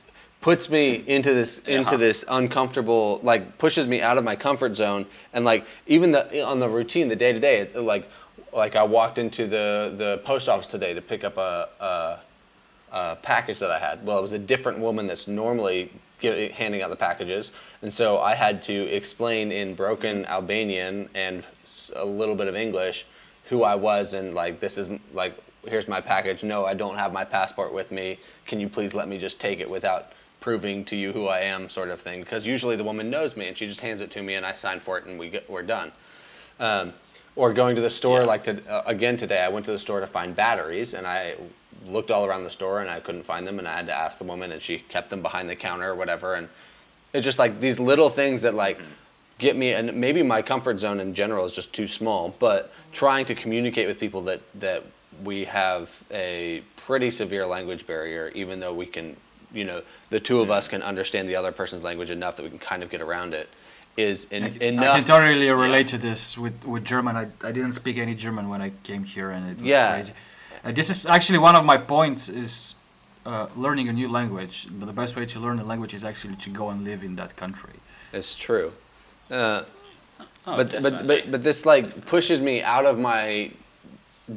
puts 0.42 0.70
me 0.70 1.04
into 1.08 1.34
this 1.34 1.60
into 1.60 1.98
this 1.98 2.26
uncomfortable 2.28 3.20
like 3.22 3.58
pushes 3.60 3.86
me 3.86 4.02
out 4.02 4.18
of 4.18 4.24
my 4.24 4.36
comfort 4.36 4.76
zone 4.76 5.06
and 5.34 5.46
like 5.46 5.66
even 5.86 6.12
the 6.12 6.44
on 6.44 6.60
the 6.60 6.68
routine 6.68 7.08
the 7.08 7.16
day 7.16 7.32
to 7.32 7.40
day 7.40 7.72
like 7.76 8.10
like 8.54 8.76
I 8.76 8.84
walked 8.84 9.18
into 9.18 9.48
the 9.48 9.94
the 9.96 10.22
post 10.24 10.50
office 10.50 10.68
today 10.68 10.94
to 10.94 11.02
pick 11.02 11.24
up 11.24 11.38
a, 11.38 11.70
a 11.80 12.20
a 12.92 13.16
package 13.16 13.60
that 13.60 13.72
I 13.72 13.80
had. 13.80 14.06
Well, 14.06 14.20
it 14.20 14.22
was 14.22 14.34
a 14.34 14.40
different 14.40 14.80
woman 14.80 15.08
that's 15.08 15.28
normally 15.28 15.92
handing 16.22 16.82
out 16.82 16.90
the 16.90 16.96
packages, 16.96 17.52
and 17.82 17.92
so 17.92 18.20
I 18.20 18.36
had 18.36 18.62
to 18.64 18.74
explain 18.94 19.52
in 19.52 19.76
broken 19.76 20.26
Albanian 20.26 21.10
and 21.16 21.44
a 21.96 22.06
little 22.06 22.36
bit 22.36 22.48
of 22.48 22.56
English 22.56 23.06
who 23.46 23.64
I 23.64 23.76
was 23.76 24.14
and 24.14 24.34
like 24.34 24.60
this 24.60 24.78
is 24.78 24.90
like 25.14 25.38
here's 25.68 25.88
my 25.88 26.02
package. 26.02 26.44
No, 26.44 26.66
I 26.66 26.74
don't 26.74 26.98
have 26.98 27.14
my 27.14 27.24
passport 27.24 27.74
with 27.74 27.92
me. 27.92 28.18
Can 28.46 28.60
you 28.60 28.68
please 28.68 28.94
let 28.94 29.08
me 29.08 29.18
just 29.18 29.40
take 29.40 29.60
it 29.60 29.70
without 29.70 30.12
proving 30.46 30.84
to 30.86 30.98
you 30.98 31.14
who 31.14 31.28
I 31.28 31.40
am, 31.42 31.70
sort 31.70 31.90
of 31.90 32.02
thing? 32.02 32.20
Because 32.20 32.46
usually 32.46 32.76
the 32.76 32.84
woman 32.84 33.10
knows 33.10 33.38
me 33.38 33.48
and 33.48 33.56
she 33.58 33.68
just 33.68 33.80
hands 33.80 34.02
it 34.02 34.12
to 34.12 34.22
me 34.22 34.34
and 34.34 34.46
I 34.46 34.52
sign 34.52 34.82
for 34.82 34.98
it 34.98 35.06
and 35.06 35.18
we 35.18 35.30
get, 35.30 35.50
we're 35.50 35.62
done. 35.62 35.94
Um, 36.60 36.92
or 37.38 37.54
going 37.54 37.76
to 37.76 37.82
the 37.82 37.90
store 37.90 38.20
Yeah. 38.20 38.26
like 38.26 38.44
to, 38.44 38.62
uh, 38.70 38.84
again 38.86 39.16
today 39.16 39.40
i 39.42 39.48
went 39.48 39.64
to 39.66 39.72
the 39.72 39.78
store 39.78 40.02
to 40.02 40.06
find 40.06 40.36
batteries 40.36 40.94
and 40.94 41.08
i 41.08 41.36
looked 41.86 42.12
all 42.12 42.26
around 42.26 42.44
the 42.44 42.50
store 42.50 42.82
and 42.82 42.90
i 42.90 43.00
couldn't 43.00 43.24
find 43.24 43.48
them 43.48 43.58
and 43.58 43.66
i 43.68 43.74
had 43.74 43.86
to 43.86 43.94
ask 43.94 44.18
the 44.18 44.26
woman 44.26 44.52
and 44.52 44.62
she 44.62 44.80
kept 44.80 45.10
them 45.10 45.22
behind 45.22 45.50
the 45.50 45.56
counter 45.56 45.90
or 45.90 45.96
whatever 45.96 46.36
and 46.36 46.50
it's 47.14 47.24
just 47.24 47.40
like 47.40 47.62
these 47.62 47.80
little 47.80 48.10
things 48.10 48.42
that 48.42 48.54
like 48.54 48.80
get 49.38 49.56
me 49.56 49.72
and 49.72 49.94
maybe 49.94 50.22
my 50.22 50.42
comfort 50.42 50.78
zone 50.78 51.00
in 51.00 51.14
general 51.14 51.46
is 51.46 51.56
just 51.56 51.74
too 51.74 51.88
small 51.88 52.36
but 52.38 52.72
trying 52.92 53.24
to 53.24 53.34
communicate 53.34 53.88
with 53.88 53.98
people 53.98 54.22
that 54.22 54.42
that 54.60 54.84
we 55.24 55.46
have 55.46 56.04
a 56.12 56.62
pretty 56.76 57.10
severe 57.10 57.46
language 57.46 57.88
barrier 57.88 58.30
even 58.36 58.60
though 58.60 58.74
we 58.74 58.86
can 58.86 59.16
you 59.54 59.64
know 59.64 59.82
the 60.10 60.20
two 60.20 60.40
of 60.40 60.50
us 60.50 60.68
can 60.68 60.82
understand 60.82 61.28
the 61.28 61.36
other 61.36 61.52
person's 61.52 61.84
language 61.84 62.12
enough 62.12 62.36
that 62.38 62.44
we 62.44 62.50
can 62.50 62.60
kind 62.60 62.84
of 62.84 62.90
get 62.90 63.02
around 63.02 63.34
it 63.34 63.50
is 63.98 64.26
in, 64.26 64.44
I 64.44 64.50
can, 64.50 64.62
enough 64.62 64.96
I 64.96 65.00
can 65.00 65.08
totally 65.08 65.50
relate 65.50 65.88
to 65.90 65.98
this 65.98 66.38
with, 66.38 66.64
with 66.64 66.86
German. 66.86 67.18
I, 67.18 67.28
I 67.46 67.52
didn't 67.52 67.74
speak 67.74 67.98
any 67.98 68.16
German 68.16 68.48
when 68.48 68.62
I 68.62 68.72
came 68.84 69.04
here, 69.04 69.30
and 69.32 69.50
it 69.52 69.58
was 69.58 69.66
Yeah. 69.68 69.94
crazy. 69.96 70.14
Uh, 70.64 70.72
this 70.72 70.90
is 70.90 71.06
actually 71.06 71.40
one 71.40 71.56
of 71.58 71.66
my 71.66 71.76
points: 71.78 72.30
is 72.30 72.76
uh, 73.26 73.48
learning 73.56 73.90
a 73.90 73.94
new 73.94 74.08
language. 74.08 74.68
But 74.72 74.86
the 74.86 74.94
best 74.94 75.16
way 75.18 75.26
to 75.26 75.40
learn 75.40 75.60
a 75.60 75.66
language 75.66 75.94
is 75.94 76.06
actually 76.06 76.36
to 76.38 76.50
go 76.50 76.70
and 76.70 76.86
live 76.86 77.04
in 77.04 77.16
that 77.18 77.36
country. 77.36 77.74
It's 78.14 78.36
true. 78.36 78.72
Uh, 79.30 79.64
Oh, 80.48 80.58
but, 80.58 80.82
but 80.82 81.06
but 81.06 81.30
but 81.30 81.44
this 81.44 81.68
like 81.68 82.08
pushes 82.08 82.42
me 82.42 82.64
out 82.64 82.86
of 82.88 82.98
my 82.98 83.52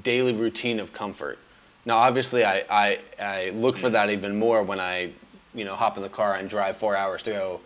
daily 0.03 0.35
routine 0.35 0.79
of 0.79 0.93
comfort. 0.93 1.39
Now, 1.87 1.99
obviously, 1.99 2.45
I, 2.45 2.65
I, 2.71 2.99
I 3.21 3.51
look 3.51 3.77
for 3.77 3.91
that 3.91 4.11
even 4.11 4.39
more 4.39 4.63
when 4.63 4.81
I, 4.81 5.11
you 5.55 5.65
know, 5.65 5.75
hop 5.75 5.97
in 5.97 6.03
the 6.03 6.09
car 6.09 6.35
and 6.35 6.49
drive 6.49 6.77
four 6.77 6.97
hours 6.97 7.23
to 7.25 7.31
go 7.31 7.61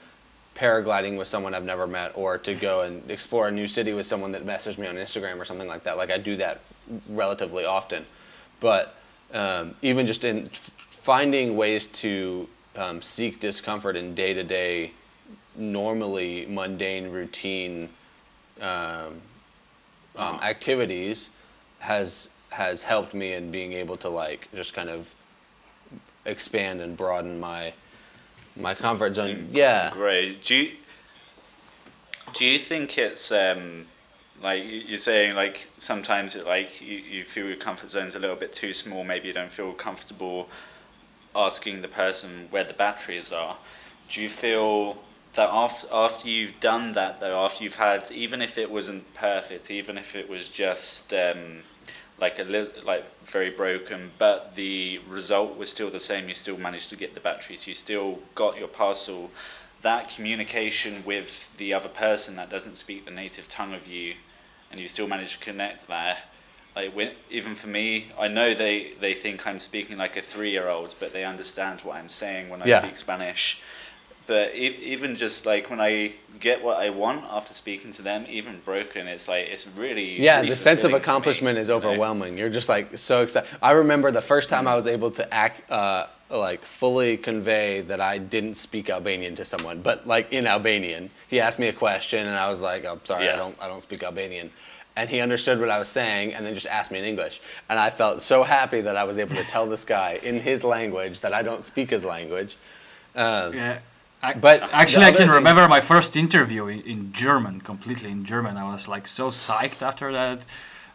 paragliding 0.54 1.16
with 1.16 1.28
someone 1.28 1.54
I've 1.54 1.64
never 1.64 1.86
met, 1.86 2.12
or 2.16 2.36
to 2.38 2.54
go 2.54 2.82
and 2.82 3.08
explore 3.08 3.46
a 3.46 3.50
new 3.50 3.68
city 3.68 3.92
with 3.92 4.06
someone 4.06 4.32
that 4.32 4.44
messaged 4.44 4.76
me 4.76 4.88
on 4.88 4.96
Instagram 4.96 5.38
or 5.38 5.44
something 5.44 5.68
like 5.68 5.84
that. 5.84 5.96
Like 5.96 6.10
I 6.10 6.18
do 6.18 6.34
that 6.36 6.62
relatively 7.08 7.64
often, 7.64 8.04
but 8.58 8.96
um, 9.32 9.76
even 9.82 10.04
just 10.04 10.24
in 10.24 10.48
finding 10.52 11.56
ways 11.56 11.86
to 11.86 12.48
um, 12.74 13.00
seek 13.00 13.38
discomfort 13.38 13.94
in 13.94 14.14
day 14.16 14.34
to 14.34 14.42
day, 14.42 14.92
normally 15.54 16.44
mundane 16.48 17.10
routine 17.10 17.88
um, 18.60 19.20
um, 20.16 20.40
activities 20.42 21.30
has 21.78 22.30
has 22.50 22.82
helped 22.82 23.14
me 23.14 23.32
in 23.34 23.50
being 23.50 23.72
able 23.72 23.96
to 23.98 24.08
like 24.08 24.48
just 24.54 24.74
kind 24.74 24.88
of 24.88 25.14
expand 26.24 26.80
and 26.80 26.96
broaden 26.96 27.38
my 27.40 27.72
my 28.56 28.74
comfort 28.74 29.14
zone. 29.14 29.48
Yeah. 29.52 29.90
Great. 29.92 30.42
Do 30.44 30.54
you 30.56 30.72
do 32.34 32.44
you 32.44 32.58
think 32.58 32.98
it's 32.98 33.32
um, 33.32 33.86
like 34.42 34.64
you- 34.64 34.82
you're 34.88 34.98
saying 34.98 35.34
like 35.34 35.68
sometimes 35.78 36.36
it 36.36 36.46
like 36.46 36.80
you, 36.80 36.98
you 36.98 37.24
feel 37.24 37.46
your 37.46 37.56
comfort 37.56 37.90
zone's 37.90 38.14
a 38.14 38.18
little 38.18 38.36
bit 38.36 38.52
too 38.52 38.74
small. 38.74 39.04
Maybe 39.04 39.28
you 39.28 39.34
don't 39.34 39.52
feel 39.52 39.72
comfortable 39.72 40.48
asking 41.34 41.82
the 41.82 41.88
person 41.88 42.48
where 42.50 42.64
the 42.64 42.74
batteries 42.74 43.32
are. 43.32 43.56
Do 44.10 44.22
you 44.22 44.28
feel 44.28 44.98
that 45.34 45.48
after 45.50 45.86
after 45.92 46.28
you've 46.28 46.58
done 46.60 46.92
that 46.92 47.20
though, 47.20 47.44
after 47.44 47.62
you've 47.64 47.76
had 47.76 48.10
even 48.10 48.42
if 48.42 48.58
it 48.58 48.70
wasn't 48.70 49.12
perfect, 49.14 49.70
even 49.70 49.96
if 49.98 50.14
it 50.16 50.28
was 50.28 50.48
just 50.48 51.12
um, 51.14 51.62
like 52.20 52.38
a 52.38 52.42
li- 52.44 52.68
like 52.84 53.04
very 53.24 53.50
broken, 53.50 54.10
but 54.18 54.54
the 54.56 55.00
result 55.08 55.56
was 55.56 55.70
still 55.70 55.90
the 55.90 56.00
same. 56.00 56.28
You 56.28 56.34
still 56.34 56.58
managed 56.58 56.90
to 56.90 56.96
get 56.96 57.14
the 57.14 57.20
batteries. 57.20 57.66
You 57.66 57.74
still 57.74 58.18
got 58.34 58.58
your 58.58 58.68
parcel. 58.68 59.30
That 59.82 60.10
communication 60.10 61.04
with 61.04 61.56
the 61.56 61.72
other 61.72 61.88
person 61.88 62.34
that 62.36 62.50
doesn't 62.50 62.76
speak 62.76 63.04
the 63.04 63.12
native 63.12 63.48
tongue 63.48 63.74
of 63.74 63.86
you, 63.86 64.14
and 64.70 64.80
you 64.80 64.88
still 64.88 65.06
manage 65.06 65.38
to 65.38 65.44
connect 65.44 65.86
there. 65.86 66.18
Like 66.74 66.94
when, 66.94 67.12
even 67.30 67.54
for 67.54 67.68
me, 67.68 68.08
I 68.18 68.28
know 68.28 68.54
they, 68.54 68.92
they 69.00 69.14
think 69.14 69.46
I'm 69.46 69.60
speaking 69.60 69.96
like 69.96 70.16
a 70.16 70.22
three 70.22 70.50
year 70.50 70.68
old, 70.68 70.94
but 70.98 71.12
they 71.12 71.24
understand 71.24 71.80
what 71.82 71.96
I'm 71.96 72.08
saying 72.08 72.48
when 72.48 72.62
I 72.62 72.66
Yeah. 72.66 72.82
speak 72.82 72.96
Spanish. 72.96 73.62
But 74.28 74.54
e- 74.54 74.76
even 74.82 75.16
just 75.16 75.46
like 75.46 75.70
when 75.70 75.80
I 75.80 76.12
get 76.38 76.62
what 76.62 76.76
I 76.78 76.90
want 76.90 77.24
after 77.30 77.52
speaking 77.54 77.90
to 77.92 78.02
them, 78.02 78.26
even 78.28 78.60
broken, 78.64 79.08
it's 79.08 79.26
like 79.26 79.46
it's 79.48 79.66
really 79.76 80.20
Yeah, 80.20 80.36
really 80.36 80.50
the 80.50 80.56
sense 80.56 80.84
of 80.84 80.90
fulfilling 80.92 80.92
for 80.92 80.96
me, 80.98 81.02
accomplishment 81.02 81.58
is 81.58 81.68
you 81.68 81.72
know? 81.72 81.78
overwhelming. 81.78 82.38
You're 82.38 82.50
just 82.50 82.68
like 82.68 82.96
so 82.98 83.22
excited. 83.22 83.48
I 83.62 83.72
remember 83.72 84.10
the 84.12 84.20
first 84.22 84.48
time 84.50 84.68
I 84.68 84.74
was 84.76 84.86
able 84.86 85.10
to 85.12 85.34
act, 85.34 85.68
uh, 85.72 86.06
like 86.30 86.62
fully 86.64 87.16
convey 87.16 87.80
that 87.80 88.02
I 88.02 88.18
didn't 88.18 88.54
speak 88.58 88.90
Albanian 88.90 89.34
to 89.36 89.44
someone, 89.46 89.80
but 89.80 90.06
like 90.06 90.30
in 90.30 90.46
Albanian. 90.46 91.10
He 91.28 91.40
asked 91.40 91.58
me 91.58 91.68
a 91.68 91.72
question, 91.72 92.26
and 92.26 92.36
I 92.36 92.50
was 92.50 92.60
like, 92.60 92.84
"I'm 92.84 93.02
sorry, 93.04 93.30
I 93.30 93.36
don't, 93.36 93.56
I 93.62 93.66
don't 93.66 93.80
speak 93.82 94.02
Albanian." 94.02 94.50
And 94.94 95.08
he 95.08 95.20
understood 95.20 95.58
what 95.60 95.70
I 95.70 95.78
was 95.78 95.88
saying, 95.88 96.34
and 96.34 96.44
then 96.44 96.52
just 96.54 96.66
asked 96.66 96.90
me 96.92 96.98
in 96.98 97.04
English. 97.06 97.40
And 97.70 97.78
I 97.78 97.88
felt 97.88 98.20
so 98.20 98.42
happy 98.42 98.80
that 98.82 98.96
I 98.96 99.04
was 99.04 99.16
able 99.16 99.36
to 99.36 99.44
tell 99.44 99.64
this 99.64 99.84
guy 99.86 100.18
in 100.22 100.40
his 100.40 100.64
language 100.64 101.20
that 101.22 101.32
I 101.32 101.42
don't 101.42 101.64
speak 101.64 101.88
his 101.90 102.04
language. 102.04 102.56
Um, 103.14 103.54
Yeah. 103.54 103.78
I, 104.22 104.34
But 104.34 104.62
actually, 104.72 105.04
I 105.06 105.12
can 105.12 105.30
remember 105.30 105.68
my 105.68 105.80
first 105.80 106.16
interview 106.16 106.66
in, 106.66 106.80
in 106.82 107.12
German, 107.12 107.60
completely 107.60 108.10
in 108.10 108.24
German. 108.24 108.56
I 108.56 108.70
was 108.72 108.88
like 108.88 109.06
so 109.06 109.28
psyched 109.30 109.80
after 109.82 110.10
that. 110.12 110.40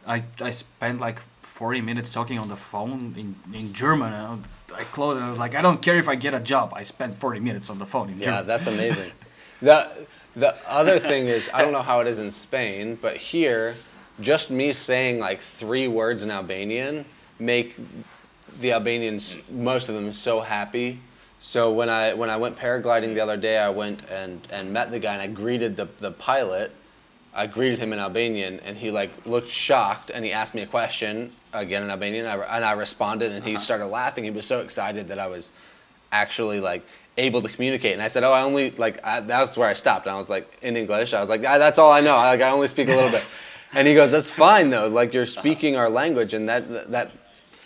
I, 0.05 0.24
I 0.41 0.51
spent 0.51 0.99
like 0.99 1.19
40 1.41 1.82
minutes 1.82 2.11
talking 2.11 2.38
on 2.38 2.49
the 2.49 2.57
phone 2.57 3.15
in, 3.17 3.36
in 3.57 3.74
German. 3.74 4.11
And 4.11 4.43
I 4.76 4.84
closed 4.84 5.17
and 5.17 5.26
I 5.26 5.30
was 5.30 5.39
like, 5.39 5.55
I 5.55 5.61
don't 5.61 5.82
care 5.82 5.97
if 5.97 6.09
I 6.09 6.15
get 6.15 6.34
a 6.34 6.39
job. 6.39 6.74
I 6.76 6.84
spent 6.84 7.15
40 7.15 7.39
minutes 7.39 7.69
on 7.69 7.78
the 7.80 7.86
phone 7.86 8.09
in 8.09 8.19
Yeah, 8.19 8.26
German. 8.26 8.47
that's 8.47 8.67
amazing. 8.76 9.11
the 9.61 9.88
The 10.36 10.55
other 10.67 10.99
thing 10.99 11.28
is, 11.28 11.49
I 11.53 11.61
don't 11.61 11.71
know 11.71 11.82
how 11.84 12.01
it 12.01 12.07
is 12.07 12.19
in 12.19 12.32
Spain, 12.32 12.97
but 13.01 13.15
here, 13.17 13.76
just 14.19 14.51
me 14.51 14.74
saying 14.74 15.19
like 15.19 15.39
three 15.39 15.88
words 15.88 16.24
in 16.24 16.32
Albanian 16.32 17.05
make 17.39 17.76
the 18.59 18.74
Albanians, 18.74 19.38
most 19.49 19.89
of 19.89 19.95
them, 19.95 20.11
so 20.11 20.41
happy. 20.41 20.99
So 21.46 21.74
when 21.74 21.89
I 21.89 22.14
when 22.14 22.30
I 22.30 22.38
went 22.38 22.56
paragliding 22.56 23.16
the 23.16 23.20
other 23.20 23.36
day, 23.36 23.58
I 23.58 23.70
went 23.70 24.10
and, 24.10 24.39
and 24.50 24.72
met 24.72 24.91
the 24.91 24.98
guy 24.98 25.12
and 25.12 25.22
I 25.22 25.28
greeted 25.28 25.76
the, 25.76 25.89
the 25.98 26.12
pilot. 26.12 26.72
I 27.34 27.48
greeted 27.48 27.80
him 27.80 27.91
in 27.91 28.00
Albanian 28.00 28.62
and 28.62 28.78
he 28.78 28.91
like 28.91 29.12
looked 29.26 29.50
shocked 29.50 30.10
and 30.10 30.24
he 30.24 30.32
asked 30.32 30.56
me 30.56 30.62
a 30.62 30.66
question 30.66 31.34
again 31.52 31.84
in 31.84 31.89
Albanian 31.89 32.28
and 32.28 32.41
I, 32.41 32.56
and 32.56 32.64
I 32.64 32.72
responded 32.72 33.34
and 33.34 33.44
he 33.44 33.58
started 33.58 33.88
laughing. 33.88 34.24
He 34.24 34.32
was 34.32 34.46
so 34.46 34.62
excited 34.62 35.10
that 35.10 35.20
I 35.20 35.28
was 35.28 35.52
actually 36.14 36.62
like 36.62 36.86
able 37.18 37.41
to 37.41 37.50
communicate. 37.50 37.91
And 37.91 38.02
I 38.02 38.08
said, 38.08 38.24
"Oh, 38.24 38.32
I 38.32 38.44
only 38.44 38.72
like 38.72 39.06
I, 39.06 39.20
that's 39.20 39.58
where 39.58 39.68
I 39.68 39.74
stopped." 39.74 40.06
And 40.06 40.16
I 40.16 40.18
was 40.18 40.30
like 40.30 40.48
in 40.62 40.78
English. 40.78 41.14
I 41.14 41.20
was 41.20 41.30
like, 41.30 41.44
ah, 41.46 41.58
"That's 41.58 41.78
all 41.78 41.91
I 41.91 42.00
know. 42.00 42.16
I, 42.16 42.30
like 42.30 42.41
I 42.41 42.52
only 42.52 42.68
speak 42.68 42.88
a 42.88 42.96
little 42.96 43.12
bit." 43.12 43.26
And 43.76 43.88
he 43.88 43.96
goes, 43.96 44.12
"That's 44.12 44.32
fine 44.32 44.70
though. 44.70 44.88
Like 44.88 45.14
you're 45.16 45.26
speaking 45.26 45.76
our 45.76 45.89
language, 45.89 46.34
and 46.34 46.48
that 46.48 46.91
that." 46.91 47.12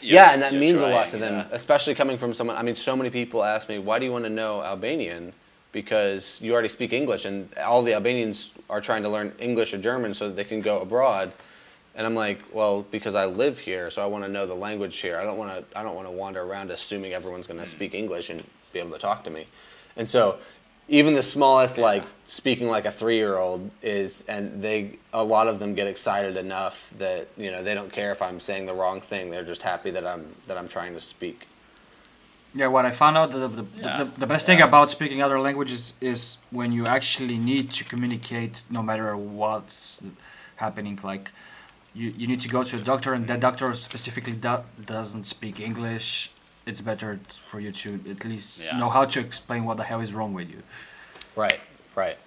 Yeah, 0.02 0.34
and 0.34 0.42
that 0.42 0.54
means 0.54 0.82
a 0.82 0.88
lot 0.88 1.08
to 1.10 1.18
them, 1.18 1.34
yeah. 1.34 1.48
especially 1.52 1.96
coming 1.96 2.18
from 2.18 2.34
someone. 2.34 2.56
I 2.56 2.62
mean, 2.62 2.76
so 2.76 2.96
many 2.96 3.10
people 3.10 3.44
ask 3.44 3.68
me, 3.70 3.80
"Why 3.80 4.00
do 4.00 4.06
you 4.06 4.12
want 4.12 4.26
to 4.26 4.30
know 4.30 4.62
Albanian?" 4.62 5.34
Because 5.72 6.42
you 6.42 6.54
already 6.54 6.70
speak 6.70 6.94
English, 6.94 7.26
and 7.26 7.50
all 7.58 7.82
the 7.84 7.94
Albanians 7.94 8.52
are 8.70 8.82
trying 8.82 9.04
to 9.04 9.10
learn 9.10 9.34
English 9.38 9.74
or 9.74 9.78
German 9.78 10.14
so 10.14 10.28
that 10.28 10.36
they 10.36 10.44
can 10.44 10.62
go 10.62 10.80
abroad. 10.80 11.32
And 11.94 12.06
I'm 12.06 12.16
like, 12.16 12.40
well, 12.54 12.84
because 12.84 13.16
I 13.16 13.26
live 13.26 13.58
here, 13.58 13.90
so 13.90 14.04
I 14.04 14.06
want 14.06 14.24
to 14.24 14.30
know 14.30 14.46
the 14.46 14.54
language 14.54 15.00
here. 15.00 15.18
I 15.18 15.24
don't 15.24 15.38
want 15.38 15.52
to. 15.52 15.78
I 15.78 15.84
don't 15.84 15.96
want 15.96 16.08
to 16.08 16.12
wander 16.12 16.42
around 16.42 16.72
assuming 16.72 17.14
everyone's 17.14 17.48
going 17.48 17.60
to 17.60 17.66
speak 17.66 17.96
English 17.96 18.30
and 18.30 18.44
be 18.72 18.80
able 18.80 18.92
to 18.92 19.00
talk 19.00 19.24
to 19.24 19.32
me. 19.32 19.48
And 19.98 20.08
so, 20.08 20.38
even 20.90 21.14
the 21.14 21.22
smallest, 21.24 21.78
like 21.78 22.04
speaking 22.26 22.70
like 22.70 22.86
a 22.86 22.92
three-year-old, 22.92 23.70
is, 23.82 24.24
and 24.28 24.62
they, 24.62 24.98
a 25.14 25.24
lot 25.24 25.48
of 25.48 25.60
them 25.60 25.76
get 25.76 25.88
excited 25.88 26.38
enough 26.38 26.92
that 26.98 27.28
you 27.38 27.52
know 27.52 27.62
they 27.64 27.74
don't 27.74 27.92
care 27.92 28.12
if 28.12 28.22
I'm 28.22 28.40
saying 28.40 28.66
the 28.66 28.74
wrong 28.74 29.02
thing. 29.02 29.30
They're 29.30 29.44
just 29.44 29.64
happy 29.64 29.92
that 29.92 30.06
I'm 30.06 30.34
that 30.48 30.58
I'm 30.58 30.68
trying 30.68 30.94
to 30.94 31.00
speak. 31.00 31.48
Yeah, 32.56 32.68
what 32.68 32.86
I 32.86 32.92
found 32.92 33.18
out 33.18 33.32
the 33.32 33.48
the, 33.48 33.66
Yeah. 33.78 34.04
the, 34.04 34.06
the 34.20 34.28
best 34.28 34.46
thing 34.46 34.62
about 34.62 34.90
speaking 34.90 35.22
other 35.22 35.40
languages 35.40 35.94
is 36.00 36.38
when 36.52 36.72
you 36.72 36.86
actually 36.86 37.38
need 37.38 37.72
to 37.72 37.84
communicate 37.84 38.64
no 38.70 38.82
matter 38.82 39.16
what's 39.16 40.02
happening. 40.56 40.98
Like 41.04 41.32
you, 41.94 42.14
you 42.18 42.28
need 42.28 42.42
to 42.42 42.50
go 42.50 42.64
to 42.64 42.78
a 42.78 42.80
doctor 42.80 43.14
and 43.14 43.28
that 43.28 43.42
doctor 43.42 43.74
specifically 43.74 44.34
do, 44.34 44.60
doesn't 44.86 45.26
speak 45.26 45.60
English. 45.60 46.32
It's 46.68 46.82
better 46.82 47.20
for 47.50 47.60
you 47.60 47.72
to 47.84 47.90
at 48.14 48.26
least 48.26 48.60
Yeah. 48.60 48.78
know 48.78 48.90
how 48.90 49.06
to 49.06 49.20
explain 49.20 49.64
what 49.66 49.78
the 49.78 49.84
hell 49.84 50.02
is 50.02 50.12
wrong 50.14 50.34
with 50.34 50.50
you. 50.50 50.62
Right. 51.36 51.60
Right. 51.96 52.18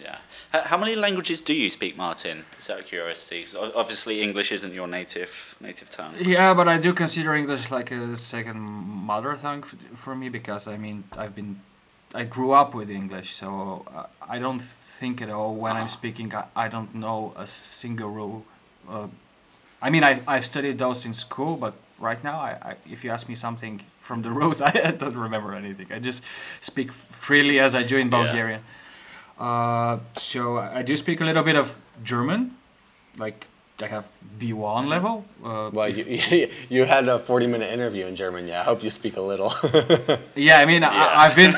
Yeah. 0.00 0.18
How 0.52 0.76
many 0.76 0.96
languages 0.96 1.40
do 1.40 1.54
you 1.54 1.70
speak, 1.70 1.96
Martin? 1.96 2.44
Just 2.56 2.70
out 2.70 2.80
of 2.80 2.86
curiosity. 2.86 3.42
'Cause 3.44 3.54
o- 3.54 3.72
obviously, 3.76 4.20
English 4.20 4.50
isn't 4.52 4.74
your 4.74 4.88
native 4.88 5.54
native 5.60 5.88
tongue. 5.90 6.14
Yeah, 6.18 6.54
but 6.54 6.66
I 6.68 6.76
do 6.78 6.92
consider 6.92 7.34
English 7.34 7.70
like 7.70 7.90
a 7.94 8.16
second 8.16 8.60
mother 8.60 9.36
tongue 9.36 9.62
for 10.02 10.14
me 10.14 10.28
because 10.28 10.66
I 10.66 10.76
mean 10.76 11.04
I've 11.16 11.34
been 11.34 11.60
I 12.14 12.24
grew 12.24 12.52
up 12.52 12.74
with 12.74 12.90
English, 12.90 13.32
so 13.34 13.48
uh, 13.96 14.06
I 14.34 14.38
don't 14.38 14.60
think 14.98 15.22
at 15.22 15.30
all 15.30 15.54
when 15.54 15.76
I'm 15.76 15.84
Ah. 15.92 15.98
speaking 16.00 16.34
I, 16.34 16.44
I 16.64 16.68
don't 16.68 16.92
know 16.94 17.32
a 17.36 17.46
single 17.46 18.10
rule. 18.10 18.44
Uh, 18.88 19.06
I 19.80 19.88
mean 19.90 20.04
I 20.04 20.12
I 20.36 20.40
studied 20.40 20.78
those 20.78 21.06
in 21.08 21.14
school, 21.14 21.56
but 21.56 21.74
right 22.08 22.22
now 22.30 22.36
I, 22.48 22.50
I 22.70 22.72
if 22.94 22.98
you 23.04 23.10
ask 23.16 23.24
me 23.28 23.36
something 23.46 23.74
from 24.06 24.22
the 24.22 24.30
rules 24.40 24.58
I 24.60 24.70
don't 25.02 25.16
remember 25.26 25.50
anything. 25.62 25.88
I 25.96 25.98
just 26.10 26.22
speak 26.60 26.88
freely 27.26 27.56
as 27.66 27.72
I 27.74 27.82
do 27.92 27.96
in 28.04 28.08
Yeah. 28.10 28.18
Bulgarian. 28.22 28.60
Uh, 29.48 29.94
so 30.16 30.40
I 30.64 30.66
I 30.80 30.82
do 30.90 30.94
speak 30.96 31.20
a 31.20 31.24
little 31.30 31.42
bit 31.50 31.56
of 31.62 31.66
German, 32.12 32.40
like 33.24 33.38
I 33.82 33.88
have 33.96 34.04
B1 34.40 34.82
level. 34.96 35.14
Uh, 35.44 35.70
Well, 35.76 35.88
if- 35.90 36.06
you, 36.32 36.48
you 36.74 36.82
had 36.94 37.04
a 37.08 37.18
40-minute 37.18 37.70
interview 37.76 38.04
in 38.10 38.14
German. 38.14 38.42
Yeah, 38.48 38.60
I 38.62 38.64
hope 38.70 38.80
you 38.84 38.90
speak 38.90 39.16
a 39.16 39.24
little. 39.32 39.50
Yeah, 40.48 40.62
I 40.62 40.66
mean, 40.70 40.82
Yeah. 40.82 41.02
I, 41.02 41.26
I've 41.26 41.36
been 41.42 41.54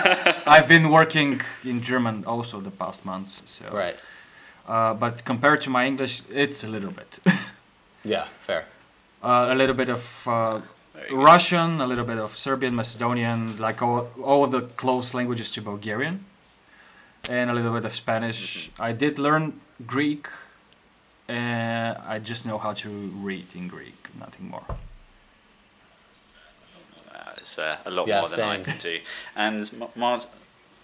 I've 0.55 0.69
been 0.75 0.87
working 0.99 1.41
in 1.65 1.77
German 1.91 2.25
also 2.27 2.61
the 2.61 2.71
past 2.83 3.05
months. 3.05 3.43
So. 3.47 3.65
right. 3.83 3.97
Uh, 4.75 4.95
but 5.05 5.15
compared 5.25 5.61
to 5.65 5.71
my 5.71 5.83
English, 5.91 6.23
it's 6.45 6.65
a 6.65 6.69
little 6.75 6.91
bit. 7.01 7.11
Yeah. 8.05 8.27
Fair. 8.47 8.63
Uh, 9.25 9.47
a 9.51 9.55
little 9.55 9.75
bit 9.83 9.89
of 9.89 10.03
uh, 10.29 10.61
Very 10.95 11.09
good. 11.09 11.25
Russian, 11.33 11.81
a 11.81 11.87
little 11.87 12.05
bit 12.13 12.19
of 12.19 12.31
Serbian, 12.37 12.75
Macedonian, 12.75 13.41
like 13.67 13.83
all 13.87 14.01
all 14.23 14.45
of 14.47 14.51
the 14.51 14.63
close 14.77 15.09
languages 15.19 15.51
to 15.53 15.61
Bulgarian, 15.63 16.17
and 17.31 17.51
a 17.51 17.55
little 17.55 17.73
bit 17.79 17.85
of 17.85 17.93
Spanish. 17.93 18.41
Mm-hmm. 18.71 18.83
I 18.89 18.93
did 18.93 19.19
learn 19.19 19.45
Greek, 19.87 20.27
and 21.29 21.97
I 22.15 22.19
just 22.31 22.45
know 22.47 22.59
how 22.59 22.73
to 22.75 22.89
read 23.29 23.47
in 23.55 23.69
Greek, 23.69 23.99
nothing 24.25 24.49
more. 24.55 24.65
Uh, 27.15 27.33
it's 27.39 27.59
uh, 27.59 27.77
a 27.87 27.91
lot 27.91 28.07
Yeah, 28.07 28.21
more 28.21 28.29
than 28.29 28.49
I 28.49 28.55
same. 28.57 28.65
can 28.65 28.79
do. 28.79 28.99
And 29.37 29.73
Ma- 29.79 29.89
Mart- 29.95 30.27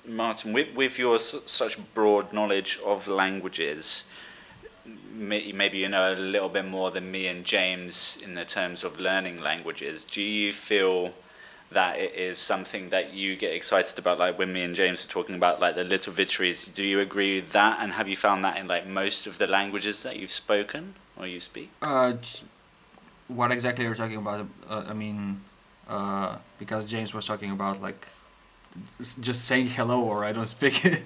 Martin, 0.06 0.52
with, 0.52 0.74
with 0.74 0.98
your 0.98 1.18
su- 1.18 1.42
such 1.46 1.76
broad 1.94 2.32
knowledge 2.32 2.78
of 2.86 3.06
languages, 3.08 3.78
may- 3.78 4.14
maybe 5.20 5.78
you 5.78 5.88
know 5.88 6.12
a 6.12 6.16
little 6.16 6.48
bit 6.48 6.64
more 6.64 6.90
than 6.90 7.10
me 7.10 7.26
and 7.26 7.44
James 7.44 8.22
in 8.24 8.34
the 8.34 8.44
terms 8.44 8.82
of 8.82 8.98
learning 8.98 9.40
languages. 9.40 10.02
Do 10.02 10.22
you 10.22 10.52
feel 10.52 11.12
that 11.70 12.00
it 12.00 12.14
is 12.14 12.38
something 12.38 12.88
that 12.90 13.12
you 13.12 13.36
get 13.36 13.52
excited 13.52 13.98
about, 13.98 14.18
like 14.18 14.38
when 14.38 14.52
me 14.52 14.62
and 14.62 14.74
James 14.74 15.04
are 15.04 15.08
talking 15.08 15.36
about 15.36 15.60
like 15.60 15.76
the 15.76 15.84
little 15.84 16.12
victories? 16.12 16.64
Do 16.66 16.82
you 16.82 16.98
agree 17.00 17.40
with 17.40 17.52
that? 17.52 17.78
And 17.80 17.92
have 17.92 18.08
you 18.08 18.16
found 18.16 18.44
that 18.44 18.56
in 18.56 18.66
like 18.66 18.86
most 18.86 19.26
of 19.26 19.38
the 19.38 19.46
languages 19.46 20.02
that 20.02 20.16
you've 20.16 20.32
spoken 20.32 20.94
or 21.16 21.26
you 21.26 21.38
speak? 21.38 21.70
Uh, 21.82 22.14
what 23.28 23.52
exactly 23.52 23.86
are 23.86 23.90
you 23.90 23.94
talking 23.94 24.16
about? 24.16 24.46
Uh, 24.68 24.84
I 24.88 24.94
mean, 24.94 25.42
uh, 25.88 26.38
because 26.58 26.84
James 26.84 27.14
was 27.14 27.26
talking 27.26 27.50
about 27.50 27.80
like 27.80 28.08
just 29.20 29.44
saying 29.44 29.68
hello 29.68 30.00
or 30.00 30.24
I 30.24 30.32
don't 30.32 30.48
speak 30.48 30.84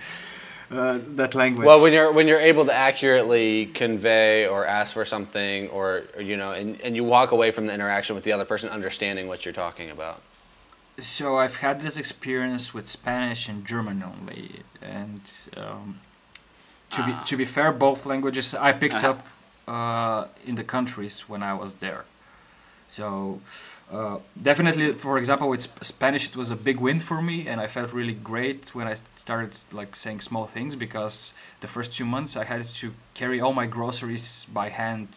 uh, 0.75 0.99
that 1.17 1.35
language. 1.35 1.67
Well, 1.67 1.81
when 1.83 1.93
you're 1.93 2.13
when 2.13 2.27
you're 2.29 2.41
able 2.53 2.65
to 2.67 2.75
accurately 2.75 3.67
convey 3.67 4.47
or 4.47 4.67
ask 4.67 4.93
for 4.95 5.05
something, 5.05 5.69
or, 5.69 6.05
or, 6.17 6.23
you 6.23 6.37
know, 6.37 6.53
and, 6.53 6.81
and 6.83 6.97
you 6.97 7.05
walk 7.05 7.33
away 7.33 7.51
from 7.51 7.67
the 7.67 7.75
interaction 7.75 8.15
with 8.17 8.25
the 8.25 8.33
other 8.33 8.45
person 8.45 8.71
understanding 8.71 9.29
what 9.29 9.45
you're 9.45 9.55
talking 9.67 9.91
about. 9.91 10.21
so 11.01 11.37
I've 11.39 11.57
had 11.57 11.81
this 11.81 11.97
experience 11.99 12.73
with 12.75 12.87
Spanish 12.87 13.49
and 13.49 13.65
German 13.67 14.03
only, 14.03 14.63
and 14.83 15.21
um, 15.57 15.99
to 16.91 17.03
be 17.07 17.13
to 17.25 17.37
be 17.37 17.45
fair, 17.45 17.73
both 17.73 18.07
languages 18.07 18.55
I 18.55 18.73
picked 18.73 18.95
Uh-huh. 19.05 19.11
up 19.11 19.27
uh, 19.67 20.29
in 20.47 20.55
the 20.57 20.65
countries 20.65 21.29
when 21.29 21.43
I 21.43 21.55
was 21.63 21.75
there. 21.75 22.05
So 22.89 23.41
uh, 23.93 24.19
definitely, 24.41 24.95
for 24.95 25.19
example, 25.19 25.49
with 25.49 25.63
Sp- 25.63 25.85
Spanish, 25.85 26.29
it 26.29 26.37
was 26.37 26.51
a 26.51 26.57
big 26.57 26.81
win 26.81 27.01
for 27.01 27.21
me, 27.21 27.47
and 27.47 27.61
I 27.61 27.67
felt 27.67 27.93
really 27.93 28.15
great 28.15 28.75
when 28.75 28.87
I 28.87 28.97
started 29.17 29.59
like 29.73 29.95
saying 29.95 30.21
small 30.21 30.47
things 30.47 30.75
because 30.75 31.33
the 31.61 31.67
first 31.67 31.93
two 31.93 32.05
months 32.05 32.37
I 32.37 32.45
had 32.45 32.69
to 32.69 32.95
carry 33.15 33.41
all 33.41 33.53
my 33.53 33.67
groceries 33.67 34.47
by 34.53 34.71
hand 34.71 35.09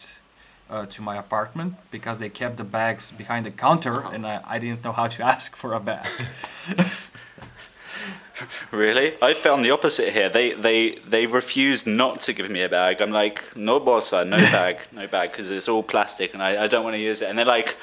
uh, 0.69 0.85
to 0.87 1.01
my 1.01 1.15
apartment 1.15 1.75
because 1.91 2.17
they 2.17 2.29
kept 2.29 2.57
the 2.57 2.63
bags 2.63 3.11
behind 3.11 3.45
the 3.45 3.51
counter, 3.51 4.01
and 4.01 4.27
I, 4.27 4.41
I 4.45 4.59
didn't 4.59 4.83
know 4.83 4.91
how 4.91 5.07
to 5.07 5.23
ask 5.33 5.55
for 5.55 5.73
a 5.73 5.79
bag. 5.79 6.07
Really? 8.71 9.15
I 9.19 9.33
found 9.33 9.65
the 9.65 9.71
opposite 9.71 10.13
here. 10.13 10.29
They 10.29 10.51
they 10.53 10.91
they 11.09 11.25
refused 11.25 11.87
not 11.87 12.21
to 12.21 12.33
give 12.33 12.49
me 12.51 12.61
a 12.61 12.69
bag. 12.69 13.01
I'm 13.01 13.11
like, 13.11 13.55
no 13.55 13.79
bossa, 13.79 14.27
no 14.27 14.37
bag, 14.51 14.77
no 14.91 15.07
bag, 15.07 15.31
because 15.31 15.49
it's 15.49 15.67
all 15.67 15.81
plastic 15.81 16.33
and 16.33 16.43
I, 16.43 16.65
I 16.65 16.67
don't 16.67 16.83
want 16.83 16.93
to 16.93 16.99
use 16.99 17.21
it. 17.23 17.29
And 17.29 17.39
they're 17.39 17.45
like, 17.45 17.77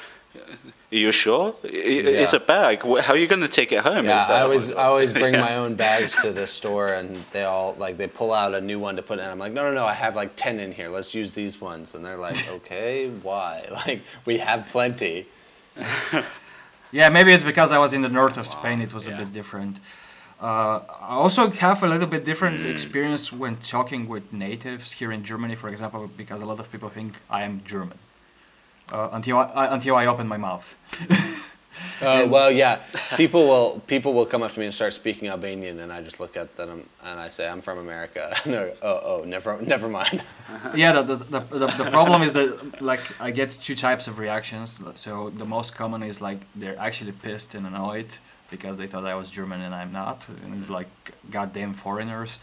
you 0.91 1.11
sure? 1.11 1.55
It's 1.63 2.33
Yeah. 2.33 2.37
a 2.37 2.39
bag. 2.41 2.81
How 2.83 3.13
are 3.13 3.17
you 3.17 3.27
going 3.27 3.41
to 3.41 3.47
take 3.47 3.71
it 3.71 3.81
home? 3.83 4.05
Yeah, 4.05 4.25
I 4.29 4.41
always 4.41 4.71
I 4.71 4.85
always 4.85 5.11
bring 5.23 5.33
my 5.33 5.55
own 5.55 5.75
bags 5.75 6.21
to 6.21 6.31
the 6.31 6.47
store, 6.47 6.87
and 6.87 7.15
they 7.33 7.43
all 7.43 7.75
like 7.77 7.97
they 7.97 8.07
pull 8.07 8.31
out 8.33 8.53
a 8.53 8.61
new 8.61 8.79
one 8.79 8.95
to 8.95 9.01
put 9.01 9.19
in. 9.19 9.25
I'm 9.25 9.39
like, 9.39 9.53
no, 9.53 9.63
no, 9.63 9.73
no, 9.73 9.85
I 9.85 9.93
have 9.93 10.15
like 10.15 10.31
ten 10.35 10.59
in 10.59 10.71
here. 10.71 10.89
Let's 10.89 11.13
use 11.15 11.33
these 11.35 11.59
ones, 11.59 11.95
and 11.95 12.03
they're 12.05 12.17
like, 12.17 12.49
okay, 12.57 13.09
why? 13.09 13.65
Like 13.87 14.01
we 14.25 14.37
have 14.39 14.67
plenty. 14.67 15.27
Yeah, 16.91 17.09
maybe 17.09 17.33
it's 17.33 17.43
because 17.43 17.71
I 17.73 17.77
was 17.77 17.93
in 17.93 18.01
the 18.01 18.09
north 18.09 18.37
of 18.37 18.47
Spain. 18.47 18.79
It 18.81 18.93
was 18.93 19.07
a 19.07 19.11
bit 19.11 19.31
different. 19.33 19.77
Uh, 20.41 20.79
I 21.09 21.15
also 21.23 21.49
have 21.49 21.81
a 21.83 21.87
little 21.87 22.07
bit 22.07 22.23
different 22.25 22.65
experience 22.65 23.31
when 23.31 23.55
talking 23.57 24.07
with 24.07 24.31
natives 24.31 24.91
here 24.93 25.11
in 25.11 25.23
Germany, 25.23 25.55
for 25.55 25.69
example, 25.69 26.09
because 26.15 26.41
a 26.41 26.45
lot 26.45 26.59
of 26.59 26.71
people 26.71 26.89
think 26.89 27.15
I 27.29 27.43
am 27.43 27.61
German 27.65 27.97
uh, 28.91 29.09
until 29.11 29.37
I, 29.37 29.67
until 29.67 29.95
I 29.95 30.05
open 30.05 30.27
my 30.27 30.37
mouth. 30.37 30.77
Uh, 32.01 32.27
well, 32.29 32.51
yeah, 32.51 32.81
people 33.15 33.47
will 33.47 33.79
people 33.87 34.13
will 34.13 34.25
come 34.25 34.43
up 34.43 34.51
to 34.51 34.59
me 34.59 34.65
and 34.65 34.75
start 34.75 34.93
speaking 34.93 35.29
Albanian, 35.29 35.79
and 35.79 35.91
I 35.93 36.01
just 36.01 36.19
look 36.19 36.35
at 36.35 36.55
them 36.55 36.89
and 37.03 37.19
I 37.19 37.29
say 37.29 37.47
I'm 37.47 37.61
from 37.61 37.77
America, 37.77 38.33
and 38.43 38.53
they're 38.53 38.73
oh 38.81 38.99
oh 39.03 39.23
never 39.25 39.61
never 39.61 39.87
mind. 39.87 40.23
yeah, 40.75 40.91
the, 40.91 41.03
the, 41.03 41.15
the, 41.15 41.39
the, 41.39 41.67
the 41.67 41.89
problem 41.89 42.21
is 42.21 42.33
that 42.33 42.81
like 42.81 42.99
I 43.19 43.31
get 43.31 43.51
two 43.51 43.75
types 43.75 44.07
of 44.07 44.19
reactions. 44.19 44.81
So 44.95 45.29
the 45.29 45.45
most 45.45 45.73
common 45.75 46.03
is 46.03 46.21
like 46.21 46.39
they're 46.55 46.77
actually 46.77 47.13
pissed 47.13 47.55
and 47.55 47.65
annoyed 47.65 48.17
because 48.51 48.77
they 48.77 48.87
thought 48.87 49.05
I 49.05 49.15
was 49.15 49.29
German 49.29 49.61
and 49.61 49.73
I'm 49.73 49.91
not, 49.91 50.27
and 50.43 50.59
it's 50.59 50.69
like 50.69 50.89
goddamn 51.31 51.73
foreigners. 51.73 52.39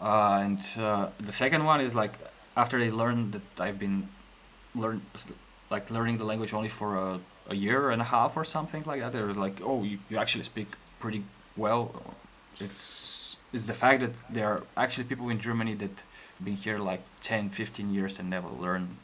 Uh, 0.00 0.40
and 0.42 0.60
uh, 0.78 1.08
the 1.18 1.32
second 1.32 1.64
one 1.64 1.80
is 1.80 1.94
like 1.94 2.12
after 2.56 2.78
they 2.78 2.90
learn 2.90 3.30
that 3.30 3.60
I've 3.60 3.78
been 3.78 4.08
learn 4.74 5.02
like 5.74 5.86
learning 5.96 6.16
the 6.22 6.28
language 6.32 6.52
only 6.58 6.72
for 6.80 6.88
a, 7.06 7.08
a 7.54 7.56
year 7.66 7.82
and 7.92 8.00
a 8.06 8.08
half 8.14 8.32
or 8.40 8.44
something 8.56 8.82
like 8.90 9.00
that. 9.02 9.10
They're 9.12 9.34
like, 9.46 9.56
oh, 9.70 9.82
you, 9.90 9.96
you 10.10 10.16
actually 10.24 10.46
speak 10.54 10.70
pretty 11.02 11.22
well. 11.64 11.82
It's 12.66 13.38
it's 13.54 13.66
the 13.72 13.78
fact 13.84 13.98
that 14.04 14.14
there 14.36 14.48
are 14.52 14.62
actually 14.84 15.06
people 15.12 15.28
in 15.34 15.38
Germany 15.48 15.74
that 15.82 15.96
been 16.46 16.56
here 16.66 16.78
like 16.92 17.02
10, 17.20 17.50
15 17.50 17.94
years 17.96 18.18
and 18.18 18.28
never 18.28 18.48
learned 18.48 18.98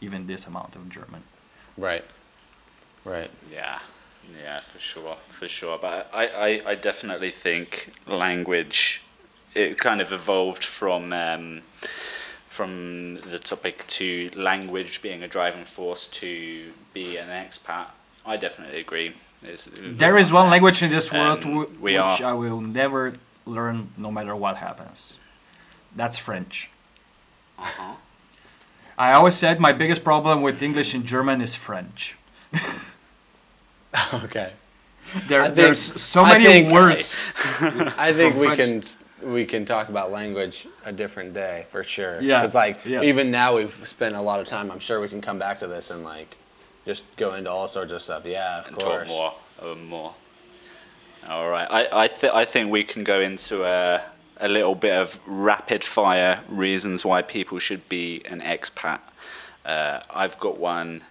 even 0.00 0.26
this 0.26 0.46
amount 0.46 0.72
of 0.76 0.82
German. 0.88 1.22
Right, 1.76 2.04
right. 3.04 3.30
Yeah, 3.52 3.78
yeah, 4.42 4.60
for 4.60 4.80
sure, 4.90 5.16
for 5.28 5.48
sure. 5.48 5.78
But 5.78 6.10
I, 6.12 6.24
I, 6.46 6.70
I 6.70 6.74
definitely 6.74 7.30
think 7.30 7.92
language, 8.06 9.02
it 9.54 9.78
kind 9.78 10.00
of 10.00 10.12
evolved 10.12 10.64
from 10.64 11.12
um, 11.12 11.62
from 12.56 13.20
the 13.32 13.38
topic 13.38 13.86
to 13.98 14.30
language 14.34 15.02
being 15.02 15.22
a 15.22 15.28
driving 15.28 15.64
force 15.64 16.08
to 16.20 16.30
be 16.94 17.06
an 17.18 17.28
expat. 17.28 17.86
I 18.24 18.36
definitely 18.36 18.80
agree. 18.80 19.12
It's, 19.42 19.68
There 20.02 20.16
is 20.16 20.32
one 20.32 20.48
language 20.50 20.82
in 20.82 20.90
this 20.90 21.12
world 21.12 21.44
Um, 21.44 21.50
w- 21.58 21.70
we 21.80 21.92
which 21.92 22.20
are- 22.22 22.30
I 22.32 22.32
will 22.32 22.60
never 22.60 23.02
learn 23.44 23.76
no 23.96 24.10
matter 24.10 24.34
what 24.34 24.56
happens. 24.56 25.20
That's 25.94 26.18
French. 26.18 26.70
Uh-huh. 27.58 27.94
I 28.98 29.12
always 29.12 29.34
said 29.36 29.60
my 29.60 29.72
biggest 29.72 30.02
problem 30.02 30.36
with 30.46 30.62
English 30.62 30.94
and 30.94 31.04
German 31.14 31.40
is 31.46 31.54
French. 31.54 32.16
Okay. 34.24 34.50
There, 35.28 35.42
think- 35.44 35.54
there's 35.54 35.80
so 36.02 36.22
I 36.22 36.32
many 36.32 36.44
think- 36.44 36.72
words. 36.72 37.16
I 38.06 38.12
think 38.12 38.36
we 38.36 38.46
French. 38.46 38.58
can 38.60 39.05
we 39.22 39.44
can 39.46 39.64
talk 39.64 39.88
about 39.88 40.10
language 40.10 40.66
a 40.84 40.92
different 40.92 41.32
day 41.34 41.66
for 41.70 41.82
sure. 41.82 42.20
Yeah, 42.20 42.40
Because 42.40 42.54
like 42.54 42.84
yeah. 42.84 43.02
even 43.02 43.30
now 43.30 43.56
we've 43.56 43.72
spent 43.86 44.14
a 44.14 44.20
lot 44.20 44.40
of 44.40 44.46
time. 44.46 44.70
I'm 44.70 44.80
sure 44.80 45.00
we 45.00 45.08
can 45.08 45.20
come 45.20 45.38
back 45.38 45.58
to 45.60 45.66
this 45.66 45.90
and 45.90 46.04
like 46.04 46.36
just 46.84 47.04
go 47.16 47.34
into 47.34 47.50
all 47.50 47.68
sorts 47.68 47.92
of 47.92 48.02
stuff. 48.02 48.24
Yeah, 48.26 48.60
of 48.60 48.68
and 48.68 48.76
course. 48.76 49.08
talk 49.08 49.34
more, 49.62 49.72
uh, 49.72 49.74
more. 49.74 50.14
All 51.28 51.48
right, 51.48 51.66
I 51.70 52.04
I, 52.04 52.08
th- 52.08 52.32
I 52.32 52.44
think 52.44 52.70
we 52.70 52.84
can 52.84 53.02
go 53.04 53.20
into 53.20 53.64
a 53.64 54.02
a 54.38 54.48
little 54.48 54.74
bit 54.74 54.94
of 54.94 55.18
rapid 55.26 55.82
fire 55.82 56.40
reasons 56.48 57.04
why 57.04 57.22
people 57.22 57.58
should 57.58 57.88
be 57.88 58.22
an 58.26 58.40
expat. 58.42 59.00
Uh, 59.64 60.00
I've 60.10 60.38
got 60.38 60.58
one. 60.58 61.02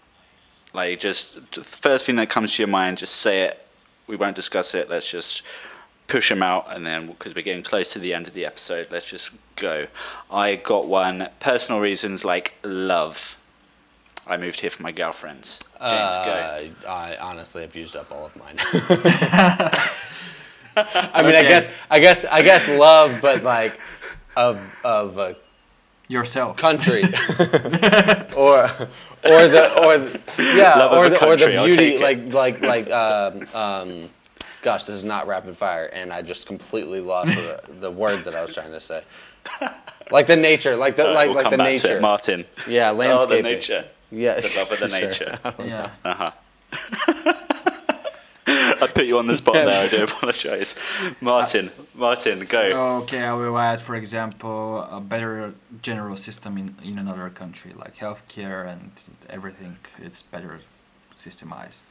Like 0.74 1.00
just 1.00 1.52
the 1.54 1.64
first 1.64 2.06
thing 2.06 2.18
that 2.18 2.30
comes 2.30 2.56
to 2.56 2.62
your 2.62 2.68
mind, 2.70 2.98
just 3.00 3.16
say 3.16 3.44
it. 3.44 3.66
We 4.08 4.16
won't 4.18 4.36
discuss 4.36 4.76
it. 4.76 4.90
Let's 4.90 5.10
just 5.10 5.42
push 6.08 6.30
them 6.30 6.44
out, 6.44 6.68
and 6.70 6.86
then 6.86 7.08
because 7.08 7.34
we're 7.36 7.42
getting 7.42 7.64
close 7.64 7.94
to 7.94 8.00
the 8.00 8.14
end 8.14 8.28
of 8.28 8.34
the 8.34 8.46
episode, 8.46 8.88
let's 8.92 9.06
just 9.06 9.38
go. 9.56 9.88
I 10.32 10.56
got 10.56 10.88
one. 10.88 11.30
Personal 11.40 11.82
reasons 11.82 12.24
like 12.26 12.54
love. 12.64 13.42
I 14.28 14.38
moved 14.38 14.60
here 14.60 14.72
for 14.72 14.82
my 14.82 14.92
girlfriends. 14.92 15.60
James, 15.80 16.16
go. 16.18 16.32
Uh, 16.32 16.90
I 16.90 17.18
honestly 17.22 17.62
have 17.62 17.76
used 17.76 17.96
up 17.96 18.12
all 18.12 18.26
of 18.26 18.36
mine. 18.36 18.56
I 20.78 21.22
mean, 21.24 21.36
I 21.36 21.44
guess, 21.44 21.72
I 21.90 22.00
guess, 22.00 22.26
I 22.26 22.42
guess 22.42 22.68
love, 22.68 23.20
but 23.22 23.44
like 23.44 23.80
of 24.36 24.60
of 24.84 25.18
a 25.18 25.36
Yourself. 26.08 26.58
country, 26.58 27.04
or 28.38 28.70
or 29.24 29.48
the 29.48 29.72
or 29.82 29.98
the, 29.98 30.22
yeah, 30.56 30.76
Love 30.78 30.92
or 30.94 31.10
the 31.10 31.18
country, 31.18 31.58
or 31.58 31.62
the 31.62 31.66
beauty, 31.66 31.98
take 31.98 32.02
like 32.02 32.34
like 32.34 32.62
like 32.62 32.92
um, 32.92 33.48
um, 33.54 34.10
gosh, 34.66 34.84
this 34.86 34.96
is 34.96 35.04
not 35.04 35.28
rapid 35.28 35.56
fire, 35.56 35.86
and 35.94 36.12
I 36.12 36.22
just 36.24 36.48
completely 36.48 37.00
lost 37.00 37.34
the, 37.36 37.62
the 37.80 37.92
word 37.92 38.24
that 38.26 38.34
I 38.34 38.42
was 38.42 38.54
trying 38.54 38.72
to 38.72 38.80
say. 38.80 39.02
Like 40.12 40.26
the 40.28 40.36
nature, 40.36 40.76
like 40.76 40.96
the 40.96 41.06
Uh, 41.12 41.14
like 41.14 41.28
we'll 41.28 41.36
like 41.36 41.44
come 41.44 41.52
the 41.52 41.58
back 41.58 41.76
to 41.78 41.84
nature, 41.84 41.98
it, 41.98 42.02
Martin. 42.02 42.46
yeah, 42.68 42.90
Oh, 42.90 42.94
the 42.94 43.00
landscaping, 43.00 43.44
nature. 43.52 43.86
yeah, 44.12 44.34
The 44.42 44.52
love 44.58 44.72
of 44.74 44.80
the 44.80 44.90
sure. 44.98 45.00
nature. 45.08 45.32
Yeah. 45.74 45.90
Uh-huh. 46.12 46.32
I 48.84 48.88
put 48.94 49.06
you 49.06 49.18
on 49.18 49.28
the 49.28 49.38
spot 49.38 49.54
there. 49.56 49.86
I 49.86 49.88
do 49.88 50.04
apologise. 50.04 50.76
Martin, 51.22 51.72
Martin, 51.96 52.46
go. 52.46 52.62
Okay, 53.04 53.22
I 53.24 53.34
will 53.34 53.58
add, 53.58 53.80
for 53.82 53.96
example, 53.96 54.82
a 55.00 55.00
better 55.00 55.54
general 55.82 56.18
system 56.18 56.58
in, 56.58 56.76
in 56.84 57.00
another 57.00 57.30
country, 57.30 57.72
like 57.84 57.96
healthcare 57.98 58.68
and 58.72 58.92
everything 59.30 59.78
is 60.02 60.22
better 60.24 60.60
systemized. 61.18 61.86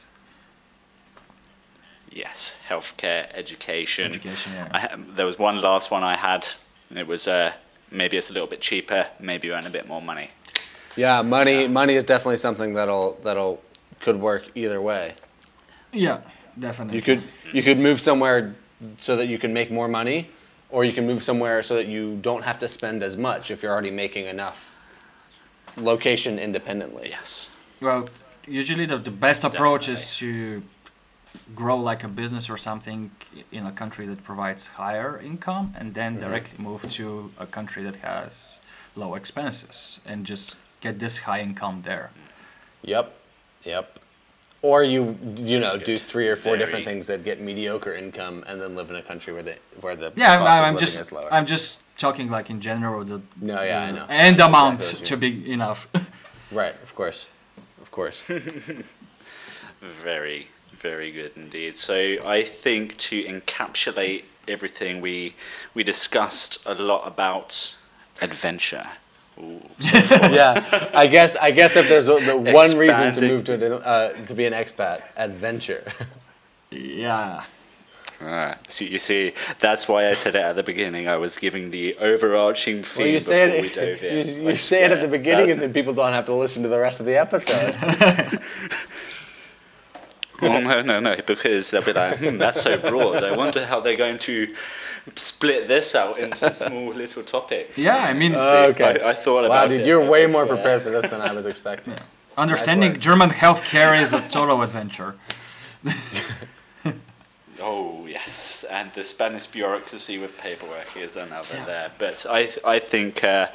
Yes, 2.15 2.61
healthcare, 2.69 3.27
education. 3.33 4.05
Education, 4.11 4.53
yeah. 4.53 4.69
I 4.71 4.95
there 5.15 5.25
was 5.25 5.37
one 5.37 5.59
last 5.59 5.91
one 5.91 6.01
I 6.01 6.15
had. 6.15 6.47
and 6.89 6.97
It 6.97 7.07
was 7.07 7.27
uh, 7.27 7.51
maybe 7.91 8.15
it's 8.15 8.29
a 8.29 8.33
little 8.33 8.47
bit 8.47 8.61
cheaper. 8.61 9.07
Maybe 9.19 9.47
you 9.49 9.53
earn 9.53 9.67
a 9.67 9.69
bit 9.69 9.85
more 9.85 10.01
money. 10.01 10.29
Yeah, 10.95 11.21
money 11.21 11.67
money 11.67 11.95
is 11.95 12.05
definitely 12.05 12.37
something 12.37 12.73
that'll 12.73 13.19
that'll 13.21 13.61
could 13.99 14.19
work 14.21 14.43
either 14.55 14.81
way. 14.81 15.13
Yeah, 15.91 16.21
definitely. 16.57 16.95
You 16.95 17.01
could 17.03 17.21
you 17.51 17.61
could 17.61 17.79
move 17.79 17.99
somewhere 17.99 18.55
so 18.97 19.17
that 19.17 19.27
you 19.27 19.37
can 19.37 19.51
make 19.53 19.69
more 19.69 19.89
money, 19.89 20.29
or 20.69 20.85
you 20.85 20.93
can 20.93 21.05
move 21.05 21.21
somewhere 21.21 21.63
so 21.63 21.75
that 21.75 21.87
you 21.87 22.15
don't 22.21 22.45
have 22.45 22.59
to 22.59 22.67
spend 22.69 23.03
as 23.03 23.17
much 23.17 23.51
if 23.51 23.61
you're 23.61 23.73
already 23.73 23.91
making 23.91 24.25
enough 24.27 24.77
location 25.75 26.39
independently. 26.39 27.09
Yes. 27.09 27.53
Well, 27.81 28.07
usually 28.47 28.85
the, 28.85 28.97
the 28.97 29.11
best 29.11 29.43
approach 29.43 29.89
is 29.89 30.17
to 30.17 30.63
grow 31.55 31.77
like 31.77 32.03
a 32.03 32.07
business 32.07 32.49
or 32.49 32.57
something 32.57 33.11
in 33.51 33.65
a 33.65 33.71
country 33.71 34.05
that 34.07 34.23
provides 34.23 34.67
higher 34.67 35.19
income 35.19 35.73
and 35.77 35.93
then 35.93 36.13
mm-hmm. 36.13 36.25
directly 36.25 36.63
move 36.63 36.89
to 36.89 37.31
a 37.37 37.45
country 37.45 37.83
that 37.83 37.97
has 37.97 38.59
low 38.95 39.15
expenses 39.15 40.01
and 40.05 40.25
just 40.25 40.57
get 40.81 40.99
this 40.99 41.19
high 41.19 41.41
income 41.41 41.81
there. 41.83 42.11
Yep. 42.83 43.15
Yep. 43.63 43.99
Or 44.61 44.83
you 44.83 45.17
you 45.37 45.59
know 45.59 45.77
do 45.77 45.97
three 45.97 46.27
or 46.27 46.35
four 46.35 46.53
Very- 46.53 46.59
different 46.59 46.85
things 46.85 47.05
that 47.07 47.23
get 47.23 47.39
mediocre 47.39 47.93
income 47.93 48.43
and 48.47 48.59
then 48.59 48.75
live 48.75 48.89
in 48.89 48.95
a 48.95 49.01
country 49.03 49.31
where 49.33 49.43
the 49.43 49.57
where 49.81 49.95
the 49.95 50.11
Yeah, 50.15 50.37
cost 50.37 50.39
I'm, 50.39 50.41
of 50.41 50.47
I'm 50.47 50.73
living 50.73 50.79
just 50.79 50.99
is 50.99 51.11
lower. 51.11 51.31
I'm 51.31 51.45
just 51.45 51.81
talking 51.97 52.29
like 52.29 52.49
in 52.49 52.61
general 52.61 53.03
the 53.03 53.21
No, 53.39 53.61
yeah, 53.61 53.83
I 53.83 53.91
know. 53.91 54.05
end 54.09 54.35
I 54.35 54.39
know 54.39 54.45
amount 54.47 54.79
exactly 54.79 55.05
to 55.07 55.17
be 55.17 55.51
enough. 55.51 55.87
right, 56.51 56.75
of 56.83 56.95
course, 56.95 57.27
of 57.81 57.91
course. 57.91 58.27
Very, 59.81 60.47
very 60.79 61.11
good 61.11 61.31
indeed. 61.35 61.75
So 61.75 62.17
I 62.25 62.43
think 62.43 62.97
to 62.97 63.23
encapsulate 63.23 64.23
everything 64.47 65.01
we 65.01 65.35
we 65.73 65.83
discussed 65.83 66.65
a 66.65 66.73
lot 66.75 67.07
about 67.07 67.77
adventure. 68.21 68.87
Ooh. 69.37 69.61
yeah, 69.79 70.89
I 70.93 71.07
guess 71.07 71.35
I 71.35 71.51
guess 71.51 71.75
if 71.75 71.89
there's 71.89 72.07
a, 72.07 72.19
the 72.19 72.37
one 72.37 72.77
reason 72.77 73.11
to 73.13 73.21
move 73.21 73.43
to 73.45 73.53
an, 73.53 73.81
uh, 73.83 74.09
to 74.27 74.33
be 74.33 74.45
an 74.45 74.53
expat, 74.53 75.01
adventure. 75.17 75.83
yeah. 76.71 77.43
Ah, 78.21 78.55
so 78.69 78.85
you 78.85 78.97
see, 78.97 79.33
that's 79.59 79.89
why 79.89 80.07
I 80.07 80.13
said 80.13 80.35
it 80.35 80.41
at 80.41 80.55
the 80.55 80.63
beginning. 80.63 81.09
I 81.09 81.17
was 81.17 81.37
giving 81.37 81.69
the 81.71 81.97
overarching 81.97 82.81
theme 82.81 83.03
well, 83.03 83.13
you 83.13 83.19
say 83.19 83.61
before 83.61 83.61
we 83.61 83.69
dove 83.93 84.03
in. 84.03 84.43
you 84.43 84.49
I 84.49 84.53
say 84.53 84.85
it 84.85 84.91
at 84.91 85.01
the 85.01 85.09
beginning, 85.09 85.47
That- 85.47 85.51
and 85.53 85.61
then 85.61 85.73
people 85.73 85.93
don't 85.93 86.13
have 86.13 86.25
to 86.27 86.33
listen 86.33 86.63
to 86.63 86.69
the 86.69 86.79
rest 86.79 87.01
of 87.01 87.05
the 87.05 87.17
episode. 87.17 87.75
Oh 90.41 90.59
no, 90.59 90.81
no, 90.81 90.99
no! 90.99 91.15
Because 91.25 91.71
they'll 91.71 91.81
be 91.83 91.93
like, 91.93 92.17
hmm, 92.19 92.37
"That's 92.37 92.61
so 92.61 92.77
broad." 92.77 93.23
I 93.23 93.35
wonder 93.35 93.65
how 93.65 93.79
they're 93.79 93.95
going 93.97 94.19
to 94.19 94.53
split 95.15 95.67
this 95.67 95.95
out 95.95 96.17
into 96.19 96.53
small 96.65 96.89
little 96.93 97.23
topics. 97.23 97.77
Yeah, 97.77 97.97
I 97.97 98.13
mean, 98.13 98.35
Uh, 98.35 98.67
okay. 98.71 98.99
I, 99.01 99.09
I 99.09 99.13
thought 99.13 99.41
wow, 99.41 99.45
about 99.47 99.69
dude, 99.69 99.81
it. 99.81 99.87
you're 99.87 100.03
way 100.05 100.25
more 100.27 100.43
why- 100.45 100.49
prepared 100.55 100.81
for 100.81 100.89
this 100.89 101.07
than 101.07 101.21
I 101.21 101.31
was 101.31 101.45
expecting. 101.45 101.95
understanding 102.37 102.91
work. 102.93 102.99
German 102.99 103.29
healthcare 103.29 103.99
is 104.01 104.11
a 104.13 104.21
total 104.29 104.61
adventure. 104.61 105.15
Oh 107.61 108.05
yes, 108.05 108.65
and 108.69 108.91
the 108.93 109.05
Spanish 109.05 109.47
bureaucracy 109.47 110.17
with 110.19 110.37
paperwork 110.37 110.97
is 110.97 111.15
another 111.15 111.55
there. 111.65 111.89
But 111.97 112.25
I, 112.29 112.49
I 112.65 112.79
think, 112.79 113.23
uh, 113.23 113.47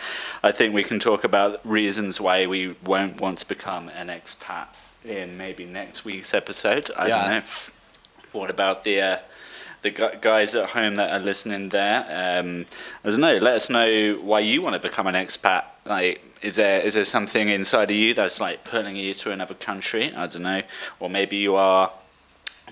I 0.42 0.52
think 0.52 0.74
we 0.74 0.82
can 0.82 0.98
talk 0.98 1.22
about 1.22 1.60
reasons 1.68 2.18
why 2.18 2.46
we 2.46 2.74
won't 2.86 3.20
want 3.20 3.38
to 3.40 3.46
become 3.48 3.90
an 3.90 4.08
expat 4.08 4.68
in 5.04 5.36
maybe 5.36 5.64
next 5.64 6.04
week's 6.04 6.34
episode. 6.34 6.90
I 6.96 7.06
Yeah. 7.08 7.18
don't 7.22 7.30
know. 7.30 7.42
What 8.32 8.50
about 8.50 8.84
the 8.84 9.00
uh, 9.00 9.18
the 9.82 9.90
guys 10.20 10.54
at 10.54 10.70
home 10.70 10.96
that 10.96 11.10
are 11.10 11.18
listening 11.18 11.70
there? 11.70 12.04
Um, 12.08 12.66
I 13.04 13.10
don't 13.10 13.20
know. 13.20 13.38
Let 13.38 13.54
us 13.54 13.70
know 13.70 14.14
why 14.22 14.40
you 14.40 14.62
want 14.62 14.74
to 14.74 14.88
become 14.88 15.06
an 15.06 15.14
expat. 15.14 15.64
Like, 15.84 16.22
is 16.42 16.56
there 16.56 16.80
is 16.80 16.94
there 16.94 17.04
something 17.04 17.48
inside 17.48 17.90
of 17.90 17.96
you 17.96 18.14
that's 18.14 18.40
like 18.40 18.64
pulling 18.64 18.96
you 18.96 19.14
to 19.14 19.32
another 19.32 19.54
country? 19.54 20.14
I 20.14 20.26
don't 20.26 20.42
know. 20.42 20.62
Or 21.00 21.08
maybe 21.10 21.38
you 21.38 21.56
are 21.56 21.90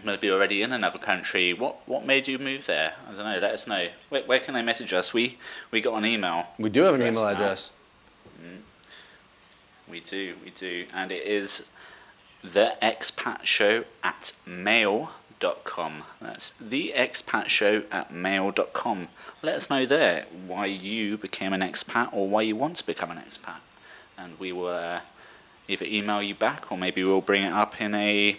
maybe 0.04 0.30
already 0.30 0.62
in 0.62 0.72
another 0.72 0.98
country. 0.98 1.52
What 1.52 1.76
what 1.88 2.04
made 2.04 2.28
you 2.28 2.38
move 2.38 2.66
there? 2.66 2.92
I 3.08 3.12
don't 3.14 3.24
know. 3.24 3.38
Let 3.40 3.52
us 3.52 3.66
know. 3.66 3.88
Where, 4.10 4.22
where 4.22 4.38
can 4.38 4.54
they 4.54 4.62
message 4.62 4.92
us? 4.92 5.12
We 5.12 5.38
we 5.72 5.80
got 5.80 5.94
an 5.94 6.04
email. 6.06 6.46
We 6.58 6.68
do 6.70 6.82
have 6.82 6.94
an 6.94 7.02
email 7.02 7.26
address. 7.26 7.72
We 9.90 10.00
do, 10.00 10.34
we 10.44 10.50
do, 10.50 10.84
and 10.92 11.10
it 11.10 11.26
is 11.26 11.72
the 12.42 12.74
expat 12.82 13.44
show 13.44 13.84
at 14.02 14.32
mail.com. 14.46 16.04
That's 16.20 16.50
the 16.50 16.92
expat 16.96 17.48
show 17.48 17.82
at 17.90 18.12
mail.com. 18.12 19.08
Let 19.42 19.54
us 19.56 19.70
know 19.70 19.86
there 19.86 20.26
why 20.46 20.66
you 20.66 21.16
became 21.18 21.52
an 21.52 21.60
expat 21.60 22.12
or 22.12 22.28
why 22.28 22.42
you 22.42 22.56
want 22.56 22.76
to 22.76 22.86
become 22.86 23.10
an 23.10 23.18
expat, 23.18 23.56
and 24.16 24.38
we 24.38 24.52
will 24.52 24.68
uh, 24.68 25.00
either 25.68 25.84
email 25.86 26.22
you 26.22 26.34
back 26.34 26.70
or 26.72 26.78
maybe 26.78 27.02
we'll 27.04 27.20
bring 27.20 27.42
it 27.42 27.52
up 27.52 27.80
in 27.80 27.94
a 27.94 28.36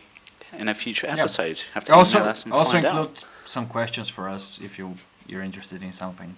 in 0.58 0.68
a 0.68 0.74
future 0.76 1.08
episode. 1.08 1.64
Have 1.74 1.86
to 1.86 1.93
Also, 1.93 2.20
us 2.20 2.43
and 2.43 2.54
also 2.54 2.78
include 2.78 2.93
out. 3.08 3.24
some 3.45 3.68
questions 3.68 4.10
for 4.10 4.28
us 4.28 4.60
if 4.62 4.78
you 4.80 4.95
you're 5.28 5.41
interested 5.43 5.84
in 5.84 5.93
something. 5.93 6.38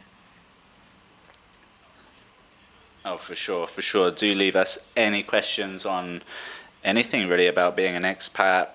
Oh, 3.03 3.17
for 3.17 3.35
sure, 3.35 3.65
for 3.67 3.81
sure. 3.81 4.11
Do 4.11 4.33
leave 4.35 4.55
us 4.55 4.87
any 4.95 5.23
questions 5.23 5.85
on 5.85 6.21
anything 6.83 7.27
really 7.27 7.47
about 7.47 7.75
being 7.75 7.95
an 7.95 8.03
expat. 8.03 8.67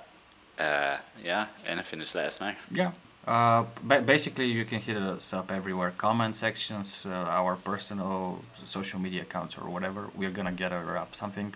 Uh, 0.59 0.97
yeah, 1.23 1.47
anything, 1.67 2.01
just 2.01 2.15
let 2.15 2.27
us 2.27 2.41
know. 2.41 2.53
Yeah. 2.71 2.93
Uh, 3.27 3.65
ba- 3.83 4.03
basically, 4.03 4.47
you 4.47 4.65
can 4.65 4.81
hit 4.81 4.97
us 4.97 5.33
up 5.33 5.51
everywhere. 5.51 5.93
Comment 5.99 6.35
sections, 6.35 7.07
uh, 7.07 7.11
our 7.11 7.57
personal 7.57 8.43
social 8.65 9.01
media 9.01 9.23
accounts, 9.23 9.59
or 9.59 9.69
whatever. 9.69 10.11
We're 10.15 10.31
gonna 10.31 10.53
get 10.53 10.73
up 10.73 11.15
something. 11.15 11.55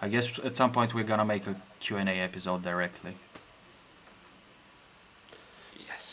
I 0.00 0.08
guess 0.08 0.38
at 0.38 0.56
some 0.56 0.72
point 0.72 0.94
we're 0.94 1.04
gonna 1.04 1.24
make 1.24 1.46
a 1.46 1.56
Q&A 1.80 2.20
episode 2.20 2.62
directly. 2.62 3.14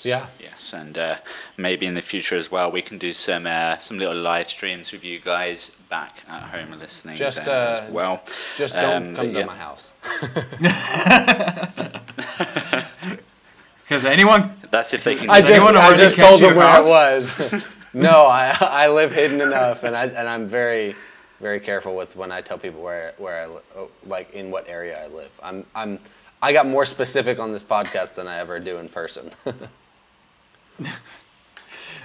Yes. 0.05 0.27
Yeah. 0.39 0.47
Yes, 0.57 0.73
and 0.73 0.97
uh, 0.97 1.15
maybe 1.57 1.85
in 1.85 1.93
the 1.95 2.01
future 2.01 2.35
as 2.35 2.51
well, 2.51 2.71
we 2.71 2.81
can 2.81 2.97
do 2.97 3.13
some 3.13 3.45
uh, 3.45 3.77
some 3.77 3.97
little 3.97 4.15
live 4.15 4.47
streams 4.47 4.91
with 4.91 5.03
you 5.05 5.19
guys 5.19 5.71
back 5.89 6.23
at 6.27 6.41
home 6.43 6.77
listening. 6.79 7.15
Just, 7.15 7.47
uh, 7.47 7.79
as 7.81 7.91
well. 7.91 8.23
Just 8.55 8.75
don't 8.75 9.09
Um, 9.09 9.15
come 9.15 9.27
but 9.27 9.33
to 9.33 9.39
yeah. 9.39 9.45
my 9.45 9.55
house. 9.55 9.95
Has 13.87 14.03
anyone? 14.03 14.51
That's 14.69 14.93
if 14.93 15.03
they 15.03 15.15
can. 15.15 15.29
I 15.29 15.41
just, 15.41 15.65
I 15.65 15.95
just 15.95 16.19
told 16.19 16.41
them 16.41 16.55
where 16.55 16.67
house? 16.67 16.87
it 16.87 17.53
was. 17.53 17.63
no, 17.93 18.25
I, 18.27 18.55
I 18.59 18.87
live 18.89 19.13
hidden 19.13 19.39
enough, 19.41 19.83
and 19.83 19.95
I 19.95 20.07
and 20.07 20.27
I'm 20.27 20.45
very, 20.47 20.95
very 21.39 21.59
careful 21.59 21.95
with 21.95 22.15
when 22.15 22.31
I 22.31 22.41
tell 22.41 22.57
people 22.57 22.81
where 22.81 23.13
where 23.17 23.43
I 23.43 23.45
oh, 23.77 23.89
like 24.05 24.33
in 24.33 24.51
what 24.51 24.67
area 24.67 25.01
I 25.03 25.07
live. 25.07 25.31
I'm 25.41 25.65
I'm 25.73 25.99
I 26.41 26.51
got 26.51 26.67
more 26.67 26.85
specific 26.85 27.39
on 27.39 27.51
this 27.53 27.63
podcast 27.63 28.15
than 28.15 28.27
I 28.27 28.39
ever 28.39 28.59
do 28.59 28.77
in 28.77 28.89
person. 28.89 29.31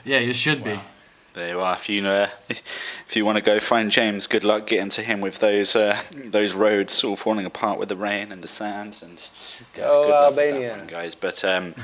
Yeah, 0.04 0.18
you 0.18 0.32
should 0.34 0.64
be. 0.64 0.80
There 1.34 1.50
you 1.50 1.60
are. 1.60 1.74
If 1.74 1.88
you 1.88 2.04
uh, 2.06 2.28
if 2.48 3.14
you 3.14 3.24
want 3.24 3.36
to 3.38 3.42
go 3.42 3.58
find 3.60 3.88
James, 3.90 4.26
good 4.26 4.42
luck 4.42 4.66
getting 4.66 4.90
to 4.90 5.00
him 5.02 5.20
with 5.20 5.38
those 5.38 5.76
uh, 5.76 5.96
those 6.26 6.54
roads 6.54 7.04
all 7.04 7.14
falling 7.14 7.46
apart 7.46 7.78
with 7.78 7.88
the 7.88 7.94
rain 7.96 8.32
and 8.32 8.42
the 8.42 8.48
sands 8.48 9.00
and 9.02 9.30
Go 9.74 10.02
good 10.02 10.10
luck 10.10 10.24
Albania. 10.32 10.76
one, 10.76 10.86
guys. 10.88 11.14
But 11.14 11.44
um, 11.44 11.74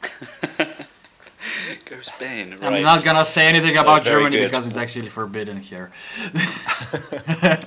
go 1.84 2.00
Spain. 2.00 2.56
I'm 2.62 2.82
not 2.82 3.04
gonna 3.04 3.24
say 3.24 3.46
anything 3.48 3.74
So 3.74 3.80
about 3.82 4.04
Germany 4.04 4.36
good. 4.38 4.50
because 4.50 4.66
it's 4.68 4.76
actually 4.76 5.08
forbidden 5.08 5.60
here. 5.60 5.90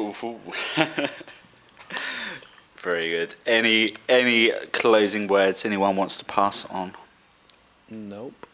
Ooh. 0.00 0.40
Very 2.76 3.10
good. 3.10 3.34
Any 3.46 3.92
any 4.08 4.50
closing 4.72 5.28
words 5.28 5.66
anyone 5.66 5.96
wants 5.96 6.16
to 6.18 6.24
pass 6.24 6.64
on? 6.70 6.94
Nope. 7.90 8.46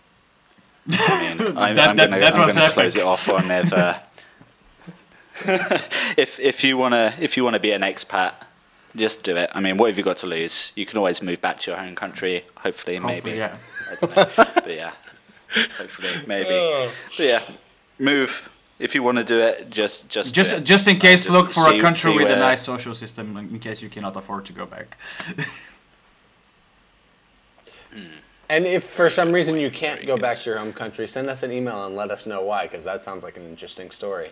I 0.90 1.34
mean, 1.38 1.48
I'm, 1.58 1.74
That- 1.76 1.90
I'm 1.90 1.96
that- 1.96 2.10
gonna, 2.10 2.20
that 2.20 2.34
I'm 2.36 2.48
gonna 2.54 2.70
close 2.72 2.96
it 2.96 3.02
off 3.02 3.28
on 3.28 3.50
if, 3.50 3.72
uh, 3.72 3.98
if 6.16 6.38
if 6.40 6.64
you 6.64 6.76
wanna 6.78 7.12
if 7.20 7.36
you 7.36 7.44
wanna 7.44 7.58
be 7.60 7.72
an 7.72 7.82
expat, 7.82 8.32
just 8.94 9.22
do 9.24 9.36
it. 9.36 9.50
I 9.54 9.60
mean, 9.60 9.76
what 9.76 9.88
have 9.90 9.98
you 9.98 10.04
got 10.04 10.16
to 10.18 10.26
lose? 10.26 10.72
You 10.76 10.86
can 10.86 10.96
always 10.98 11.20
move 11.22 11.40
back 11.42 11.58
to 11.60 11.70
your 11.72 11.78
home 11.80 11.94
country. 11.94 12.44
Hopefully, 12.56 12.96
Hopefully, 12.96 13.20
maybe. 13.22 13.36
yeah. 13.38 13.56
I 13.90 13.94
don't 14.00 14.16
know. 14.16 14.44
but 14.54 14.74
yeah, 14.76 14.92
hopefully, 15.76 16.08
maybe. 16.26 16.88
But 17.16 17.24
yeah, 17.26 17.42
move 17.98 18.48
if 18.78 18.94
you 18.94 19.02
want 19.02 19.18
to 19.18 19.24
do 19.24 19.38
it. 19.40 19.68
Just 19.70 20.08
just 20.08 20.32
do 20.34 20.40
Just 20.40 20.52
it. 20.54 20.64
just 20.64 20.88
in 20.88 20.98
case, 20.98 21.24
Just 21.24 21.30
look 21.36 21.50
for 21.50 21.64
see- 21.68 21.78
a 21.78 21.82
country 21.82 22.12
see 22.12 22.18
with 22.18 22.30
a 22.30 22.36
nice 22.36 22.62
social 22.62 22.94
system 22.94 23.36
in 23.36 23.58
case 23.58 23.82
you 23.82 23.88
cannot 23.90 24.16
afford 24.16 24.46
to 24.46 24.52
go 24.52 24.64
back. 24.66 24.96
And 28.48 28.66
if 28.66 28.84
for 28.84 29.10
some 29.10 29.32
reason 29.32 29.58
you 29.58 29.70
can't 29.70 30.06
go 30.06 30.16
back 30.16 30.36
to 30.36 30.50
your 30.50 30.58
home 30.58 30.72
country, 30.72 31.08
send 31.08 31.28
us 31.28 31.42
an 31.42 31.50
email 31.50 31.84
and 31.84 31.96
let 31.96 32.10
us 32.10 32.26
know 32.26 32.42
why, 32.42 32.64
because 32.64 32.84
that 32.84 33.02
sounds 33.02 33.24
like 33.24 33.36
an 33.36 33.44
interesting 33.44 33.90
story. 33.90 34.30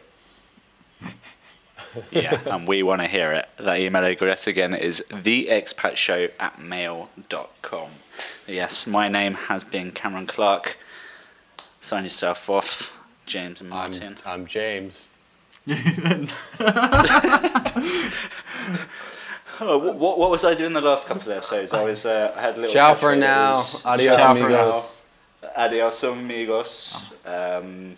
yeah, 2.10 2.40
and 2.46 2.68
we 2.68 2.82
want 2.82 3.00
to 3.00 3.08
hear 3.08 3.32
it. 3.32 3.48
That 3.58 3.80
email 3.80 4.04
address 4.04 4.46
again 4.46 4.74
is 4.74 5.04
theexpatshow 5.08 6.30
at 6.38 6.60
mail.com. 6.60 7.90
Yes, 8.46 8.86
my 8.86 9.08
name 9.08 9.34
has 9.34 9.64
been 9.64 9.90
Cameron 9.90 10.26
Clark. 10.26 10.76
Sign 11.58 12.04
yourself 12.04 12.48
off, 12.48 12.98
James 13.26 13.60
and 13.60 13.74
I'm, 13.74 13.90
Martin. 13.90 14.16
I'm 14.24 14.46
James. 14.46 15.10
Oh, 19.60 19.78
what, 19.78 19.96
what, 19.96 20.18
what 20.18 20.30
was 20.30 20.44
I 20.44 20.54
doing 20.54 20.72
the 20.72 20.80
last 20.80 21.06
couple 21.06 21.30
of 21.30 21.36
episodes? 21.38 21.72
I 21.72 21.82
was 21.82 22.06
uh, 22.06 22.32
I 22.36 22.40
had 22.40 22.56
a 22.56 22.60
little. 22.60 22.72
Ciao 22.72 22.94
for 22.94 23.14
now. 23.16 23.62
Adios, 23.84 24.16
ciao 24.16 24.30
amigos. 24.32 25.08
now. 25.42 25.48
Adios 25.64 26.02
amigos. 26.04 27.14
Um, 27.26 27.94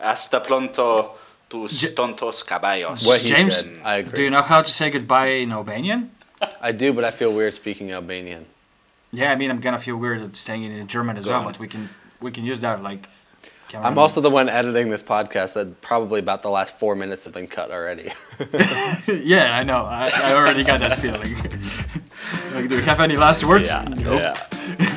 hasta 0.00 0.40
pronto, 0.40 1.12
tus 1.48 1.80
J- 1.80 1.88
tontos 1.94 2.44
caballos. 2.44 3.06
What 3.06 3.20
he 3.20 3.28
James, 3.28 3.56
said. 3.58 3.80
I 3.84 3.96
agree. 3.98 4.16
Do 4.18 4.22
you 4.24 4.30
know 4.30 4.42
how 4.42 4.62
to 4.62 4.70
say 4.70 4.90
goodbye 4.90 5.28
in 5.42 5.52
Albanian? 5.52 6.10
I 6.60 6.72
do, 6.72 6.92
but 6.92 7.04
I 7.04 7.10
feel 7.10 7.32
weird 7.32 7.54
speaking 7.54 7.92
Albanian. 7.92 8.46
Yeah, 9.12 9.32
I 9.32 9.36
mean 9.36 9.50
I'm 9.50 9.60
gonna 9.60 9.78
feel 9.78 9.96
weird 9.96 10.36
saying 10.36 10.64
it 10.64 10.72
in 10.78 10.86
German 10.86 11.16
as 11.16 11.24
Go 11.24 11.30
well, 11.30 11.40
on. 11.40 11.46
but 11.46 11.58
we 11.58 11.68
can 11.68 11.88
we 12.20 12.30
can 12.30 12.44
use 12.44 12.60
that 12.60 12.82
like. 12.82 13.08
I'm 13.74 13.98
also 13.98 14.20
the 14.20 14.30
one 14.30 14.48
editing 14.48 14.88
this 14.88 15.02
podcast 15.02 15.54
that 15.54 15.80
probably 15.80 16.20
about 16.20 16.42
the 16.42 16.48
last 16.50 16.78
four 16.78 16.94
minutes 16.94 17.24
have 17.24 17.34
been 17.34 17.46
cut 17.46 17.70
already. 17.70 18.10
yeah, 19.08 19.56
I 19.58 19.62
know. 19.62 19.84
I, 19.84 20.10
I 20.14 20.34
already 20.34 20.64
got 20.64 20.80
that 20.80 20.98
feeling. 20.98 21.34
Like, 22.54 22.68
do 22.68 22.76
we 22.76 22.82
have 22.82 23.00
any 23.00 23.16
last 23.16 23.44
words? 23.44 23.68
Yeah, 23.68 23.84
Nope. 23.88 24.20
yeah. 24.20 24.46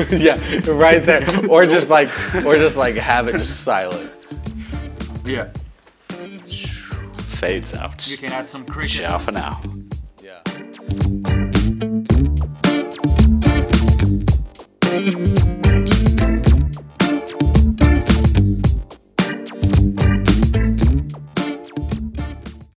yeah, 0.11 0.71
right 0.71 1.03
there. 1.03 1.27
Or 1.49 1.65
just 1.65 1.89
like, 1.89 2.09
or 2.45 2.55
just 2.55 2.77
like 2.77 2.95
have 2.95 3.27
it 3.27 3.33
just 3.33 3.63
silent. 3.63 4.37
Yeah. 5.25 5.49
Fades 7.27 7.73
out. 7.73 8.09
You 8.09 8.17
can 8.17 8.31
add 8.31 8.47
some 8.47 8.65
cricket. 8.65 8.91
Ciao 8.91 9.17
for 9.17 9.31
now. 9.31 9.61
Yeah. 10.23 10.41